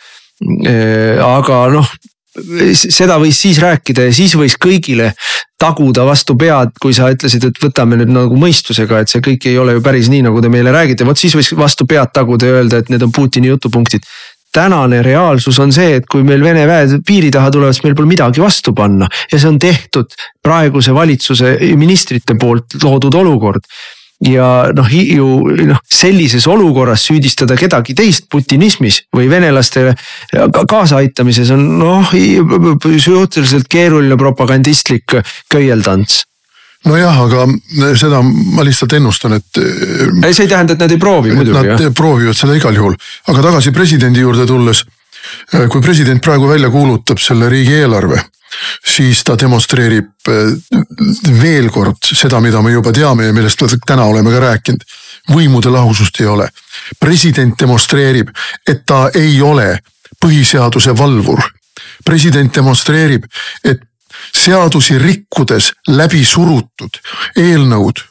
aga 1.26 1.66
noh, 1.74 1.89
seda 2.78 3.18
võis 3.20 3.39
siis 3.41 3.60
rääkida 3.62 4.07
ja 4.07 4.16
siis 4.16 4.36
võis 4.38 4.55
kõigile 4.62 5.12
taguda 5.60 6.05
vastu 6.07 6.38
pead, 6.39 6.72
kui 6.80 6.93
sa 6.95 7.10
ütlesid, 7.12 7.49
et 7.49 7.60
võtame 7.60 7.97
nüüd 7.99 8.12
nagu 8.14 8.38
mõistusega, 8.39 9.01
et 9.01 9.12
see 9.12 9.24
kõik 9.24 9.49
ei 9.49 9.57
ole 9.60 9.76
ju 9.76 9.84
päris 9.84 10.07
nii, 10.12 10.24
nagu 10.30 10.41
te 10.41 10.51
meile 10.51 10.72
räägite, 10.72 11.07
vot 11.07 11.20
siis 11.20 11.36
võis 11.36 11.51
vastu 11.60 11.88
pead 11.89 12.14
taguda 12.16 12.47
ja 12.47 12.60
öelda, 12.60 12.80
et 12.80 12.91
need 12.93 13.03
on 13.03 13.12
Putini 13.12 13.51
jutupunktid. 13.51 14.07
Tänane 14.55 15.03
reaalsus 15.05 15.60
on 15.62 15.74
see, 15.76 15.99
et 15.99 16.07
kui 16.10 16.24
meil 16.26 16.41
Vene 16.41 16.64
väed 16.66 16.95
piiri 17.05 17.30
taha 17.34 17.51
tulevad, 17.53 17.76
siis 17.76 17.84
meil 17.86 17.97
pole 17.97 18.10
midagi 18.10 18.41
vastu 18.41 18.74
panna. 18.74 19.05
Ja 19.30 19.38
see 19.38 19.51
on 19.51 19.60
tehtud 19.62 20.16
praeguse 20.41 20.95
valitsuse 20.95 21.57
ministrite 21.78 22.34
poolt 22.39 22.80
loodud 22.82 23.20
olukord 23.20 23.68
ja 24.28 24.70
noh, 24.76 24.89
ju 24.91 25.28
noh, 25.70 25.80
sellises 25.88 26.47
olukorras 26.51 27.05
süüdistada 27.07 27.55
kedagi 27.59 27.95
teist 27.95 28.28
putinismis 28.32 29.03
või 29.15 29.30
venelastele 29.32 29.95
kaasaaitamises 30.70 31.53
on 31.55 31.67
noh, 31.80 32.15
suhteliselt 32.99 33.70
keeruline 33.72 34.17
propagandistlik 34.20 35.15
köieldants 35.51 36.26
nojah, 36.88 37.17
aga 37.26 37.45
seda 37.99 38.22
ma 38.24 38.63
lihtsalt 38.63 38.93
ennustan, 38.95 39.36
et. 39.39 39.59
ei, 39.59 40.32
see 40.32 40.45
ei 40.45 40.51
tähenda, 40.51 40.76
et 40.76 40.84
nad 40.84 40.93
ei 40.93 40.99
proovi 41.01 41.34
muidugi. 41.36 41.57
Nad 41.57 41.84
jah. 41.84 41.93
proovivad 41.95 42.38
seda 42.39 42.55
igal 42.55 42.76
juhul, 42.76 42.95
aga 43.28 43.43
tagasi 43.49 43.74
presidendi 43.76 44.24
juurde 44.24 44.47
tulles. 44.47 44.86
kui 45.70 45.82
president 45.84 46.24
praegu 46.24 46.47
välja 46.47 46.70
kuulutab 46.74 47.20
selle 47.22 47.49
riigieelarve 47.51 48.22
siis 48.95 49.24
ta 49.24 49.36
demonstreerib 49.39 50.30
eh, 50.30 50.54
veel 51.41 51.70
kord 51.74 52.12
seda, 52.14 52.39
mida 52.39 52.62
me 52.62 52.72
juba 52.74 52.93
teame 52.95 53.30
ja 53.30 53.34
millest 53.34 53.62
me 53.62 53.70
täna 53.86 54.08
oleme 54.10 54.32
ka 54.32 54.39
rääkinud. 54.45 54.84
võimude 55.30 55.70
lahusust 55.70 56.20
ei 56.22 56.28
ole. 56.28 56.50
president 57.00 57.60
demonstreerib, 57.60 58.30
et 58.68 58.86
ta 58.86 59.10
ei 59.14 59.41
ole 59.41 59.80
põhiseaduse 60.26 60.97
valvur. 60.97 61.43
president 62.06 62.56
demonstreerib, 62.56 63.26
et 63.64 63.80
seadusi 64.36 64.97
rikkudes 64.97 65.72
läbi 65.88 66.26
surutud 66.26 67.00
eelnõud. 67.36 68.04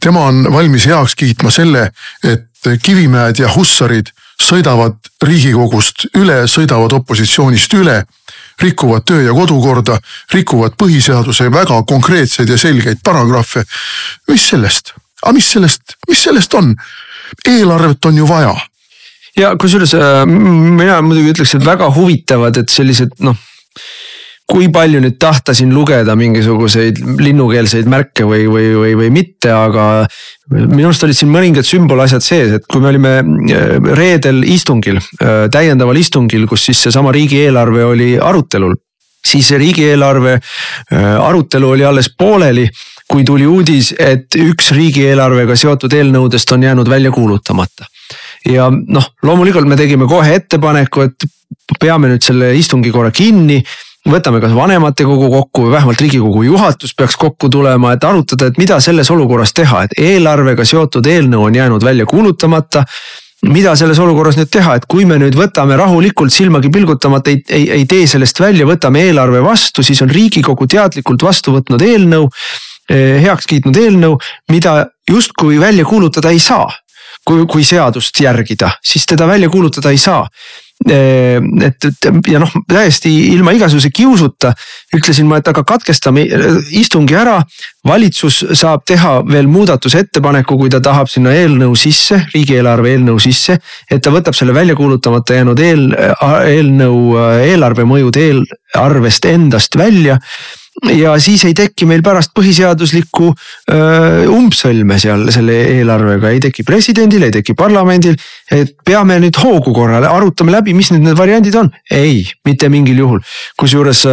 tema 0.00 0.26
on 0.26 0.52
valmis 0.52 0.86
heaks 0.86 1.14
kiitma 1.14 1.50
selle, 1.50 1.90
et 2.24 2.46
Kivimäed 2.82 3.38
ja 3.38 3.48
Hussarid 3.54 4.08
sõidavad 4.42 4.96
riigikogust 5.22 6.08
üle, 6.18 6.46
sõidavad 6.50 6.92
opositsioonist 6.98 7.74
üle 7.78 8.00
rikuvad 8.62 9.04
töö 9.04 9.22
ja 9.22 9.34
kodukorda, 9.36 9.98
rikuvad 10.32 10.76
põhiseaduse 10.80 11.50
väga 11.52 11.82
konkreetseid 11.88 12.48
ja 12.48 12.58
selgeid 12.58 13.02
paragrahve. 13.04 13.64
mis 14.28 14.48
sellest, 14.48 14.94
aga 15.22 15.32
mis 15.32 15.50
sellest, 15.52 15.98
mis 16.08 16.22
sellest 16.24 16.54
on? 16.54 16.74
eelarvet 17.48 18.04
on 18.04 18.16
ju 18.16 18.28
vaja. 18.28 18.54
ja 19.36 19.56
kusjuures 19.60 19.94
äh, 19.94 20.24
mina 20.26 21.02
muidugi 21.02 21.34
ütleks, 21.34 21.54
et 21.54 21.64
väga 21.64 21.90
huvitavad, 21.94 22.56
et 22.56 22.72
sellised 22.72 23.18
noh 23.20 23.36
kui 24.46 24.68
palju 24.72 25.00
nüüd 25.02 25.16
tahta 25.18 25.54
siin 25.56 25.72
lugeda 25.74 26.14
mingisuguseid 26.18 27.00
linnukeelseid 27.18 27.88
märke 27.90 28.26
või, 28.28 28.44
või, 28.46 28.68
või, 28.78 28.92
või 29.00 29.10
mitte, 29.14 29.50
aga 29.50 30.06
minu 30.54 30.86
arust 30.86 31.02
olid 31.06 31.18
siin 31.18 31.32
mõningad 31.34 31.66
sümbolasjad 31.66 32.22
sees, 32.22 32.52
et 32.54 32.66
kui 32.70 32.82
me 32.82 32.92
olime 32.92 33.14
äh, 33.18 33.76
reedel 33.98 34.44
istungil, 34.46 35.00
äh, 35.18 35.46
täiendaval 35.52 35.98
istungil, 35.98 36.46
kus 36.46 36.68
siis 36.68 36.84
seesama 36.86 37.14
riigieelarve 37.16 37.84
oli 37.84 38.12
arutelul. 38.22 38.76
siis 39.26 39.48
see 39.50 39.58
riigieelarve 39.58 40.36
äh, 40.36 41.16
arutelu 41.18 41.70
oli 41.74 41.84
alles 41.84 42.12
pooleli, 42.18 42.68
kui 43.10 43.24
tuli 43.24 43.46
uudis, 43.46 43.92
et 43.98 44.36
üks 44.38 44.70
riigieelarvega 44.70 45.56
seotud 45.58 45.92
eelnõudest 45.92 46.52
on 46.54 46.62
jäänud 46.62 46.88
välja 46.88 47.10
kuulutamata 47.10 47.86
ja 48.46 48.68
noh, 48.70 49.08
loomulikult 49.22 49.66
me 49.66 49.76
tegime 49.76 50.06
kohe 50.06 50.38
ettepaneku, 50.38 51.08
et 51.08 51.26
peame 51.80 52.12
nüüd 52.12 52.22
selle 52.22 52.52
istungi 52.54 52.92
korra 52.94 53.10
kinni 53.10 53.58
võtame 54.06 54.40
kas 54.42 54.54
vanematekogu 54.54 55.28
kokku 55.32 55.66
või 55.66 55.76
vähemalt 55.76 56.00
riigikogu 56.00 56.42
juhatus 56.46 56.94
peaks 56.94 57.16
kokku 57.20 57.50
tulema, 57.52 57.92
et 57.96 58.04
arutada, 58.04 58.50
et 58.50 58.58
mida 58.58 58.78
selles 58.80 59.10
olukorras 59.10 59.54
teha, 59.56 59.84
et 59.86 59.96
eelarvega 59.98 60.64
seotud 60.64 61.06
eelnõu 61.06 61.48
on 61.48 61.54
jäänud 61.58 61.84
välja 61.84 62.06
kuulutamata 62.06 62.84
mida 63.46 63.74
selles 63.76 63.98
olukorras 64.02 64.38
nüüd 64.38 64.50
teha, 64.50 64.76
et 64.78 64.86
kui 64.90 65.04
me 65.08 65.18
nüüd 65.20 65.36
võtame 65.36 65.76
rahulikult 65.78 66.32
silmagi 66.32 66.70
pilgutamata, 66.72 67.30
ei, 67.30 67.42
ei, 67.52 67.66
ei 67.80 67.84
tee 67.88 68.06
sellest 68.10 68.40
välja, 68.40 68.66
võtame 68.66 69.04
eelarve 69.06 69.42
vastu, 69.44 69.84
siis 69.86 70.00
on 70.02 70.10
riigikogu 70.10 70.66
teadlikult 70.70 71.22
vastu 71.26 71.54
võtnud 71.54 71.84
eelnõu, 71.84 72.30
eh, 72.90 73.20
heaks 73.22 73.46
kiitnud 73.50 73.76
eelnõu, 73.76 74.16
mida 74.52 74.78
justkui 75.10 75.60
välja 75.62 75.84
kuulutada 75.84 76.34
ei 76.34 76.42
saa. 76.42 76.68
kui, 77.26 77.42
kui 77.50 77.64
seadust 77.66 78.20
järgida, 78.22 78.68
siis 78.86 79.02
teda 79.06 79.26
välja 79.26 79.48
kuulutada 79.50 79.90
ei 79.90 79.98
saa 79.98 80.28
et, 80.84 81.84
et 81.88 82.28
ja 82.30 82.40
noh, 82.42 82.50
täiesti 82.68 83.10
ilma 83.32 83.54
igasuguse 83.56 83.90
kiusuta 83.94 84.52
ütlesin 84.94 85.26
ma, 85.28 85.40
et 85.40 85.48
aga 85.48 85.64
katkestame 85.66 86.26
äh, 86.28 86.58
istungi 86.78 87.16
ära. 87.16 87.40
valitsus 87.86 88.40
saab 88.58 88.82
teha 88.82 89.20
veel 89.22 89.46
muudatusettepaneku, 89.46 90.56
kui 90.58 90.70
ta 90.70 90.80
tahab 90.82 91.06
sinna 91.06 91.30
eelnõu 91.38 91.76
sisse, 91.78 92.18
riigieelarve 92.34 92.92
eelnõu 92.96 93.18
sisse. 93.22 93.58
et 93.90 94.02
ta 94.02 94.10
võtab 94.10 94.34
selle 94.34 94.54
välja 94.54 94.76
kuulutamata 94.76 95.34
jäänud 95.34 95.58
eel, 95.58 95.88
äh, 95.94 96.36
eelnõu 96.56 97.16
eelarve 97.40 97.88
mõjud 97.88 98.20
eelarvest 98.20 99.24
endast 99.32 99.78
välja 99.78 100.20
ja 100.96 101.14
siis 101.22 101.44
ei 101.48 101.54
teki 101.56 101.86
meil 101.88 102.02
pärast 102.04 102.34
põhiseaduslikku 102.36 103.30
umbsõlme 104.32 104.98
seal 105.00 105.26
selle 105.34 105.56
eelarvega, 105.78 106.30
ei 106.34 106.42
teki 106.48 106.66
presidendil, 106.68 107.26
ei 107.26 107.34
teki 107.38 107.56
parlamendil. 107.58 108.16
et 108.52 108.76
peame 108.84 109.18
nüüd 109.20 109.36
hoogu 109.42 109.72
korrale, 109.74 110.06
arutame 110.06 110.52
läbi, 110.52 110.74
mis 110.76 110.92
need, 110.92 111.02
need 111.02 111.18
variandid 111.18 111.56
on, 111.58 111.70
ei, 111.90 112.24
mitte 112.44 112.68
mingil 112.72 112.98
juhul, 113.04 113.20
kusjuures 113.58 114.06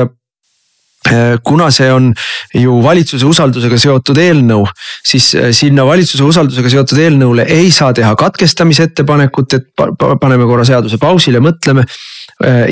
kuna 1.43 1.67
see 1.71 1.89
on 1.91 2.13
ju 2.55 2.77
valitsuse 2.83 3.27
usaldusega 3.27 3.77
seotud 3.77 4.19
eelnõu, 4.23 4.63
siis 5.03 5.33
sinna 5.51 5.83
valitsuse 5.87 6.23
usaldusega 6.23 6.71
seotud 6.71 7.01
eelnõule 7.03 7.43
ei 7.51 7.71
saa 7.75 7.91
teha 7.93 8.13
katkestamise 8.15 8.87
ettepanekut, 8.87 9.57
et 9.57 9.67
paneme 9.99 10.47
korra 10.47 10.63
seaduse 10.67 10.99
pausile, 11.01 11.43
mõtleme 11.43 11.83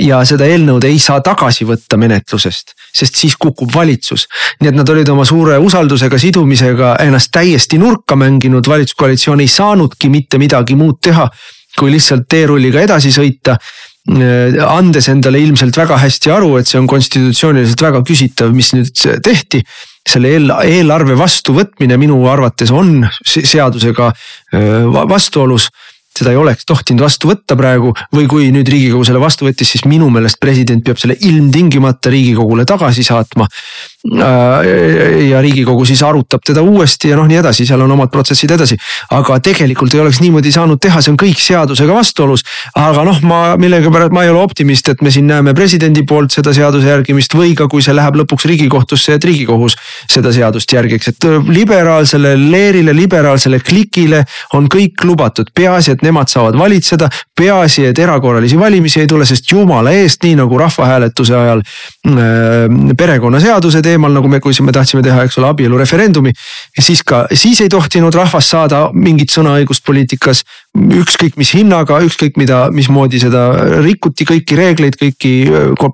ja 0.02 0.22
seda 0.28 0.48
eelnõud 0.50 0.84
ei 0.88 0.98
saa 1.00 1.22
tagasi 1.24 1.66
võtta 1.70 1.98
menetlusest, 2.02 2.74
sest 2.98 3.20
siis 3.20 3.36
kukub 3.40 3.72
valitsus. 3.74 4.28
nii 4.62 4.72
et 4.72 4.76
nad 4.76 4.90
olid 4.90 5.10
oma 5.10 5.26
suure 5.26 5.58
usaldusega 5.62 6.18
sidumisega 6.20 6.96
ennast 7.06 7.32
täiesti 7.32 7.78
nurka 7.78 8.16
mänginud, 8.16 8.68
valitsuskoalitsioon 8.68 9.40
ei 9.40 9.48
saanudki 9.48 10.10
mitte 10.10 10.38
midagi 10.42 10.76
muud 10.76 11.00
teha, 11.02 11.30
kui 11.78 11.92
lihtsalt 11.94 12.28
teerulliga 12.30 12.82
edasi 12.82 13.14
sõita 13.16 13.56
äh, 13.56 14.58
andes 14.66 15.08
endale 15.14 15.40
ilmselt 15.40 15.78
väga 15.78 16.00
hästi 16.02 16.34
aru, 16.34 16.56
et 16.58 16.68
see 16.68 16.80
on 16.82 16.90
konstitutsiooniliselt 16.90 17.82
väga 17.82 18.04
küsitav, 18.08 18.54
mis 18.56 18.74
nüüd 18.76 18.92
tehti. 19.24 19.64
selle 20.02 20.32
eelarve 20.66 21.14
vastuvõtmine 21.14 21.94
minu 22.02 22.16
arvates 22.28 22.72
on 22.74 23.06
seadusega 23.22 24.08
äh, 24.10 25.04
vastuolus 25.10 25.70
seda 26.18 26.34
ei 26.34 26.40
oleks 26.40 26.66
tohtinud 26.68 27.04
vastu 27.06 27.32
võtta 27.32 27.56
praegu 27.60 27.94
või 28.16 28.28
kui 28.30 28.50
nüüd 28.54 28.68
riigikogu 28.70 29.06
selle 29.08 29.22
vastu 29.24 29.48
võttis, 29.48 29.72
siis 29.74 29.86
minu 29.88 30.10
meelest 30.12 30.40
president 30.42 30.84
peab 30.86 31.00
selle 31.02 31.16
ilmtingimata 31.20 32.12
riigikogule 32.14 32.66
tagasi 32.68 33.06
saatma. 33.08 33.48
Äh, 34.02 35.28
ja 35.30 35.42
riigikogu 35.46 35.84
siis 35.86 36.00
arutab 36.02 36.42
teda 36.42 36.64
uuesti 36.66 37.12
ja 37.12 37.18
noh, 37.20 37.28
nii 37.30 37.38
edasi, 37.38 37.68
seal 37.70 37.84
on 37.86 37.92
omad 37.94 38.10
protsessid 38.10 38.50
edasi. 38.50 38.74
aga 39.14 39.36
tegelikult 39.46 39.94
ei 39.94 40.00
oleks 40.02 40.24
niimoodi 40.24 40.50
saanud 40.52 40.80
teha, 40.82 41.04
see 41.06 41.12
on 41.12 41.20
kõik 41.22 41.38
seadusega 41.38 41.94
vastuolus. 41.94 42.42
aga 42.82 43.04
noh, 43.06 43.20
ma 43.30 43.42
millegipärast 43.62 44.16
ma 44.18 44.24
ei 44.26 44.32
ole 44.34 44.42
optimist, 44.42 44.90
et 44.90 45.04
me 45.06 45.14
siin 45.14 45.28
näeme 45.30 45.54
presidendi 45.54 46.02
poolt 46.10 46.34
seda 46.34 46.50
seaduse 46.50 46.90
järgimist 46.90 47.36
või 47.38 47.54
ka 47.54 47.68
kui 47.70 47.86
see 47.86 47.94
läheb 47.94 48.18
lõpuks 48.24 48.48
riigikohtusse, 48.50 49.20
et 49.20 49.28
riigikohus 49.30 49.78
seda 50.10 50.34
seadust 50.34 50.74
järgiks, 50.74 51.14
et 51.14 51.30
liberaalsele 51.54 52.34
leerile, 52.42 52.98
liberaalsele 52.98 53.62
klikile 53.62 54.24
on 54.58 54.66
kõik 54.66 55.06
lubatud, 55.06 55.54
peaasi, 55.54 55.94
et 55.94 56.02
nemad 56.02 56.26
saavad 56.34 56.58
valitseda. 56.58 57.12
peaasi, 57.38 57.86
et 57.86 58.00
erakorralisi 58.00 58.58
valimisi 58.58 59.00
ei 59.02 59.08
tule, 59.08 59.26
sest 59.26 59.52
jumala 59.52 59.94
eest, 59.94 60.24
nii 60.24 60.36
nagu 60.42 60.58
rahvahääletuse 60.58 61.38
ajal 61.38 61.62
äh, 61.62 62.92
perekonnaseaduse 62.98 63.82
teemal, 63.82 63.91
nagu 63.98 64.28
me, 64.28 64.40
kui 64.40 64.54
me 64.62 64.72
tahtsime 64.72 65.02
teha, 65.04 65.24
eks 65.26 65.38
ole, 65.40 65.50
abielureferendumi. 65.50 66.32
siis 66.80 67.04
ka, 67.04 67.26
siis 67.34 67.62
ei 67.62 67.70
tohtinud 67.70 68.14
rahvas 68.16 68.50
saada 68.50 68.90
mingit 68.94 69.32
sõnaõigust 69.32 69.84
poliitikas. 69.86 70.44
ükskõik 70.78 71.36
mis 71.38 71.54
hinnaga, 71.54 72.00
ükskõik 72.00 72.38
mida, 72.38 72.70
mismoodi 72.72 73.20
seda 73.20 73.44
rikuti, 73.84 74.26
kõiki 74.26 74.56
reegleid, 74.56 74.96
kõiki 74.96 75.34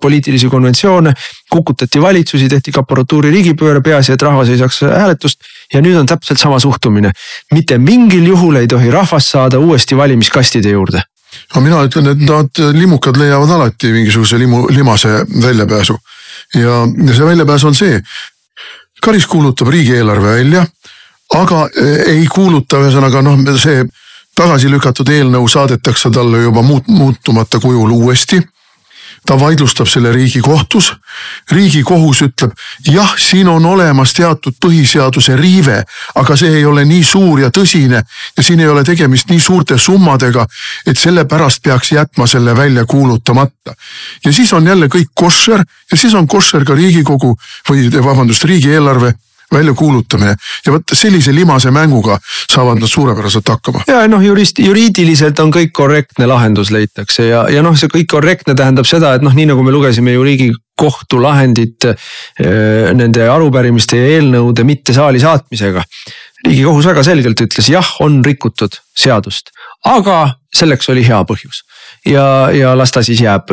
poliitilisi 0.02 0.50
konventsioone. 0.50 1.14
kukutati 1.50 2.02
valitsusi, 2.02 2.50
tehti 2.50 2.72
kaporatuuri 2.72 3.32
riigipööre, 3.32 3.82
peaasi, 3.82 4.12
et 4.14 4.22
rahvas 4.22 4.50
ei 4.50 4.58
saaks 4.58 4.82
hääletust. 4.82 5.40
ja 5.74 5.82
nüüd 5.82 5.98
on 5.98 6.06
täpselt 6.06 6.40
sama 6.40 6.60
suhtumine. 6.60 7.12
mitte 7.52 7.78
mingil 7.78 8.28
juhul 8.28 8.56
ei 8.56 8.68
tohi 8.68 8.92
rahvas 8.92 9.32
saada 9.32 9.60
uuesti 9.60 9.98
valimiskastide 9.98 10.70
juurde 10.70 11.02
no 11.56 11.62
mina 11.62 11.82
ütlen, 11.88 12.12
et 12.14 12.24
nad 12.28 12.62
limukad 12.76 13.18
leiavad 13.20 13.52
alati 13.58 13.92
mingisuguse 13.94 14.40
limu, 14.40 14.66
limase 14.74 15.24
väljapääsu. 15.42 15.98
Ja, 16.62 16.82
see 17.14 17.26
väljapääs 17.26 17.66
on 17.70 17.76
see, 17.78 18.02
Karis 19.04 19.28
kuulutab 19.30 19.70
riigieelarve 19.70 20.36
välja, 20.40 20.66
aga 21.38 21.68
eh, 21.70 22.04
ei 22.18 22.28
kuuluta, 22.32 22.82
ühesõnaga 22.82 23.22
noh, 23.22 23.40
see 23.62 23.86
tagasi 24.38 24.70
lükatud 24.72 25.10
eelnõu 25.10 25.48
saadetakse 25.50 26.12
talle 26.14 26.44
juba 26.44 26.64
muut-, 26.66 26.90
muutumata 26.90 27.60
kujul 27.62 27.94
uuesti 27.94 28.42
ta 29.28 29.40
vaidlustab 29.40 29.88
selle 29.88 30.12
riigikohtus. 30.16 30.94
riigikohus 31.52 32.22
ütleb 32.22 32.52
jah, 32.88 33.14
siin 33.20 33.48
on 33.52 33.66
olemas 33.66 34.14
teatud 34.14 34.56
põhiseaduse 34.64 35.36
riive, 35.36 35.82
aga 36.16 36.36
see 36.40 36.54
ei 36.60 36.66
ole 36.66 36.86
nii 36.88 37.04
suur 37.04 37.42
ja 37.44 37.52
tõsine 37.52 38.02
ja 38.38 38.44
siin 38.44 38.64
ei 38.64 38.68
ole 38.72 38.84
tegemist 38.88 39.30
nii 39.30 39.40
suurte 39.40 39.78
summadega, 39.78 40.48
et 40.88 41.00
sellepärast 41.00 41.64
peaks 41.64 41.92
jätma 41.92 42.28
selle 42.28 42.56
välja 42.56 42.86
kuulutamata. 42.86 43.76
ja 44.26 44.34
siis 44.34 44.54
on 44.54 44.68
jälle 44.68 44.88
kõik 44.88 45.12
koššer 45.14 45.64
ja 45.92 45.98
siis 45.98 46.14
on 46.14 46.28
koššer 46.28 46.66
ka 46.66 46.76
riigikogu 46.76 47.36
või 47.70 47.92
vabandust, 48.04 48.44
riigieelarve 48.44 49.14
väljakuulutamine 49.54 50.36
ja 50.66 50.72
vot 50.72 50.94
sellise 50.94 51.36
limase 51.36 51.72
mänguga 51.72 52.18
saavad 52.54 52.82
nad 52.82 52.90
suurepäraselt 52.90 53.48
hakkama. 53.48 53.84
ja 53.88 54.04
noh, 54.08 54.24
jurist, 54.24 54.60
juriidiliselt 54.60 55.40
on 55.40 55.54
kõik 55.54 55.72
korrektne 55.74 56.28
lahendus 56.28 56.72
leitakse 56.72 57.30
ja, 57.30 57.46
ja 57.52 57.64
noh, 57.64 57.78
see 57.80 57.92
kõik 57.94 58.10
korrektne 58.12 58.56
tähendab 58.60 58.90
seda, 58.90 59.14
et 59.16 59.26
noh, 59.26 59.36
nii 59.36 59.48
nagu 59.54 59.64
me 59.64 59.72
lugesime 59.72 60.16
ju 60.16 60.26
riigikohtu 60.28 61.22
lahendit 61.24 61.88
äh, 61.92 61.96
nende 62.98 63.30
arupärimiste 63.32 64.02
ja 64.02 64.18
eelnõude 64.18 64.68
mitte 64.68 64.96
saali 64.96 65.24
saatmisega. 65.24 65.84
riigikohus 66.48 66.86
väga 66.92 67.04
selgelt 67.04 67.42
ütles, 67.48 67.72
jah, 67.72 67.96
on 68.04 68.20
rikutud 68.26 68.76
seadust, 68.98 69.56
aga 69.86 70.36
selleks 70.56 70.90
oli 70.92 71.08
hea 71.08 71.24
põhjus 71.28 71.64
ja, 72.06 72.50
ja 72.54 72.78
las 72.78 72.92
ta 72.92 73.04
siis 73.04 73.22
jääb 73.22 73.52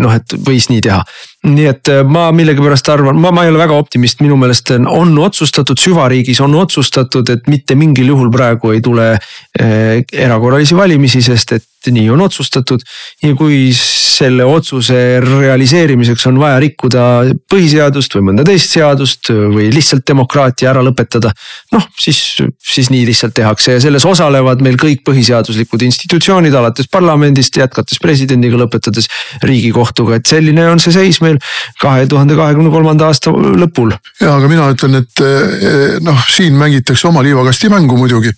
noh, 0.00 0.14
et 0.14 0.36
võis 0.46 0.68
nii 0.70 0.82
teha. 0.84 1.02
Nii 1.44 1.66
et 1.68 1.90
äh, 1.92 2.00
ma 2.08 2.28
millegipärast 2.34 2.88
arvan, 2.92 3.18
ma, 3.20 3.32
ma 3.34 3.44
ei 3.44 3.52
ole 3.52 3.60
väga 3.60 3.76
optimist, 3.76 4.22
minu 4.24 4.38
meelest 4.40 4.72
on 4.78 5.12
otsustatud, 5.20 5.80
süvariigis 5.80 6.40
on 6.44 6.56
otsustatud, 6.60 7.28
et 7.34 7.50
mitte 7.52 7.76
mingil 7.78 8.14
juhul 8.14 8.32
praegu 8.32 8.72
ei 8.72 8.80
tule 8.84 9.12
eh, 9.14 10.00
erakorralisi 10.24 10.76
valimisi, 10.78 11.22
sest 11.24 11.56
et 11.58 11.92
nii 11.92 12.08
on 12.10 12.20
otsustatud. 12.24 12.80
ja 13.22 13.34
kui 13.36 13.72
selle 13.74 14.44
otsuse 14.46 15.20
realiseerimiseks 15.20 16.26
on 16.30 16.38
vaja 16.38 16.60
rikkuda 16.62 17.04
põhiseadust 17.50 18.14
või 18.16 18.28
mõnda 18.30 18.44
teist 18.46 18.72
seadust 18.76 19.30
või 19.30 19.68
lihtsalt 19.74 20.06
demokraatia 20.06 20.70
ära 20.70 20.84
lõpetada. 20.86 21.32
noh, 21.72 21.86
siis, 22.00 22.20
siis 22.62 22.90
nii 22.90 23.04
lihtsalt 23.08 23.34
tehakse 23.34 23.76
ja 23.76 23.82
selles 23.82 24.04
osalevad 24.08 24.62
meil 24.62 24.78
kõik 24.80 25.02
põhiseaduslikud 25.06 25.82
institutsioonid 25.88 26.54
alates 26.54 26.88
parlamendist, 26.90 27.56
jätkates 27.56 28.00
presidendiga, 28.02 28.58
lõpetades 28.60 29.10
riigikohtuga, 29.42 30.20
et 30.20 30.30
selline 30.30 30.68
on 30.70 30.82
see 30.82 30.94
seis 30.94 31.20
meil 31.24 31.33
kahe 31.80 32.06
tuhande 32.10 32.36
kahekümne 32.38 32.70
kolmanda 32.70 33.10
aasta 33.10 33.30
lõpul. 33.34 33.94
ja 34.20 34.36
aga 34.36 34.48
mina 34.48 34.70
ütlen, 34.74 35.00
et 35.02 35.24
eh, 35.24 36.00
noh, 36.04 36.26
siin 36.30 36.58
mängitakse 36.60 37.08
oma 37.08 37.22
liivakasti 37.26 37.72
mängu 37.72 37.96
muidugi 38.00 38.32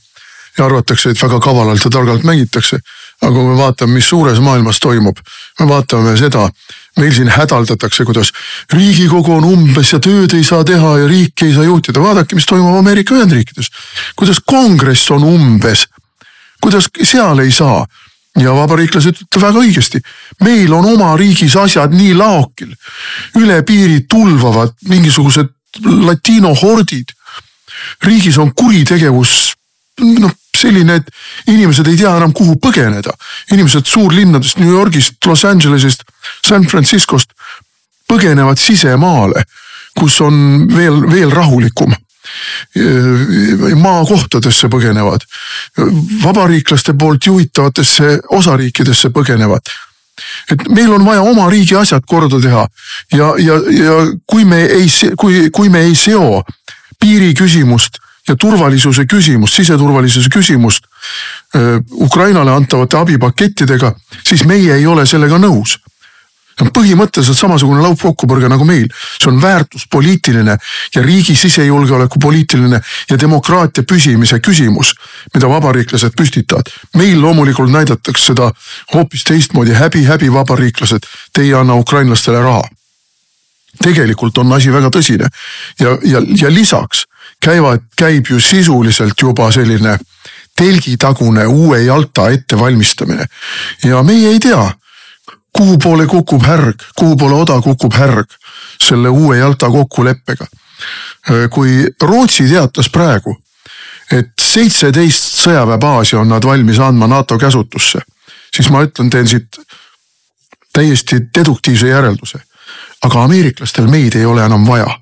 ja 0.59 0.64
arvatakse, 0.64 1.12
et 1.12 1.22
väga 1.22 1.40
kavalalt 1.40 1.84
ja 1.84 1.90
targalt 1.92 2.24
mängitakse 2.24 2.80
aga 3.22 3.32
kui 3.32 3.47
me 3.49 3.57
vaatame, 3.57 3.97
mis 3.97 4.09
suures 4.11 4.38
maailmas 4.44 4.78
toimub, 4.82 5.20
me 5.61 5.66
vaatame 5.70 6.12
seda, 6.20 6.47
meil 7.01 7.14
siin 7.16 7.30
hädaldatakse, 7.32 8.05
kuidas 8.09 8.32
riigikogu 8.72 9.38
on 9.38 9.47
umbes 9.49 9.92
ja 9.94 10.01
tööd 10.03 10.36
ei 10.36 10.44
saa 10.44 10.64
teha 10.68 10.97
ja 11.03 11.09
riiki 11.09 11.49
ei 11.49 11.55
saa 11.57 11.64
juhtida, 11.64 12.03
vaadake, 12.03 12.36
mis 12.36 12.49
toimub 12.49 12.76
Ameerika 12.80 13.16
Ühendriikides. 13.16 13.70
kuidas 14.16 14.42
kongress 14.44 15.11
on 15.16 15.24
umbes, 15.24 15.86
kuidas 16.61 16.90
seal 17.03 17.40
ei 17.44 17.53
saa 17.53 17.84
ja 18.41 18.55
vabariiklased 18.55 19.22
ütlevad 19.24 19.49
väga 19.49 19.64
õigesti, 19.64 20.01
meil 20.45 20.72
on 20.76 20.89
oma 20.93 21.14
riigis 21.16 21.57
asjad 21.57 21.95
nii 21.97 22.14
laokil, 22.16 22.72
üle 23.41 23.61
piiri 23.66 24.03
tulvavad 24.09 24.74
mingisugused 24.89 25.53
latino 26.07 26.55
hordid. 26.55 27.12
riigis 28.03 28.39
on 28.39 28.53
kuritegevus 28.55 29.55
noh 30.01 30.32
selline, 30.57 30.95
et 30.97 31.09
inimesed 31.53 31.87
ei 31.89 31.97
tea 31.97 32.14
enam, 32.16 32.32
kuhu 32.32 32.57
põgeneda. 32.57 33.12
inimesed 33.53 33.87
suurlinnadest, 33.87 34.59
New 34.59 34.70
Yorgist, 34.70 35.24
Los 35.24 35.45
Angelesist, 35.45 36.03
San 36.47 36.64
Franciscost 36.64 37.32
põgenevad 38.09 38.59
sisemaale, 38.59 39.45
kus 39.97 40.20
on 40.20 40.66
veel, 40.72 41.03
veel 41.11 41.30
rahulikum 41.30 41.95
maakohtadesse 43.83 44.68
põgenevad, 44.72 45.24
vabariiklaste 46.22 46.95
poolt 46.99 47.27
juhitavatesse 47.27 48.20
osariikidesse 48.29 49.11
põgenevad. 49.11 49.74
et 50.51 50.68
meil 50.68 50.93
on 50.93 51.05
vaja 51.05 51.22
oma 51.22 51.51
riigi 51.51 51.77
asjad 51.77 52.03
korda 52.09 52.41
teha. 52.41 52.66
Ja, 53.12 53.35
ja, 53.39 53.55
ja 53.68 53.97
kui 54.27 54.45
me 54.45 54.62
ei, 54.64 54.89
kui, 55.16 55.51
kui 55.51 55.68
me 55.68 55.83
ei 55.85 55.95
seo 55.95 56.43
piiriküsimust 57.01 57.99
ja 58.29 58.37
turvalisuse 58.37 59.05
küsimust, 59.05 59.55
siseturvalisuse 59.55 60.31
küsimust 60.33 60.89
Ukrainale 61.91 62.51
antavate 62.51 62.97
abipakettidega, 62.97 63.93
siis 64.29 64.45
meie 64.45 64.74
ei 64.74 64.87
ole 64.87 65.07
sellega 65.07 65.39
nõus 65.39 65.77
see 66.57 66.64
on 66.64 66.72
põhimõtteliselt 66.72 67.36
samasugune 67.36 67.82
laupkokkupõrge 67.84 68.48
nagu 68.48 68.64
meil, 68.64 68.86
see 69.20 69.28
on 69.28 69.40
väärtuspoliitiline 69.42 70.57
ja 70.94 71.02
riigi 71.04 71.34
sisejulgeoleku 71.36 72.18
poliitiline 72.18 72.80
ja 73.11 73.18
demokraatia 73.20 73.84
püsimise 73.84 74.40
küsimus, 74.40 74.94
mida 75.34 75.48
vabariiklased 75.48 76.16
püstitavad. 76.16 76.70
meil 76.96 77.20
loomulikult 77.20 77.70
näidatakse 77.70 78.32
seda 78.32 78.50
hoopis 78.94 79.24
teistmoodi, 79.24 79.74
häbi, 79.74 80.04
häbi 80.04 80.32
vabariiklased, 80.32 81.04
te 81.32 81.42
ei 81.42 81.54
anna 81.54 81.74
ukrainlastele 81.74 82.40
raha. 82.40 82.64
tegelikult 83.82 84.38
on 84.38 84.52
asi 84.52 84.72
väga 84.72 84.88
tõsine 84.88 85.28
ja, 85.80 85.98
ja, 86.02 86.22
ja 86.40 86.50
lisaks 86.50 87.04
käivad, 87.40 87.84
käib 87.96 88.30
ju 88.30 88.40
sisuliselt 88.40 89.20
juba 89.22 89.50
selline 89.52 89.98
telgitagune 90.57 91.46
uue 91.46 91.82
jalta 91.82 92.30
ettevalmistamine. 92.30 93.26
ja 93.84 94.02
meie 94.02 94.28
ei 94.28 94.38
tea, 94.40 94.72
kuhu 95.57 95.78
poole 95.78 96.07
kukub 96.07 96.42
härg, 96.42 96.82
kuhu 96.98 97.16
poole 97.16 97.34
oda 97.34 97.61
kukub 97.62 97.94
härg 97.94 98.36
selle 98.82 99.09
uue 99.09 99.38
jalta 99.38 99.70
kokkuleppega. 99.70 100.46
kui 101.50 101.86
Rootsi 102.02 102.48
teatas 102.48 102.90
praegu, 102.92 103.32
et 104.12 104.28
seitseteist 104.40 105.40
sõjaväebaasi 105.40 106.16
on 106.16 106.28
nad 106.28 106.44
valmis 106.44 106.78
andma 106.78 107.09
NATO 107.11 107.38
käsutusse, 107.38 107.98
siis 108.54 108.68
ma 108.70 108.84
ütlen, 108.84 109.11
teen 109.11 109.26
siit 109.26 109.59
täiesti 110.72 111.20
deduktiivse 111.34 111.88
järelduse. 111.88 112.38
aga 113.04 113.24
ameeriklastel 113.24 113.86
meid 113.86 114.14
ei 114.14 114.24
ole 114.24 114.44
enam 114.44 114.66
vaja. 114.66 114.98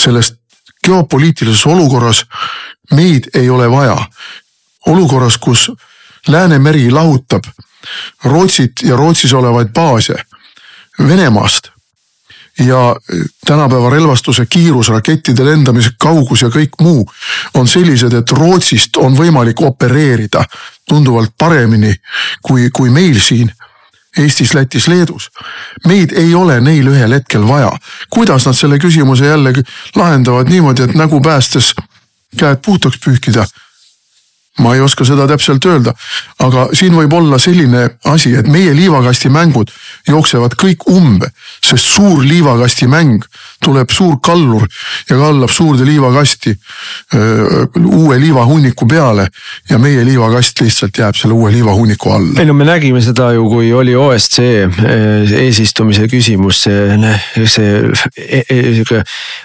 sellest 0.00 0.34
geopoliitilises 0.86 1.66
olukorras 1.66 2.24
meid 2.92 3.24
ei 3.34 3.50
ole 3.50 3.70
vaja. 3.70 3.98
olukorras, 4.86 5.38
kus 5.38 5.72
Läänemeri 6.28 6.90
lahutab 6.90 7.44
Rootsit 8.24 8.82
ja 8.82 8.96
Rootsis 8.96 9.32
olevaid 9.32 9.72
baase 9.74 10.14
Venemaast 10.98 11.74
ja 12.58 12.96
tänapäeva 13.46 13.90
relvastuse 13.90 14.46
kiirus, 14.46 14.88
rakettide 14.88 15.44
lendamise 15.44 15.90
kaugus 15.98 16.42
ja 16.42 16.48
kõik 16.48 16.78
muu 16.80 17.10
on 17.54 17.66
sellised, 17.66 18.12
et 18.12 18.30
Rootsist 18.30 18.96
on 18.96 19.16
võimalik 19.18 19.60
opereerida 19.60 20.44
tunduvalt 20.88 21.34
paremini 21.38 21.94
kui, 22.42 22.70
kui 22.70 22.90
meil 22.90 23.18
siin 23.20 23.50
Eestis, 24.18 24.54
Lätis, 24.54 24.86
Leedus. 24.88 25.30
meid 25.86 26.12
ei 26.12 26.34
ole 26.34 26.60
neil 26.60 26.86
ühel 26.86 27.12
hetkel 27.12 27.48
vaja. 27.48 27.72
kuidas 28.10 28.46
nad 28.46 28.54
selle 28.54 28.78
küsimuse 28.78 29.26
jälle 29.26 29.52
lahendavad 29.96 30.48
niimoodi, 30.48 30.82
et 30.82 30.94
nägu 30.94 31.20
päästes 31.20 31.74
käed 32.38 32.62
puhtaks 32.64 32.98
pühkida 33.04 33.46
ma 34.58 34.74
ei 34.74 34.80
oska 34.80 35.04
seda 35.06 35.26
täpselt 35.26 35.64
öelda, 35.66 35.94
aga 36.44 36.68
siin 36.76 36.94
võib 36.94 37.12
olla 37.16 37.38
selline 37.42 37.88
asi, 38.10 38.34
et 38.38 38.46
meie 38.50 38.74
liivakastimängud 38.76 39.72
jooksevad 40.08 40.54
kõik 40.60 40.86
umbe, 40.94 41.30
sest 41.64 41.96
suur 41.96 42.22
liivakastimäng 42.22 43.24
tuleb 43.64 43.90
suur 43.90 44.18
kallur 44.22 44.66
ja 45.10 45.16
kallab 45.18 45.50
suurde 45.50 45.86
liivakasti 45.88 46.54
öö, 47.14 47.66
uue 47.84 48.18
liivahunniku 48.20 48.86
peale 48.86 49.26
ja 49.70 49.78
meie 49.78 50.04
liivakast 50.04 50.60
lihtsalt 50.60 50.98
jääb 50.98 51.16
selle 51.18 51.34
uue 51.34 51.52
liivahunniku 51.52 52.12
alla. 52.12 52.40
ei 52.40 52.46
no 52.46 52.54
me 52.54 52.66
nägime 52.68 53.02
seda 53.04 53.30
ju, 53.32 53.48
kui 53.50 53.72
oli 53.72 53.96
OSCE 53.96 54.68
eesistumise 55.40 56.08
küsimus, 56.10 56.64
see, 56.66 57.14
see 57.46 57.80
sihuke 58.74 59.02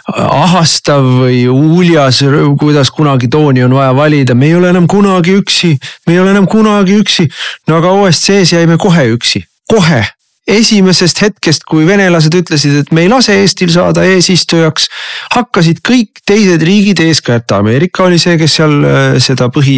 ahastav 0.09 1.05
või 1.19 1.41
uljas, 1.51 2.21
kuidas 2.59 2.91
kunagi 2.95 3.29
tooni 3.31 3.63
on 3.63 3.75
vaja 3.77 3.95
valida, 3.95 4.35
me 4.35 4.49
ei 4.51 4.55
ole 4.59 4.71
enam 4.73 4.87
kunagi 4.89 5.39
üksi, 5.39 5.75
me 6.07 6.15
ei 6.15 6.23
ole 6.23 6.35
enam 6.35 6.47
kunagi 6.49 6.99
üksi. 6.99 7.27
no 7.67 7.79
aga 7.79 7.91
OSCE-s 8.03 8.53
jäime 8.53 8.77
kohe 8.77 9.09
üksi, 9.15 9.43
kohe 9.69 10.05
esimesest 10.47 11.21
hetkest, 11.21 11.65
kui 11.69 11.85
venelased 11.87 12.33
ütlesid, 12.39 12.79
et 12.81 12.93
me 12.95 13.03
ei 13.05 13.11
lase 13.11 13.35
Eestil 13.41 13.71
saada 13.73 14.03
eesistujaks, 14.07 14.87
hakkasid 15.35 15.81
kõik 15.85 16.23
teised 16.27 16.63
riigid, 16.65 17.01
eeskätt 17.03 17.51
Ameerika 17.55 18.05
oli 18.07 18.19
see, 18.21 18.37
kes 18.39 18.57
seal 18.59 18.75
äh, 18.79 19.19
seda 19.21 19.49
põhi, 19.53 19.77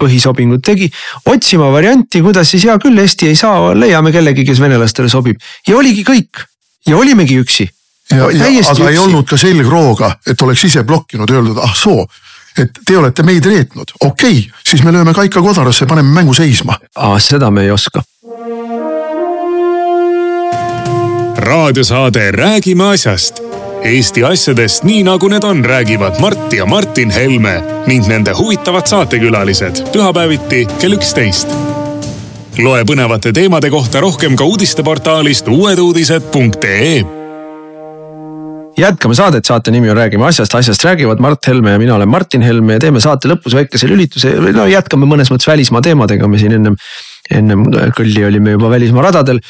põhisobingut 0.00 0.64
tegi, 0.66 0.90
otsima 1.30 1.70
varianti, 1.74 2.22
kuidas 2.24 2.50
siis 2.54 2.66
hea 2.68 2.76
küll, 2.82 2.98
Eesti 3.04 3.30
ei 3.30 3.38
saa, 3.38 3.72
leiame 3.78 4.12
kellegi, 4.14 4.46
kes 4.48 4.62
venelastele 4.62 5.10
sobib 5.12 5.40
ja 5.68 5.78
oligi 5.78 6.04
kõik 6.06 6.44
ja 6.88 6.98
olimegi 6.98 7.38
üksi. 7.42 7.68
ja, 8.10 8.28
ja 8.30 8.50
aga 8.50 8.60
üksi. 8.60 8.88
ei 8.90 8.98
olnud 8.98 9.28
ka 9.28 9.38
selgrooga, 9.40 10.14
et 10.26 10.42
oleks 10.42 10.64
ise 10.70 10.84
blokkinud, 10.84 11.30
öeldud, 11.30 11.60
ah 11.62 11.74
soo 11.76 12.06
et 12.58 12.70
te 12.86 12.94
olete 12.94 13.24
meid 13.26 13.46
reetnud, 13.46 13.96
okei 14.00 14.38
okay,, 14.38 14.62
siis 14.62 14.84
me 14.86 14.92
lööme 14.94 15.14
kaika 15.14 15.42
kodarasse, 15.42 15.88
paneme 15.90 16.14
mängu 16.14 16.34
seisma. 16.34 16.76
seda 17.18 17.50
me 17.50 17.64
ei 17.66 17.70
oska 17.74 18.02
raadiosaade 21.44 22.30
Räägime 22.30 22.84
asjast. 22.84 23.42
Eesti 23.82 24.24
asjadest 24.24 24.84
nii 24.84 25.02
nagu 25.04 25.28
need 25.28 25.44
on, 25.44 25.64
räägivad 25.64 26.20
Mart 26.20 26.52
ja 26.52 26.66
Martin 26.66 27.10
Helme 27.10 27.62
ning 27.86 28.06
nende 28.08 28.32
huvitavad 28.38 28.86
saatekülalised 28.86 29.82
pühapäeviti 29.92 30.64
kell 30.80 30.96
üksteist. 30.96 31.48
loe 32.58 32.84
põnevate 32.84 33.32
teemade 33.32 33.70
kohta 33.70 34.00
rohkem 34.00 34.36
ka 34.36 34.44
uudisteportaalist 34.44 35.48
uueduudised.ee 35.48 37.04
jätkame 38.78 39.14
saadet, 39.14 39.44
saate 39.44 39.70
nimi 39.70 39.90
on 39.90 39.96
Räägime 39.96 40.24
asjast, 40.26 40.54
asjast 40.54 40.84
räägivad 40.84 41.20
Mart 41.20 41.46
Helme 41.46 41.70
ja 41.70 41.78
mina 41.78 41.94
olen 41.94 42.08
Martin 42.08 42.42
Helme 42.42 42.72
ja 42.72 42.80
teeme 42.80 43.00
saate 43.00 43.28
lõpus 43.28 43.54
väikese 43.54 43.88
lülituse, 43.88 44.32
no 44.52 44.66
jätkame 44.66 45.06
mõnes 45.06 45.30
mõttes 45.30 45.46
välismaa 45.46 45.82
teemadega, 45.82 46.28
me 46.28 46.38
siin 46.38 46.52
ennem 46.52 46.76
ennem 47.38 47.64
kõlli 47.96 48.24
olime 48.28 48.54
juba 48.54 48.70
välismaa 48.72 49.04
radadel. 49.08 49.40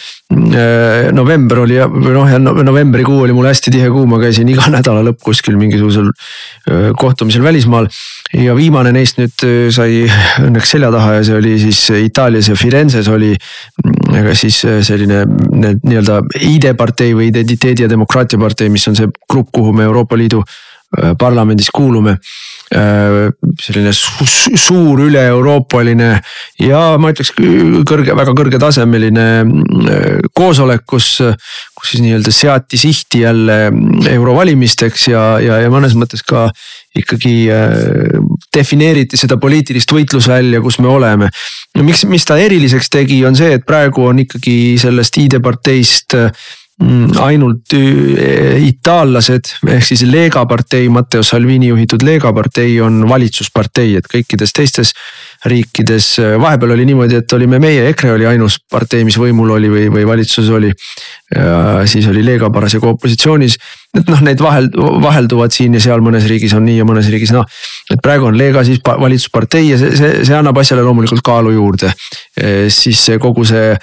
november 1.14 1.62
oli 1.64 1.78
noh, 1.78 2.26
ja 2.30 2.38
novembrikuu 2.38 3.22
oli 3.26 3.36
mul 3.36 3.48
hästi 3.48 3.74
tihe 3.74 3.90
kuu, 3.92 4.06
ma 4.10 4.18
käisin 4.22 4.48
iga 4.52 4.66
nädalalõpp 4.76 5.22
kuskil 5.24 5.58
mingisugusel 5.60 6.10
kohtumisel 6.98 7.44
välismaal. 7.44 7.88
ja 8.34 8.56
viimane 8.56 8.92
neist 8.94 9.20
nüüd 9.20 9.46
sai 9.74 10.04
õnneks 10.46 10.74
selja 10.76 10.90
taha 10.94 11.18
ja 11.18 11.24
see 11.28 11.38
oli 11.38 11.56
siis 11.62 11.82
Itaalias 12.04 12.50
ja 12.50 12.58
Firenzes 12.58 13.08
oli 13.12 13.34
siis 14.34 14.60
selline 14.86 15.24
nii-öelda 15.24 16.20
ID-partei 16.40 17.14
või 17.16 17.30
Identiteedi 17.32 17.84
ja 17.84 17.90
Demokraatia 17.90 18.38
partei, 18.40 18.70
mis 18.72 18.86
on 18.88 18.96
see 18.98 19.10
grupp, 19.30 19.50
kuhu 19.54 19.72
me 19.76 19.86
Euroopa 19.88 20.18
Liidu 20.18 20.42
parlamendis 21.18 21.70
kuulume 21.74 22.18
Äh, 22.74 23.30
selline 23.60 23.92
su 23.92 24.24
suur 24.56 25.02
üle-euroopaline 25.04 26.08
ja 26.64 26.78
ma 26.98 27.10
ütleks 27.12 27.30
kõrge, 27.86 28.16
väga 28.16 28.32
kõrgetasemeline 28.34 29.26
äh, 29.44 30.16
koosolek, 30.34 30.82
kus, 30.88 31.20
kus 31.76 31.92
siis 31.92 32.02
nii-öelda 32.02 32.32
seati 32.34 32.80
sihti 32.80 33.20
jälle 33.22 33.58
eurovalimisteks 34.10 35.06
ja, 35.12 35.22
ja, 35.44 35.60
ja 35.62 35.70
mõnes 35.70 35.94
mõttes 35.94 36.24
ka 36.26 36.48
ikkagi 36.98 37.36
äh, 37.52 38.18
defineeriti 38.56 39.20
seda 39.20 39.38
poliitilist 39.38 39.94
võitlusvälja, 39.94 40.64
kus 40.64 40.80
me 40.82 40.90
oleme. 40.90 41.30
no 41.76 41.86
miks, 41.86 42.08
mis 42.10 42.26
ta 42.26 42.40
eriliseks 42.42 42.90
tegi, 42.96 43.20
on 43.28 43.38
see, 43.38 43.54
et 43.60 43.68
praegu 43.68 44.08
on 44.08 44.24
ikkagi 44.24 44.58
sellest 44.82 45.20
ID-parteist 45.20 46.18
äh, 46.18 46.32
Mm, 46.32 46.63
ainult 47.22 47.70
äh, 47.76 48.58
itaallased 48.66 49.52
ehk 49.70 49.84
siis 49.86 50.02
Lega 50.10 50.42
partei, 50.50 50.88
Matteo 50.90 51.22
Salvini 51.22 51.68
juhitud 51.70 52.02
Lega 52.02 52.32
partei 52.34 52.80
on 52.82 53.04
valitsuspartei, 53.08 53.94
et 54.00 54.08
kõikides 54.10 54.50
teistes 54.56 54.90
riikides. 55.46 56.08
Äh, 56.18 56.34
vahepeal 56.40 56.74
oli 56.74 56.88
niimoodi, 56.88 57.20
et 57.22 57.36
olime 57.36 57.60
meie, 57.62 57.86
EKRE 57.92 58.16
oli 58.16 58.26
ainus 58.26 58.58
partei, 58.70 59.06
mis 59.06 59.18
võimul 59.20 59.54
oli 59.54 59.70
või, 59.70 59.86
või 59.94 60.08
valitsuses 60.14 60.50
oli. 60.50 60.72
siis 61.90 62.04
oli 62.06 62.20
Lega 62.22 62.50
parasjagu 62.52 62.86
opositsioonis. 62.92 63.56
et 63.98 64.10
noh, 64.10 64.20
need 64.22 64.38
vahel, 64.42 64.68
vahelduvad 65.02 65.54
siin 65.54 65.74
ja 65.74 65.80
seal 65.80 66.02
mõnes 66.02 66.26
riigis 66.30 66.52
on 66.54 66.62
nii 66.66 66.76
ja 66.78 66.84
mõnes 66.86 67.08
riigis 67.10 67.32
noh. 67.34 67.46
et 67.90 68.02
praegu 68.02 68.28
on 68.28 68.38
Lega 68.38 68.62
siis 68.64 68.78
valitsuspartei 68.84 69.68
ja 69.70 69.78
see, 69.78 69.96
see, 69.96 70.24
see 70.26 70.36
annab 70.36 70.58
asjale 70.58 70.82
loomulikult 70.82 71.22
kaalu 71.22 71.54
juurde. 71.54 71.94
Äh, 72.38 72.66
siis 72.68 73.06
kogu 73.22 73.46
see 73.46 73.76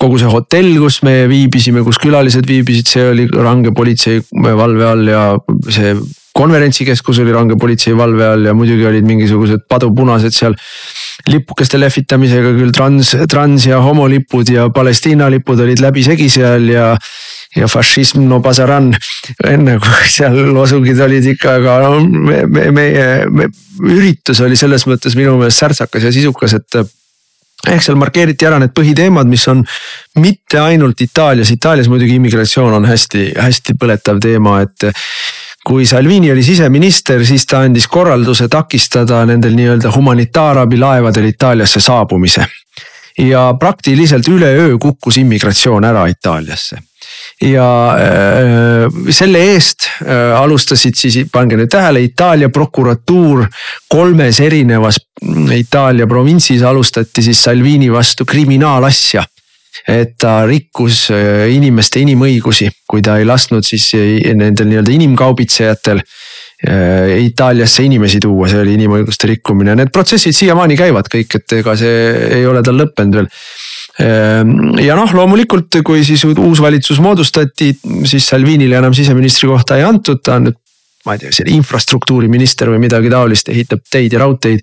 kogu 0.00 0.20
see 0.20 0.30
hotell, 0.30 0.70
kus 0.82 1.00
me 1.06 1.24
viibisime, 1.30 1.82
kus 1.86 1.98
külalised 2.02 2.46
viibisid, 2.48 2.90
see 2.90 3.08
oli 3.12 3.26
range 3.32 3.72
politsei 3.76 4.22
valve 4.32 4.86
all 4.86 5.10
ja 5.10 5.24
see 5.72 5.96
konverentsikeskus 6.36 7.22
oli 7.22 7.32
range 7.32 7.56
politsei 7.60 7.96
valve 7.96 8.26
all 8.26 8.44
ja 8.44 8.54
muidugi 8.54 8.84
olid 8.86 9.06
mingisugused 9.08 9.64
padupunased 9.70 10.34
seal 10.36 10.56
lipukeste 11.30 11.80
lehvitamisega 11.80 12.52
küll 12.58 12.74
trans, 12.76 13.14
trans 13.30 13.66
ja 13.66 13.80
homolipud 13.84 14.50
ja 14.52 14.68
Palestiina 14.74 15.30
lipud 15.32 15.62
olid 15.64 15.80
läbisegi 15.82 16.28
seal 16.32 16.68
ja. 16.70 16.90
ja 17.56 17.68
fašism 17.72 18.26
no 18.28 18.42
bazaran, 18.44 18.90
enne 19.48 19.78
kui 19.80 20.10
seal 20.12 20.36
loosungid 20.52 21.00
olid 21.06 21.24
ikka, 21.32 21.56
aga 21.62 21.78
no 21.86 22.02
me, 22.04 22.42
me, 22.52 22.68
meie 22.74 23.06
me, 23.32 23.48
üritus 23.80 24.42
oli 24.44 24.58
selles 24.60 24.84
mõttes 24.90 25.16
minu 25.16 25.38
meelest 25.40 25.64
särtsakas 25.64 26.04
ja 26.04 26.12
sisukas, 26.12 26.58
et 26.60 26.80
ehk 27.66 27.82
seal 27.82 27.96
markeeriti 27.98 28.46
ära 28.46 28.58
need 28.62 28.74
põhiteemad, 28.76 29.28
mis 29.30 29.46
on 29.48 29.64
mitte 30.22 30.60
ainult 30.60 31.00
Itaalias, 31.00 31.50
Itaalias 31.50 31.88
muidugi 31.90 32.18
immigratsioon 32.20 32.76
on 32.78 32.86
hästi-hästi 32.88 33.76
põletav 33.80 34.20
teema, 34.22 34.60
et 34.62 34.90
kui 35.66 35.86
Salvini 35.86 36.30
oli 36.30 36.44
siseminister, 36.46 37.24
siis 37.26 37.46
ta 37.46 37.64
andis 37.66 37.88
korralduse 37.90 38.46
takistada 38.48 39.24
nendel 39.26 39.56
nii-öelda 39.58 39.90
humanitaarabilaevadel 39.94 41.32
Itaaliasse 41.32 41.80
saabumise. 41.80 42.46
ja 43.18 43.54
praktiliselt 43.58 44.28
üleöö 44.28 44.78
kukkus 44.78 45.16
immigratsioon 45.16 45.84
ära 45.84 46.06
Itaaliasse 46.06 46.76
ja 47.42 47.96
äh, 48.00 48.86
selle 49.12 49.42
eest 49.52 49.88
äh, 50.00 50.32
alustasid 50.38 50.96
siis, 50.96 51.18
pange 51.32 51.58
nüüd 51.58 51.70
tähele, 51.72 52.00
Itaalia 52.06 52.48
prokuratuur 52.48 53.44
kolmes 53.92 54.40
erinevas 54.40 54.98
mm, 55.20 55.52
Itaalia 55.60 56.08
provintsis 56.08 56.64
alustati 56.64 57.24
siis 57.26 57.42
Salvini 57.44 57.92
vastu 57.92 58.24
kriminaalasja. 58.24 59.24
Et 59.86 60.14
ta 60.18 60.40
rikkus 60.48 61.10
äh, 61.12 61.44
inimeste 61.52 62.00
inimõigusi, 62.00 62.70
kui 62.88 63.04
ta 63.04 63.18
ei 63.20 63.28
lasknud 63.28 63.66
siis 63.66 63.90
äh, 63.98 64.32
nendel 64.34 64.70
nii-öelda 64.70 64.94
inimkaubitsejatel 64.96 66.00
äh, 66.00 67.12
Itaaliasse 67.26 67.84
inimesi 67.84 68.22
tuua, 68.24 68.48
see 68.48 68.64
oli 68.64 68.78
inimõiguste 68.80 69.28
rikkumine, 69.34 69.76
need 69.76 69.92
protsessid 69.92 70.34
siiamaani 70.34 70.80
käivad 70.80 71.12
kõik, 71.12 71.36
et 71.36 71.58
ega 71.60 71.76
see 71.76 72.00
ei 72.40 72.48
ole 72.48 72.64
tal 72.64 72.80
lõppenud 72.80 73.20
veel 73.20 73.30
ja 73.96 74.96
noh, 74.98 75.14
loomulikult, 75.16 75.78
kui 75.86 76.04
siis 76.04 76.24
uus 76.28 76.60
valitsus 76.60 77.00
moodustati, 77.00 77.70
siis 78.04 78.28
Salvinile 78.28 78.76
enam 78.76 78.94
siseministri 78.96 79.48
kohta 79.48 79.78
ei 79.80 79.86
antud, 79.88 80.20
ta 80.24 80.36
on 80.36 80.50
nüüd. 80.50 80.62
ma 81.06 81.14
ei 81.14 81.20
tea, 81.22 81.30
kas 81.30 81.44
infrastruktuuriminister 81.54 82.66
või 82.72 82.80
midagi 82.82 83.12
taolist, 83.12 83.46
ehitab 83.52 83.84
teid 83.94 84.16
ja 84.16 84.18
raudteid 84.24 84.58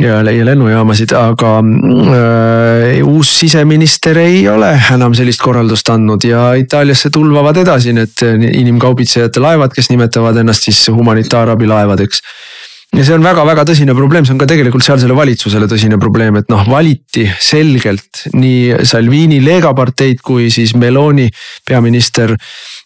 ja, 0.00 0.14
ja 0.24 0.46
lennujaamasid, 0.48 1.12
aga 1.12 1.50
äh, 1.60 3.02
uus 3.04 3.34
siseminister 3.42 4.16
ei 4.22 4.40
ole 4.48 4.70
enam 4.94 5.12
sellist 5.14 5.42
korraldust 5.44 5.92
andnud 5.92 6.24
ja 6.24 6.54
Itaaliasse 6.56 7.12
tulvavad 7.12 7.60
edasi 7.60 7.92
need 7.92 8.24
inimkaubitsejate 8.48 9.44
laevad, 9.44 9.76
kes 9.76 9.92
nimetavad 9.92 10.40
ennast 10.40 10.70
siis 10.70 10.86
humanitaarabilaevadeks 10.88 12.24
ja 12.96 13.04
see 13.04 13.14
on 13.14 13.24
väga-väga 13.24 13.66
tõsine 13.68 13.94
probleem, 13.96 14.24
see 14.24 14.32
on 14.32 14.40
ka 14.40 14.48
tegelikult 14.48 14.84
sealsele 14.84 15.16
valitsusele 15.16 15.68
tõsine 15.68 15.98
probleem, 16.00 16.38
et 16.40 16.48
noh, 16.48 16.64
valiti 16.68 17.26
selgelt 17.28 18.24
nii 18.32 18.84
Salvini 18.88 19.42
Lega 19.44 19.74
parteid 19.76 20.22
kui 20.24 20.48
siis 20.52 20.72
Meloni 20.78 21.28
peaminister 21.68 22.32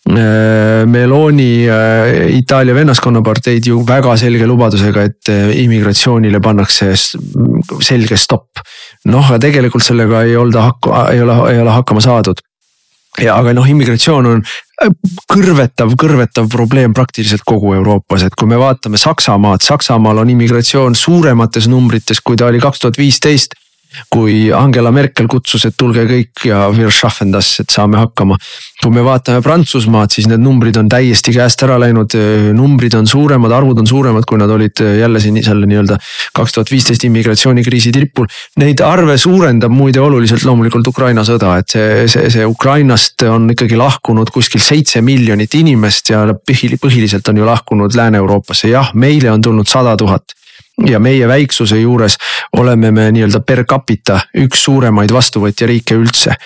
Meloni 0.03 1.51
Itaalia 2.35 2.75
vennaskonnaparteid 2.75 3.69
ju 3.71 3.85
väga 3.87 4.17
selge 4.19 4.49
lubadusega, 4.51 5.05
et 5.07 5.31
immigratsioonile 5.63 6.43
pannakse 6.43 6.91
selge 6.99 8.19
stopp. 8.19 8.59
noh, 9.07 9.23
aga 9.23 9.39
tegelikult 9.47 9.87
sellega 9.87 10.25
ei 10.27 10.35
olda 10.37 10.73
ei 11.13 11.23
ole, 11.23 11.39
ei 11.53 11.63
ole 11.63 11.79
hakkama 11.79 12.03
saadud 12.03 12.43
ja 13.21 13.37
aga 13.37 13.53
noh, 13.55 13.67
immigratsioon 13.69 14.27
on 14.27 14.43
kõrvetav, 15.33 15.95
kõrvetav 15.99 16.49
probleem 16.53 16.95
praktiliselt 16.95 17.45
kogu 17.47 17.75
Euroopas, 17.77 18.27
et 18.27 18.37
kui 18.39 18.51
me 18.51 18.59
vaatame 18.61 19.01
Saksamaad, 19.01 19.65
Saksamaal 19.65 20.23
on 20.23 20.31
immigratsioon 20.33 20.97
suuremates 20.99 21.69
numbrites, 21.71 22.21
kui 22.21 22.37
ta 22.37 22.51
oli 22.51 22.61
kaks 22.63 22.85
tuhat 22.85 22.99
viisteist 23.01 23.59
kui 24.13 24.51
Angela 24.55 24.93
Merkel 24.95 25.29
kutsus, 25.31 25.67
et 25.69 25.77
tulge 25.79 26.05
kõik 26.09 26.47
ja 26.49 26.67
wir 26.75 26.93
schaffen 26.93 27.33
das, 27.33 27.55
et 27.63 27.71
saame 27.71 28.01
hakkama. 28.01 28.37
kui 28.83 28.91
me 28.91 29.05
vaatame 29.07 29.39
Prantsusmaad, 29.45 30.11
siis 30.11 30.27
need 30.27 30.43
numbrid 30.43 30.77
on 30.81 30.89
täiesti 30.91 31.31
käest 31.37 31.63
ära 31.63 31.77
läinud, 31.79 32.17
numbrid 32.57 32.97
on 32.99 33.07
suuremad, 33.07 33.53
arvud 33.55 33.79
on 33.79 33.87
suuremad, 33.87 34.27
kui 34.27 34.41
nad 34.41 34.51
olid 34.51 34.83
jälle 34.99 35.21
siin 35.23 35.39
selle 35.45 35.69
nii-öelda 35.71 35.99
kaks 36.35 36.57
tuhat 36.57 36.73
viisteist 36.73 37.07
immigratsioonikriisi 37.07 37.93
tipul. 37.95 38.27
Neid 38.59 38.83
arve 38.83 39.15
suurendab 39.19 39.71
muide 39.71 40.03
oluliselt 40.03 40.43
loomulikult 40.49 40.91
Ukraina 40.91 41.23
sõda, 41.23 41.55
et 41.63 41.77
see, 41.77 42.09
see, 42.11 42.27
see 42.35 42.49
Ukrainast 42.49 43.23
on 43.31 43.47
ikkagi 43.55 43.79
lahkunud 43.79 44.35
kuskil 44.35 44.63
seitse 44.65 45.03
miljonit 45.05 45.55
inimest 45.55 46.11
ja 46.11 46.27
põhiliselt 46.43 47.31
on 47.31 47.39
ju 47.39 47.47
lahkunud 47.47 47.95
Lääne-Euroopasse, 47.95 48.73
jah, 48.75 48.91
meile 48.99 49.31
on 49.31 49.47
tulnud 49.47 49.71
sada 49.71 49.95
tuhat 49.97 50.35
ja 50.89 50.99
meie 51.03 51.29
väiksuse 51.29 51.81
juures 51.81 52.17
oleme 52.59 52.91
me 52.91 53.11
nii-öelda 53.13 53.43
per 53.47 53.65
capita 53.69 54.21
üks 54.45 54.65
suuremaid 54.67 55.13
vastuvõtja 55.13 55.69
riike 55.69 55.99
üldse. 55.99 56.37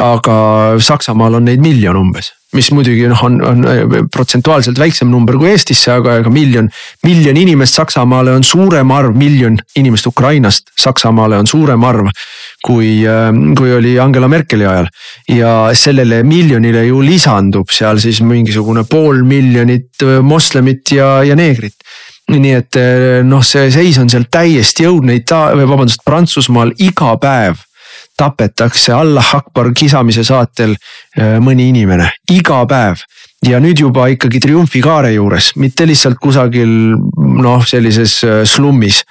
aga 0.00 0.34
Saksamaal 0.80 1.34
on 1.36 1.44
neid 1.44 1.60
miljon 1.60 1.96
umbes, 2.00 2.30
mis 2.56 2.70
muidugi 2.72 3.04
noh, 3.04 3.20
on, 3.26 3.34
on 3.44 3.66
protsentuaalselt 4.08 4.78
väiksem 4.80 5.10
number 5.12 5.36
kui 5.36 5.50
Eestisse, 5.50 5.90
aga, 5.92 6.14
aga 6.22 6.30
miljon, 6.32 6.70
miljon 7.04 7.36
inimest 7.36 7.76
Saksamaale 7.76 8.32
on 8.32 8.46
suurem 8.48 8.90
arv, 8.96 9.12
miljon 9.16 9.58
inimest 9.76 10.08
Ukrainast 10.08 10.72
Saksamaale 10.80 11.36
on 11.36 11.50
suurem 11.50 11.84
arv 11.84 12.08
kui, 12.64 13.04
kui 13.58 13.74
oli 13.76 13.98
Angela 14.00 14.28
Merkeli 14.28 14.64
ajal. 14.64 14.88
ja 15.28 15.52
sellele 15.76 16.22
miljonile 16.24 16.86
ju 16.86 17.02
lisandub 17.04 17.68
seal 17.68 18.00
siis 18.00 18.22
mingisugune 18.24 18.86
pool 18.88 19.20
miljonit 19.28 20.08
moslemit 20.22 20.96
ja, 20.96 21.18
ja 21.28 21.36
neegrit 21.36 21.76
nii 22.32 22.54
et 22.56 22.80
eh, 22.80 23.20
noh, 23.26 23.44
see 23.44 23.68
seis 23.72 23.98
on 24.00 24.08
seal 24.10 24.26
täiesti 24.32 24.86
õudne, 24.88 25.18
Ita-, 25.20 25.52
või 25.58 25.68
vabandust, 25.68 26.04
Prantsusmaal 26.06 26.72
iga 26.80 27.14
päev 27.20 27.60
tapetakse 28.16 28.92
Allah 28.94 29.34
Akbar 29.34 29.72
kisamise 29.76 30.24
saatel 30.24 30.74
eh, 30.74 31.36
mõni 31.42 31.68
inimene, 31.72 32.10
iga 32.32 32.62
päev. 32.70 33.02
ja 33.44 33.58
nüüd 33.60 33.76
juba 33.76 34.06
ikkagi 34.08 34.38
triumfikaare 34.40 35.10
juures, 35.12 35.50
mitte 35.60 35.84
lihtsalt 35.84 36.16
kusagil 36.16 36.70
noh, 37.44 37.66
sellises 37.66 38.22
eh, 38.24 38.40
slummis. 38.48 39.02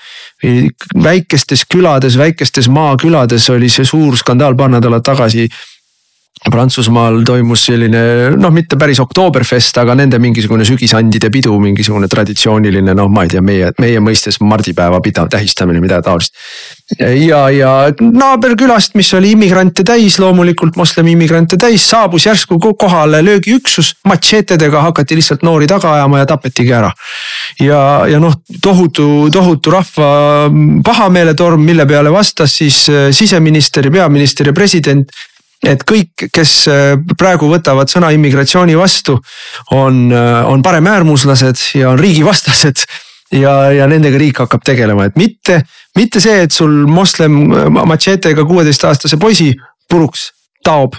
väikestes 1.04 1.66
külades, 1.70 2.18
väikestes 2.18 2.68
maakülades 2.68 3.50
oli 3.50 3.70
see 3.70 3.86
suur 3.86 4.18
skandaal 4.18 4.56
paar 4.56 4.70
nädalat 4.70 5.04
tagasi 5.04 5.48
Prantsusmaal 6.52 7.22
toimus 7.24 7.62
selline 7.70 8.00
noh, 8.36 8.52
mitte 8.52 8.76
päris 8.80 9.00
Oktoberfest, 9.00 9.78
aga 9.80 9.96
nende 9.96 10.20
mingisugune 10.20 10.66
sügisandide 10.68 11.30
pidu, 11.32 11.56
mingisugune 11.64 12.10
traditsiooniline 12.12 12.96
noh, 12.98 13.08
ma 13.08 13.24
ei 13.24 13.32
tea, 13.32 13.44
meie, 13.46 13.70
meie 13.80 14.02
mõistes 14.04 14.42
mardipäeva 14.44 15.00
pidav 15.04 15.32
tähistamine, 15.32 15.80
midagi 15.84 16.04
taolist. 16.10 16.36
ja, 17.00 17.46
ja 17.54 17.72
naaberkülast, 18.04 18.98
mis 19.00 19.14
oli 19.16 19.32
immigrante 19.38 19.86
täis, 19.88 20.20
loomulikult 20.20 20.76
moslemi 20.76 21.16
immigrante 21.16 21.58
täis, 21.58 21.88
saabus 21.88 22.28
järsku 22.28 22.60
kohale 22.60 23.24
löögiüksus, 23.24 23.94
matšeetedega 24.10 24.84
hakati 24.90 25.16
lihtsalt 25.22 25.48
noori 25.48 25.70
taga 25.72 25.96
ajama 25.96 26.26
ja 26.26 26.30
tapetigi 26.36 26.76
ära. 26.76 26.92
ja, 27.64 27.82
ja 28.12 28.20
noh, 28.20 28.42
tohutu, 28.62 29.30
tohutu 29.32 29.72
rahva 29.72 30.10
pahameeletorm, 30.84 31.64
mille 31.64 31.88
peale 31.88 32.12
vastas 32.12 32.58
siis 32.60 32.84
siseminister 33.16 33.88
ja 33.88 34.02
peaminister 34.02 34.52
ja 34.52 34.54
president 34.54 35.08
et 35.64 35.84
kõik, 35.88 36.28
kes 36.34 36.54
äh, 36.72 36.94
praegu 37.18 37.48
võtavad 37.52 37.92
sõna 37.92 38.12
immigratsiooni 38.16 38.76
vastu, 38.78 39.18
on, 39.76 40.06
äh, 40.12 40.44
on 40.50 40.64
paremäärmuslased 40.66 41.64
ja 41.80 41.94
on 41.94 42.00
riigivastased 42.02 42.86
ja, 43.40 43.56
ja 43.72 43.88
nendega 43.90 44.20
riik 44.20 44.44
hakkab 44.44 44.66
tegelema, 44.66 45.08
et 45.08 45.20
mitte, 45.20 45.62
mitte 45.98 46.24
see, 46.24 46.44
et 46.48 46.56
sul 46.56 46.84
moslem 46.90 47.46
äh, 47.48 47.70
matšeetega 47.94 48.46
kuueteistaastase 48.50 49.20
poisi 49.22 49.54
puruks 49.90 50.32
taob 50.64 50.96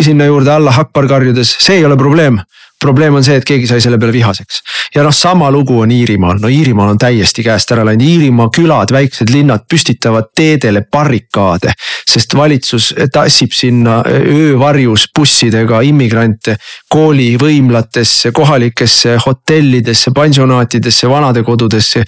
sinna 0.00 0.26
juurde 0.26 0.50
Allah 0.50 0.78
Akbar 0.78 1.06
karjudes, 1.10 1.56
see 1.62 1.78
ei 1.78 1.86
ole 1.86 1.98
probleem 1.98 2.40
probleem 2.84 3.16
on 3.16 3.24
see, 3.24 3.38
et 3.40 3.46
keegi 3.48 3.68
sai 3.70 3.80
selle 3.82 3.98
peale 4.00 4.12
vihaseks. 4.14 4.60
ja 4.94 5.04
noh, 5.06 5.14
sama 5.14 5.50
lugu 5.52 5.78
on 5.84 5.92
Iirimaal, 5.94 6.40
no 6.42 6.50
Iirimaal 6.52 6.92
on 6.94 7.00
täiesti 7.00 7.44
käest 7.46 7.72
ära 7.72 7.84
läinud, 7.86 8.04
Iirimaa 8.04 8.50
külad, 8.54 8.92
väiksed 8.94 9.32
linnad 9.32 9.64
püstitavad 9.70 10.30
teedele 10.36 10.84
barrikaade. 10.92 11.72
Sest 12.04 12.34
valitsus 12.36 12.90
tassib 13.12 13.52
sinna 13.54 14.00
öövarjus 14.06 15.06
bussidega 15.16 15.80
immigrante 15.86 16.56
koolivõimlatesse, 16.92 18.32
kohalikesse 18.36 19.16
hotellidesse, 19.24 20.12
pansionaatidesse, 20.14 21.08
vanadekodudesse, 21.10 22.04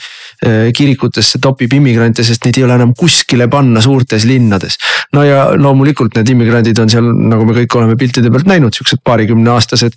kirikutesse 0.76 1.40
topib 1.42 1.72
immigrante, 1.78 2.24
sest 2.26 2.44
neid 2.44 2.60
ei 2.60 2.66
ole 2.66 2.76
enam 2.76 2.92
kuskile 2.96 3.48
panna 3.48 3.80
suurtes 3.80 4.26
linnades. 4.28 4.76
no 5.12 5.24
ja 5.24 5.48
loomulikult 5.56 6.16
need 6.16 6.28
immigrandid 6.34 6.78
on 6.82 6.90
seal, 6.92 7.06
nagu 7.30 7.46
me 7.48 7.54
kõik 7.56 7.76
oleme 7.78 7.96
piltide 7.96 8.30
pealt 8.30 8.48
näinud, 8.50 8.74
siuksed 8.74 9.00
paarikümne 9.04 9.50
aastased 9.54 9.96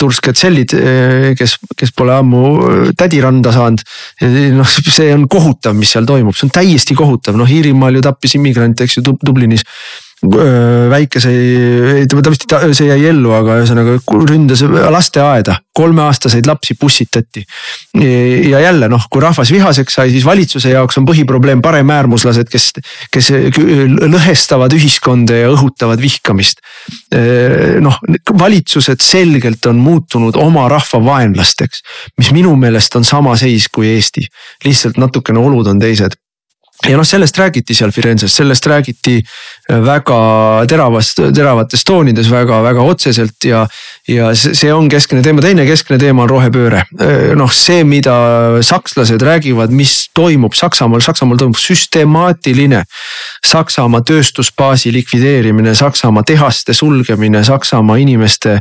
tursked 0.00 0.38
sellid, 0.38 0.72
kes, 1.38 1.56
kes 1.78 1.92
pole 1.96 2.14
ammu 2.16 2.92
tädiranda 2.98 3.52
saanud. 3.54 3.82
noh, 4.56 4.76
see 4.88 5.12
on 5.14 5.28
kohutav, 5.30 5.76
mis 5.78 5.92
seal 5.92 6.08
toimub, 6.08 6.36
see 6.36 6.48
on 6.48 6.54
täiesti 6.54 6.96
kohutav, 6.98 7.36
noh 7.38 7.50
Iirimaal 7.50 7.98
ju 7.98 8.04
tappis 8.04 8.38
immigrante, 8.38 8.88
eks 8.88 8.98
ju 8.98 9.04
Dublinis 9.12 9.66
väikese, 10.22 11.32
ta 12.06 12.30
vist, 12.30 12.44
see 12.78 12.86
jäi 12.86 13.08
ellu, 13.10 13.32
aga 13.34 13.56
ühesõnaga 13.62 13.96
ründas 14.28 14.62
lasteaeda, 14.62 15.56
kolmeaastaseid 15.74 16.46
lapsi 16.46 16.76
pussitati. 16.78 17.42
ja 18.50 18.60
jälle 18.62 18.88
noh, 18.88 19.08
kui 19.10 19.22
rahvas 19.22 19.50
vihaseks 19.50 19.98
sai, 19.98 20.12
siis 20.14 20.24
valitsuse 20.24 20.70
jaoks 20.70 21.00
on 21.00 21.08
põhiprobleem 21.08 21.62
paremäärmuslased, 21.62 22.50
kes, 22.52 22.70
kes 23.10 23.32
lõhestavad 23.32 24.72
ühiskonda 24.78 25.42
ja 25.42 25.50
õhutavad 25.50 26.00
vihkamist. 26.00 26.62
noh, 27.82 27.98
valitsused 28.38 29.02
selgelt 29.02 29.66
on 29.66 29.82
muutunud 29.82 30.38
oma 30.38 30.68
rahva 30.70 31.02
vaenlasteks, 31.04 31.82
mis 32.18 32.30
minu 32.32 32.54
meelest 32.56 32.94
on 32.96 33.04
sama 33.04 33.34
seis 33.36 33.66
kui 33.72 33.90
Eesti, 33.96 34.28
lihtsalt 34.64 35.02
natukene 35.02 35.42
olud 35.42 35.66
on 35.66 35.82
teised 35.82 36.14
ja 36.88 36.96
noh, 36.98 37.06
sellest 37.06 37.38
räägiti 37.38 37.74
seal 37.74 37.92
Firenzes, 37.94 38.34
sellest 38.36 38.66
räägiti 38.66 39.18
äh, 39.22 39.80
väga 39.84 40.18
teravast, 40.68 41.20
teravates 41.34 41.84
toonides 41.84 42.30
väga-väga 42.30 42.82
otseselt 42.82 43.44
ja. 43.44 43.66
ja 44.08 44.32
see 44.34 44.72
on 44.74 44.88
keskne 44.90 45.22
teema, 45.22 45.42
teine 45.44 45.66
keskne 45.66 45.98
teema 45.98 46.26
on 46.26 46.32
rohepööre. 46.32 46.84
Äh, 47.00 47.32
noh, 47.38 47.52
see, 47.54 47.84
mida 47.86 48.14
sakslased 48.66 49.22
räägivad, 49.22 49.74
mis 49.74 50.08
toimub 50.14 50.56
Saksamaal, 50.58 51.04
Saksamaal 51.04 51.40
toimub 51.40 51.60
süstemaatiline. 51.60 52.84
Saksamaa 53.46 54.02
tööstusbaasi 54.06 54.92
likvideerimine, 54.94 55.74
Saksamaa 55.78 56.24
tehaste 56.26 56.74
sulgemine, 56.74 57.44
Saksamaa 57.44 58.00
inimeste 58.02 58.58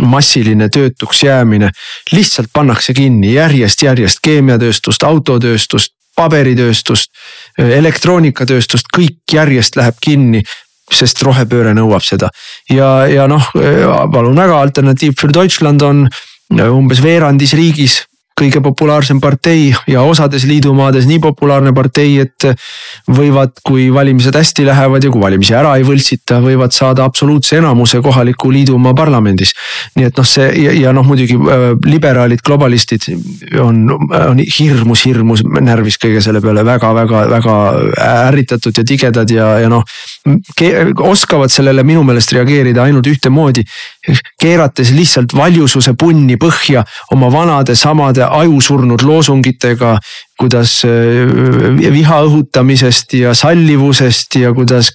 massiline 0.00 0.68
töötuks 0.68 1.22
jäämine, 1.22 1.70
lihtsalt 2.12 2.50
pannakse 2.52 2.94
kinni 2.94 3.34
järjest-järjest 3.34 4.18
keemiatööstust, 4.22 5.02
autotööstust, 5.06 5.92
paberitööstust, 6.16 7.10
elektroonikatööstust, 7.58 8.88
kõik 8.94 9.36
järjest 9.36 9.76
läheb 9.76 9.98
kinni 10.02 10.42
sest 10.92 11.22
rohepööre 11.24 11.72
nõuab 11.76 12.04
seda. 12.04 12.28
Ja, 12.70 13.06
ja 13.08 13.26
noh, 13.30 13.46
palun 14.12 14.36
väga, 14.36 14.60
Alternatiiv 14.60 15.16
für 15.20 15.32
Deutschland 15.32 15.82
on 15.82 16.04
umbes 16.52 17.00
veerandis 17.02 17.54
riigis 17.56 18.02
kõige 18.34 18.58
populaarsem 18.62 19.20
partei 19.22 19.68
ja 19.86 20.02
osades 20.02 20.42
liidumaades 20.48 21.06
nii 21.06 21.20
populaarne 21.22 21.70
partei, 21.74 22.16
et 22.24 22.46
võivad, 23.06 23.52
kui 23.62 23.86
valimised 23.94 24.34
hästi 24.34 24.66
lähevad 24.66 25.04
ja 25.06 25.12
kui 25.14 25.22
valimisi 25.22 25.54
ära 25.54 25.76
ei 25.78 25.86
võltsita, 25.86 26.40
võivad 26.42 26.74
saada 26.74 27.06
absoluutse 27.06 27.60
enamuse 27.60 28.00
kohaliku 28.02 28.50
liidumaa 28.50 28.94
parlamendis. 28.94 29.54
nii 29.94 30.08
et 30.08 30.18
noh, 30.18 30.26
see 30.26 30.48
ja, 30.64 30.72
ja 30.74 30.92
noh, 30.96 31.06
muidugi 31.06 31.36
äh, 31.38 31.66
liberaalid, 31.86 32.42
globalistid 32.44 33.06
on, 33.62 33.84
on 33.94 34.42
hirmus, 34.42 35.04
hirmus 35.06 35.44
närvis 35.44 36.00
kõige 36.02 36.22
selle 36.24 36.42
peale 36.42 36.66
väga-väga-väga 36.66 37.56
ärritatud 38.26 38.82
ja 38.82 38.84
tigedad 38.84 39.30
ja, 39.30 39.52
ja 39.62 39.70
noh. 39.70 39.86
oskavad 41.06 41.54
sellele 41.54 41.86
minu 41.86 42.02
meelest 42.02 42.34
reageerida 42.34 42.82
ainult 42.82 43.06
ühtemoodi, 43.06 43.62
keerates 44.40 44.90
lihtsalt 44.96 45.36
valjususe 45.36 45.94
punni 45.98 46.34
põhja 46.40 46.82
oma 47.14 47.30
vanade 47.32 47.78
samade 47.78 48.23
nende 48.24 48.44
ajusurnud 48.44 49.02
loosungitega, 49.04 49.98
kuidas 50.38 50.82
viha 50.84 52.20
õhutamisest 52.26 53.14
ja 53.20 53.34
sallivusest 53.34 54.40
ja 54.40 54.52
kuidas 54.54 54.92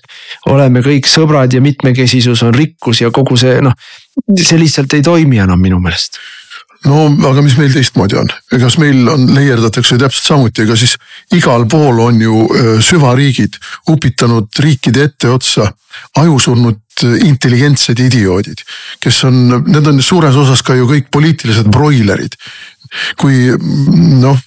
oleme 0.48 0.82
kõik 0.82 1.08
sõbrad 1.08 1.54
ja 1.54 1.62
mitmekesisus 1.62 2.44
on 2.44 2.54
rikkus 2.54 3.02
ja 3.02 3.12
kogu 3.12 3.38
see 3.38 3.62
noh, 3.62 3.74
see 4.36 4.60
lihtsalt 4.60 4.94
ei 4.94 5.02
toimi 5.02 5.40
enam 5.40 5.60
minu 5.60 5.80
meelest 5.80 6.20
no 6.86 7.08
aga 7.30 7.42
mis 7.44 7.58
meil 7.60 7.74
teistmoodi 7.74 8.16
on, 8.20 8.30
kas 8.52 8.78
meil 8.80 9.08
on, 9.12 9.26
leierdatakse 9.36 9.98
täpselt 10.00 10.30
samuti, 10.30 10.64
ega 10.64 10.78
siis 10.80 10.96
igal 11.36 11.66
pool 11.68 12.00
on 12.06 12.22
ju 12.24 12.46
süvariigid 12.84 13.60
upitanud 13.92 14.62
riikide 14.64 15.10
etteotsa 15.10 15.68
ajusurnud 16.22 16.80
intelligentsed 17.26 18.00
idioodid, 18.00 18.64
kes 19.04 19.24
on, 19.28 19.42
need 19.68 19.88
on 19.88 20.02
suures 20.04 20.36
osas 20.40 20.64
ka 20.66 20.76
ju 20.78 20.88
kõik 20.90 21.10
poliitilised 21.12 21.70
broilerid. 21.72 22.36
Kui 23.20 23.50
noh, 24.20 24.38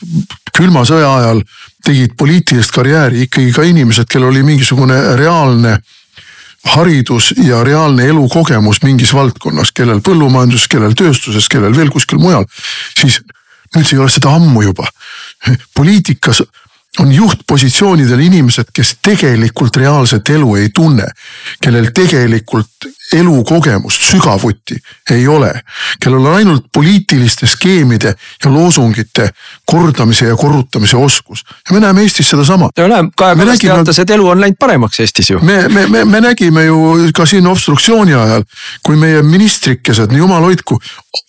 külma 0.52 0.84
sõja 0.88 1.10
ajal 1.22 1.42
tegid 1.84 2.14
poliitilist 2.18 2.74
karjääri 2.74 3.26
ikkagi 3.26 3.52
ka 3.56 3.66
inimesed, 3.66 4.08
kellel 4.10 4.30
oli 4.30 4.44
mingisugune 4.46 4.98
reaalne 5.18 5.78
haridus 6.64 7.32
ja 7.42 7.64
reaalne 7.64 8.06
elukogemus 8.06 8.82
mingis 8.82 9.14
valdkonnas, 9.14 9.72
kellel 9.74 10.02
põllumajandus, 10.04 10.68
kellel 10.70 10.94
tööstuses, 10.98 11.48
kellel 11.50 11.74
veel 11.76 11.90
kuskil 11.90 12.22
mujal, 12.22 12.46
siis 12.98 13.18
nüüd 13.74 13.88
ei 13.92 13.98
ole 13.98 14.10
seda 14.12 14.34
ammu 14.36 14.62
juba. 14.62 14.86
poliitikas 15.74 16.42
on 17.00 17.12
juhtpositsioonidel 17.12 18.20
inimesed, 18.20 18.68
kes 18.74 18.96
tegelikult 19.02 19.76
reaalset 19.76 20.28
elu 20.30 20.56
ei 20.56 20.68
tunne, 20.74 21.06
kellel 21.60 21.88
tegelikult 21.94 22.88
elukogemust 23.14 24.02
sügavuti 24.10 24.76
ei 25.10 25.28
ole, 25.28 25.52
kellel 26.02 26.26
on 26.26 26.34
ainult 26.34 26.66
poliitiliste 26.72 27.46
skeemide 27.46 28.14
ja 28.44 28.50
loosungite 28.50 29.28
kordamise 29.66 30.26
ja 30.26 30.36
korrutamise 30.36 30.96
oskus. 30.96 31.44
ja 31.68 31.74
me 31.74 31.80
näeme 31.80 32.00
Eestis 32.00 32.30
sedasama. 32.30 32.70
no 32.78 32.88
näe, 32.88 33.04
Kaja 33.16 33.36
Kallas 33.36 33.58
teatas, 33.58 33.98
et 33.98 34.10
elu 34.10 34.28
on 34.28 34.40
läinud 34.40 34.56
paremaks 34.58 35.00
Eestis 35.00 35.30
ju. 35.30 35.40
me, 35.40 35.68
me, 35.68 35.86
me, 35.86 36.04
me 36.04 36.20
nägime 36.20 36.64
ju 36.64 36.96
ka 37.14 37.26
siin 37.26 37.46
obstruktsiooni 37.46 38.14
ajal, 38.14 38.44
kui 38.82 38.96
meie 38.96 39.22
ministrikesed, 39.22 40.12
jumal 40.16 40.42
hoidku, 40.42 40.78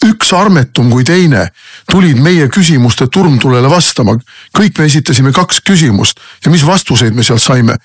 üks 0.07 0.33
armetum 0.33 0.91
kui 0.91 1.03
teine 1.03 1.47
tulid 1.91 2.19
meie 2.21 2.47
küsimuste 2.49 3.07
turmtulele 3.07 3.69
vastama. 3.69 4.17
kõik 4.57 4.79
me 4.79 4.85
esitasime 4.85 5.31
kaks 5.31 5.61
küsimust 5.67 6.19
ja 6.45 6.51
mis 6.51 6.65
vastuseid 6.65 7.13
me 7.13 7.23
sealt 7.23 7.41
saime? 7.41 7.77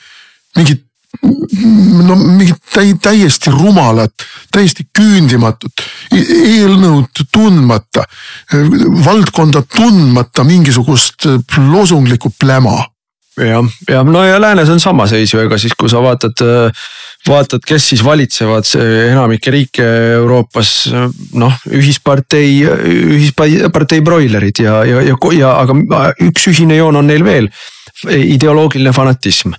mingid 0.57 0.88
no 1.23 2.17
mingit 2.17 2.61
täi, 2.75 2.93
täiesti 3.03 3.51
rumalat, 3.51 4.27
täiesti 4.55 4.87
küündimatut, 4.95 5.83
eelnõud 6.15 7.25
tundmata, 7.33 8.05
valdkonda 9.05 9.65
tundmata 9.75 10.45
mingisugust 10.47 11.29
loosunglikku 11.59 12.33
pläma 12.39 12.79
jah, 13.39 13.67
ja 13.91 14.03
no 14.07 14.23
ja 14.25 14.41
läänes 14.41 14.71
on 14.73 14.81
sama 14.81 15.07
seis 15.11 15.33
ju, 15.35 15.41
ega 15.43 15.59
siis 15.59 15.75
kui 15.79 15.91
sa 15.91 16.01
vaatad, 16.03 16.43
vaatad, 17.29 17.63
kes 17.67 17.91
siis 17.93 18.03
valitsevad 18.05 18.73
enamikke 19.13 19.55
riike 19.55 19.87
Euroopas. 20.19 20.73
noh, 21.39 21.55
ühispartei, 21.71 22.63
ühispartei 23.19 24.03
broilerid 24.03 24.63
ja, 24.65 24.83
ja, 24.87 25.03
ja, 25.03 25.17
ja 25.39 25.55
aga 25.63 26.13
üks 26.27 26.51
ühine 26.53 26.79
joon 26.79 26.99
on 27.03 27.11
neil 27.11 27.25
veel, 27.27 27.51
ideoloogiline 28.09 28.93
fanatism 28.95 29.55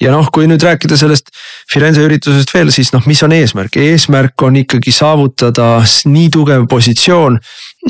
ja 0.00 0.12
noh, 0.14 0.28
kui 0.32 0.46
nüüd 0.50 0.62
rääkida 0.62 0.98
sellest 0.98 1.32
Firenze 1.70 2.04
üritusest 2.06 2.52
veel, 2.54 2.70
siis 2.74 2.92
noh, 2.94 3.04
mis 3.10 3.22
on 3.26 3.34
eesmärk, 3.34 3.78
eesmärk 3.82 4.46
on 4.46 4.60
ikkagi 4.62 4.94
saavutada 4.94 5.78
nii 6.08 6.28
tugev 6.34 6.68
positsioon. 6.70 7.38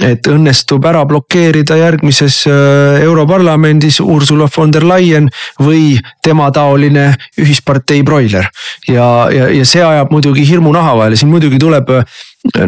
Et 0.05 0.28
õnnestub 0.30 0.84
ära 0.86 1.03
blokeerida 1.09 1.76
järgmises 1.78 2.42
äh, 2.46 3.03
Europarlamendis 3.03 4.01
Ursula 4.05 4.49
von 4.55 4.72
der 4.74 4.86
Leyen 4.86 5.28
või 5.62 5.99
tema 6.24 6.51
taoline 6.55 7.11
ühispartei 7.40 8.03
broiler. 8.07 8.49
ja, 8.88 9.28
ja, 9.34 9.49
ja 9.51 9.64
see 9.66 9.82
ajab 9.84 10.12
muidugi 10.14 10.46
hirmu 10.49 10.72
naha 10.74 10.94
vahele, 11.01 11.18
siin 11.18 11.32
muidugi 11.32 11.59
tuleb 11.59 11.90
äh, 11.96 12.05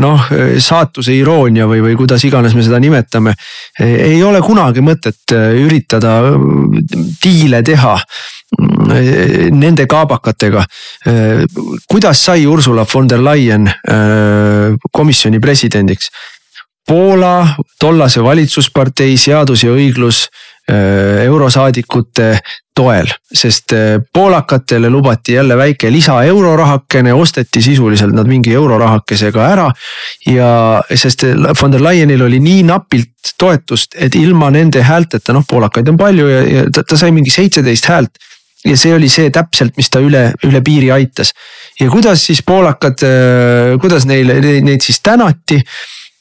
noh, 0.03 0.27
saatuse 0.59 1.15
iroonia 1.15 1.69
või, 1.71 1.81
või 1.85 1.97
kuidas 2.01 2.25
iganes 2.27 2.55
me 2.55 2.65
seda 2.67 2.81
nimetame. 2.83 3.35
ei 3.81 4.23
ole 4.23 4.43
kunagi 4.43 4.83
mõtet 4.85 5.35
äh, 5.37 5.55
üritada 5.63 6.19
diile 7.23 7.63
teha 7.63 7.97
nende 8.91 9.85
kaabakatega. 9.87 10.65
kuidas 11.89 12.25
sai 12.25 12.47
Ursula 12.47 12.85
von 12.93 13.07
der 13.09 13.23
Leyen 13.23 13.69
äh, 13.69 14.75
komisjoni 14.91 15.39
presidendiks? 15.39 16.11
Poola 16.91 17.47
tollase 17.79 18.23
valitsuspartei 18.23 19.13
Seadus 19.15 19.63
ja 19.63 19.71
õiglus 19.71 20.25
äh, 20.27 21.21
eurosaadikute 21.23 22.33
toel, 22.75 23.13
sest 23.31 23.75
äh, 23.77 24.01
poolakatele 24.13 24.91
lubati 24.91 25.37
jälle 25.37 25.55
väike 25.57 25.93
lisa 25.93 26.17
eurorahakene, 26.27 27.13
osteti 27.15 27.63
sisuliselt 27.63 28.17
nad 28.17 28.27
mingi 28.27 28.55
eurorahakesega 28.59 29.45
ära. 29.53 29.69
ja 30.27 30.51
sest 30.95 31.23
von 31.61 31.71
der 31.73 31.85
Leyenil 31.85 32.27
oli 32.27 32.41
nii 32.43 32.65
napilt 32.67 33.37
toetust, 33.39 33.95
et 33.95 34.19
ilma 34.19 34.51
nende 34.51 34.83
häälteta, 34.83 35.33
noh 35.33 35.47
poolakaid 35.47 35.89
on 35.95 36.01
palju 36.01 36.27
ja, 36.27 36.43
ja 36.57 36.67
ta, 36.75 36.83
ta 36.83 36.99
sai 36.99 37.15
mingi 37.15 37.31
seitseteist 37.31 37.87
häält 37.87 38.19
ja 38.67 38.77
see 38.77 38.93
oli 38.99 39.09
see 39.09 39.31
täpselt, 39.31 39.77
mis 39.79 39.89
ta 39.95 40.03
üle, 40.03 40.33
üle 40.45 40.61
piiri 40.61 40.91
aitas. 40.91 41.31
ja 41.81 41.87
kuidas 41.91 42.27
siis 42.27 42.43
poolakad, 42.43 43.07
äh, 43.07 43.79
kuidas 43.81 44.11
neile, 44.11 44.41
neid 44.43 44.83
siis 44.83 44.99
tänati 45.07 45.63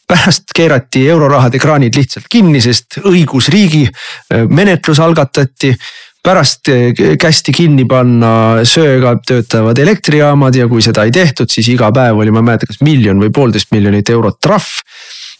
pärast 0.09 0.53
keerati 0.55 1.05
eurorahade 1.09 1.61
kraanid 1.61 1.95
lihtsalt 1.97 2.27
kinni, 2.31 2.61
sest 2.63 2.99
õigusriigi 3.05 3.85
äh, 3.87 4.45
menetlus 4.49 5.01
algatati. 5.03 5.75
pärast 6.23 6.67
äh, 6.69 7.15
kästi 7.21 7.53
kinni 7.55 7.85
panna 7.87 8.65
söega 8.67 9.15
töötavad 9.27 9.77
elektrijaamad 9.77 10.55
ja 10.55 10.67
kui 10.67 10.81
seda 10.81 11.05
ei 11.07 11.11
tehtud, 11.11 11.49
siis 11.49 11.69
iga 11.69 11.91
päev 11.95 12.17
oli, 12.17 12.31
ma 12.31 12.41
ei 12.41 12.49
mäleta, 12.51 12.67
kas 12.67 12.81
miljon 12.81 13.21
või 13.21 13.31
poolteist 13.31 13.71
miljonit 13.71 14.09
eurot 14.09 14.39
trahv 14.41 14.83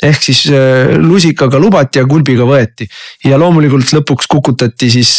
ehk 0.04 0.22
siis 0.24 0.46
lusikaga 1.04 1.60
lubati 1.60 2.00
ja 2.00 2.06
kulbiga 2.08 2.46
võeti 2.48 2.88
ja 3.28 3.38
loomulikult 3.38 3.92
lõpuks 3.98 4.30
kukutati 4.32 4.88
siis 4.90 5.18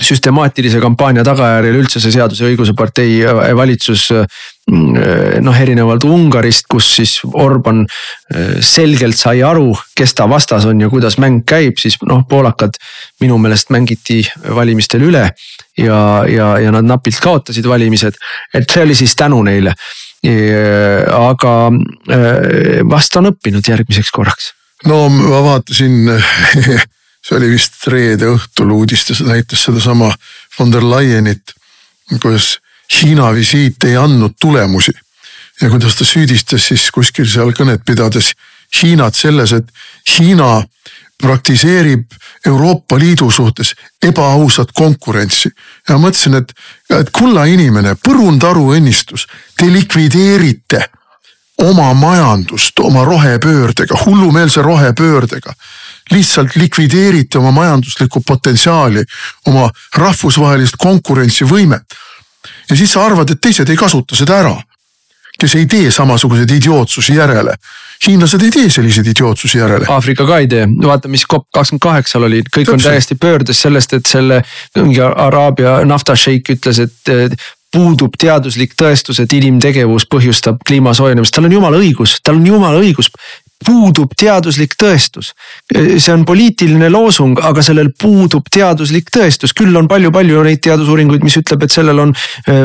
süstemaatilise 0.00 0.80
kampaania 0.80 1.24
tagajärjel 1.26 1.78
üldse 1.82 2.00
see 2.00 2.12
Seaduse 2.14 2.44
ja 2.44 2.50
õiguse 2.50 2.74
partei 2.76 3.20
äh, 3.26 3.52
valitsus 3.56 4.06
mm, 4.12 4.96
äh, 4.96 5.38
noh, 5.44 5.56
erinevalt 5.56 6.04
Ungarist, 6.08 6.66
kus 6.70 6.88
siis 6.96 7.16
Orban 7.28 7.84
äh, 7.84 8.58
selgelt 8.64 9.18
sai 9.20 9.42
aru, 9.46 9.70
kes 9.96 10.16
ta 10.16 10.28
vastas 10.30 10.66
on 10.70 10.80
ja 10.80 10.90
kuidas 10.92 11.18
mäng 11.22 11.42
käib, 11.48 11.80
siis 11.82 11.98
noh, 12.08 12.24
poolakad 12.28 12.78
minu 13.20 13.38
meelest 13.42 13.72
mängiti 13.74 14.22
valimistel 14.56 15.04
üle. 15.10 15.28
ja, 15.78 15.98
ja, 16.28 16.52
ja 16.60 16.72
nad 16.74 16.84
napilt 16.84 17.20
kaotasid 17.22 17.66
valimised, 17.68 18.16
et 18.54 18.70
see 18.70 18.84
oli 18.84 18.96
siis 18.96 19.16
tänu 19.16 19.42
neile. 19.46 19.74
aga 21.16 21.52
vast 22.90 23.16
on 23.16 23.30
õppinud 23.30 23.64
järgmiseks 23.64 24.10
korraks. 24.12 24.50
no 24.84 25.08
ma 25.08 25.40
vaatasin 25.46 26.10
see 27.30 27.38
oli 27.38 27.50
vist 27.52 27.86
reede 27.86 28.26
õhtul 28.26 28.72
uudistes 28.74 29.20
näitas 29.22 29.62
sedasama 29.68 30.10
von 30.58 30.72
der 30.72 30.82
Leyenit, 30.82 31.54
kuidas 32.18 32.58
Hiina 32.90 33.28
visiit 33.34 33.84
ei 33.84 33.96
andnud 33.96 34.34
tulemusi. 34.40 34.92
ja 35.60 35.70
kuidas 35.70 35.94
ta 35.94 36.04
süüdistas 36.04 36.66
siis 36.66 36.90
kuskil 36.90 37.28
seal 37.28 37.52
kõnet 37.52 37.84
pidades 37.86 38.32
Hiinat 38.82 39.14
selles, 39.14 39.52
et 39.52 39.68
Hiina 40.08 40.64
praktiseerib 41.22 42.10
Euroopa 42.46 42.98
Liidu 42.98 43.30
suhtes 43.30 43.74
ebaausat 44.02 44.72
konkurentsi. 44.72 45.50
ja 45.88 45.98
mõtlesin, 45.98 46.34
et, 46.34 46.52
et 46.90 47.10
kulla 47.10 47.44
inimene, 47.44 47.94
põrundaru 47.94 48.72
õnnistus, 48.74 49.28
te 49.56 49.70
likvideerite 49.72 50.88
oma 51.62 51.94
majandust 51.94 52.78
oma 52.78 53.04
rohepöördega, 53.04 54.02
hullumeelse 54.06 54.62
rohepöördega 54.62 55.54
lihtsalt 56.10 56.56
likvideerite 56.56 57.38
oma 57.38 57.50
majanduslikku 57.50 58.22
potentsiaali, 58.26 59.04
oma 59.46 59.70
rahvusvahelist 59.96 60.78
konkurentsivõimet. 60.78 61.98
ja 62.70 62.76
siis 62.76 62.92
sa 62.92 63.04
arvad, 63.06 63.30
et 63.30 63.40
teised 63.40 63.68
ei 63.68 63.76
kasuta 63.76 64.16
seda 64.16 64.38
ära, 64.40 64.56
kes 65.40 65.54
ei 65.54 65.66
tee 65.66 65.90
samasuguseid 65.90 66.50
idiootsusi 66.50 67.14
järele. 67.14 67.54
hiinlased 68.06 68.42
ei 68.42 68.50
tee 68.50 68.68
selliseid 68.70 69.06
idiootsusi 69.06 69.58
järele. 69.58 69.86
Aafrika 69.88 70.26
ka 70.26 70.38
ei 70.38 70.48
tee, 70.48 70.66
vaata, 70.82 71.08
mis 71.08 71.26
COP 71.28 71.46
kakskümmend 71.52 71.82
kaheksal 71.84 72.22
oli, 72.22 72.42
kõik 72.42 72.64
Täpselt. 72.64 72.74
on 72.74 72.84
täiesti 72.86 73.14
pöördes 73.14 73.62
sellest, 73.62 73.92
et 73.92 74.06
selle 74.06 74.42
mingi 74.76 75.00
Araabia 75.00 75.80
naftašeik 75.84 76.48
ütles, 76.56 76.80
et 76.80 77.34
puudub 77.70 78.16
teaduslik 78.18 78.74
tõestus, 78.78 79.20
et 79.22 79.32
inimtegevus 79.36 80.06
põhjustab 80.10 80.62
kliima 80.66 80.94
soojenemist, 80.96 81.34
tal 81.34 81.46
on 81.46 81.54
jumala 81.54 81.78
õigus, 81.78 82.16
tal 82.24 82.40
on 82.40 82.46
jumala 82.46 82.80
õigus 82.82 83.10
puudub 83.66 84.14
teaduslik 84.16 84.74
tõestus. 84.80 85.32
see 85.74 86.12
on 86.12 86.24
poliitiline 86.24 86.88
loosung, 86.90 87.38
aga 87.42 87.62
sellel 87.62 87.92
puudub 88.00 88.48
teaduslik 88.50 89.10
tõestus, 89.12 89.52
küll 89.56 89.76
on 89.76 89.88
palju-palju 89.88 90.42
neid 90.44 90.62
teadusuuringuid, 90.64 91.22
mis 91.24 91.36
ütleb, 91.36 91.62
et 91.64 91.72
sellel 91.72 91.98
on 91.98 92.14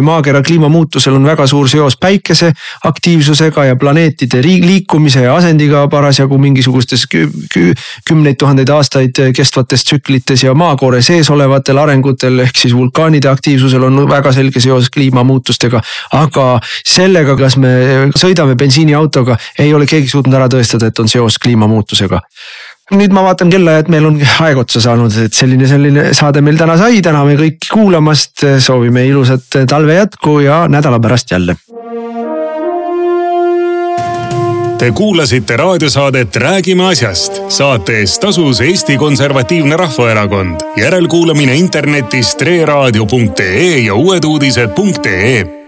maakera 0.01 0.41
kliimamuutusel 0.45 1.15
on 1.15 1.25
väga 1.27 1.47
suur 1.47 1.69
seos 1.69 1.97
päikese 1.97 2.51
aktiivsusega 2.87 3.65
ja 3.65 3.75
planeetide 3.75 4.41
liikumise 4.43 5.25
ja 5.25 5.35
asendiga 5.35 5.85
parasjagu 5.91 6.37
mingisugustes 6.41 7.05
kümneid 7.11 8.39
tuhandeid 8.39 8.69
aastaid 8.69 9.21
kestvates 9.35 9.83
tsüklites 9.83 10.43
ja 10.43 10.53
maakoore 10.53 11.01
sees 11.05 11.29
olevatel 11.29 11.79
arengutel 11.81 12.39
ehk 12.45 12.57
siis 12.63 12.75
vulkaanide 12.75 13.29
aktiivsusel 13.29 13.83
on 13.89 14.01
väga 14.09 14.31
selge 14.35 14.59
seos 14.63 14.89
kliimamuutustega. 14.89 15.81
aga 16.13 16.59
sellega, 16.85 17.35
kas 17.37 17.57
me 17.57 17.71
sõidame 18.17 18.55
bensiiniautoga, 18.55 19.37
ei 19.59 19.73
ole 19.73 19.85
keegi 19.89 20.09
suutnud 20.09 20.35
ära 20.37 20.47
tõestada, 20.51 20.84
et 20.85 20.99
on 20.99 21.11
seos 21.11 21.37
kliimamuutusega 21.41 22.21
nüüd 22.93 23.13
ma 23.15 23.23
vaatan 23.25 23.49
kella, 23.49 23.79
et 23.81 23.87
meil 23.89 24.05
on 24.05 24.19
aeg 24.45 24.59
otsa 24.61 24.81
saanud, 24.83 25.13
et 25.25 25.33
selline, 25.33 25.65
selline 25.69 26.09
saade 26.13 26.43
meil 26.45 26.59
täna 26.59 26.77
sai, 26.77 27.01
täname 27.05 27.33
kõiki 27.39 27.71
kuulamast, 27.73 28.45
soovime 28.61 29.07
ilusat 29.09 29.63
talve 29.69 29.97
jätku 29.97 30.39
ja 30.45 30.65
nädala 30.69 31.01
pärast 31.01 31.33
jälle. 31.33 31.57
Te 34.75 34.91
kuulasite 34.91 35.57
raadiosaadet 35.57 36.35
Räägime 36.35 36.89
asjast. 36.91 37.41
saate 37.49 37.99
eest 37.99 38.19
tasus 38.21 38.61
Eesti 38.61 38.97
Konservatiivne 38.97 39.77
Rahvaerakond. 39.77 40.61
järelkuulamine 40.77 41.55
internetis 41.55 42.35
treeraadio.ee 42.35 43.77
ja 43.77 43.95
uueduudised.ee 43.95 45.64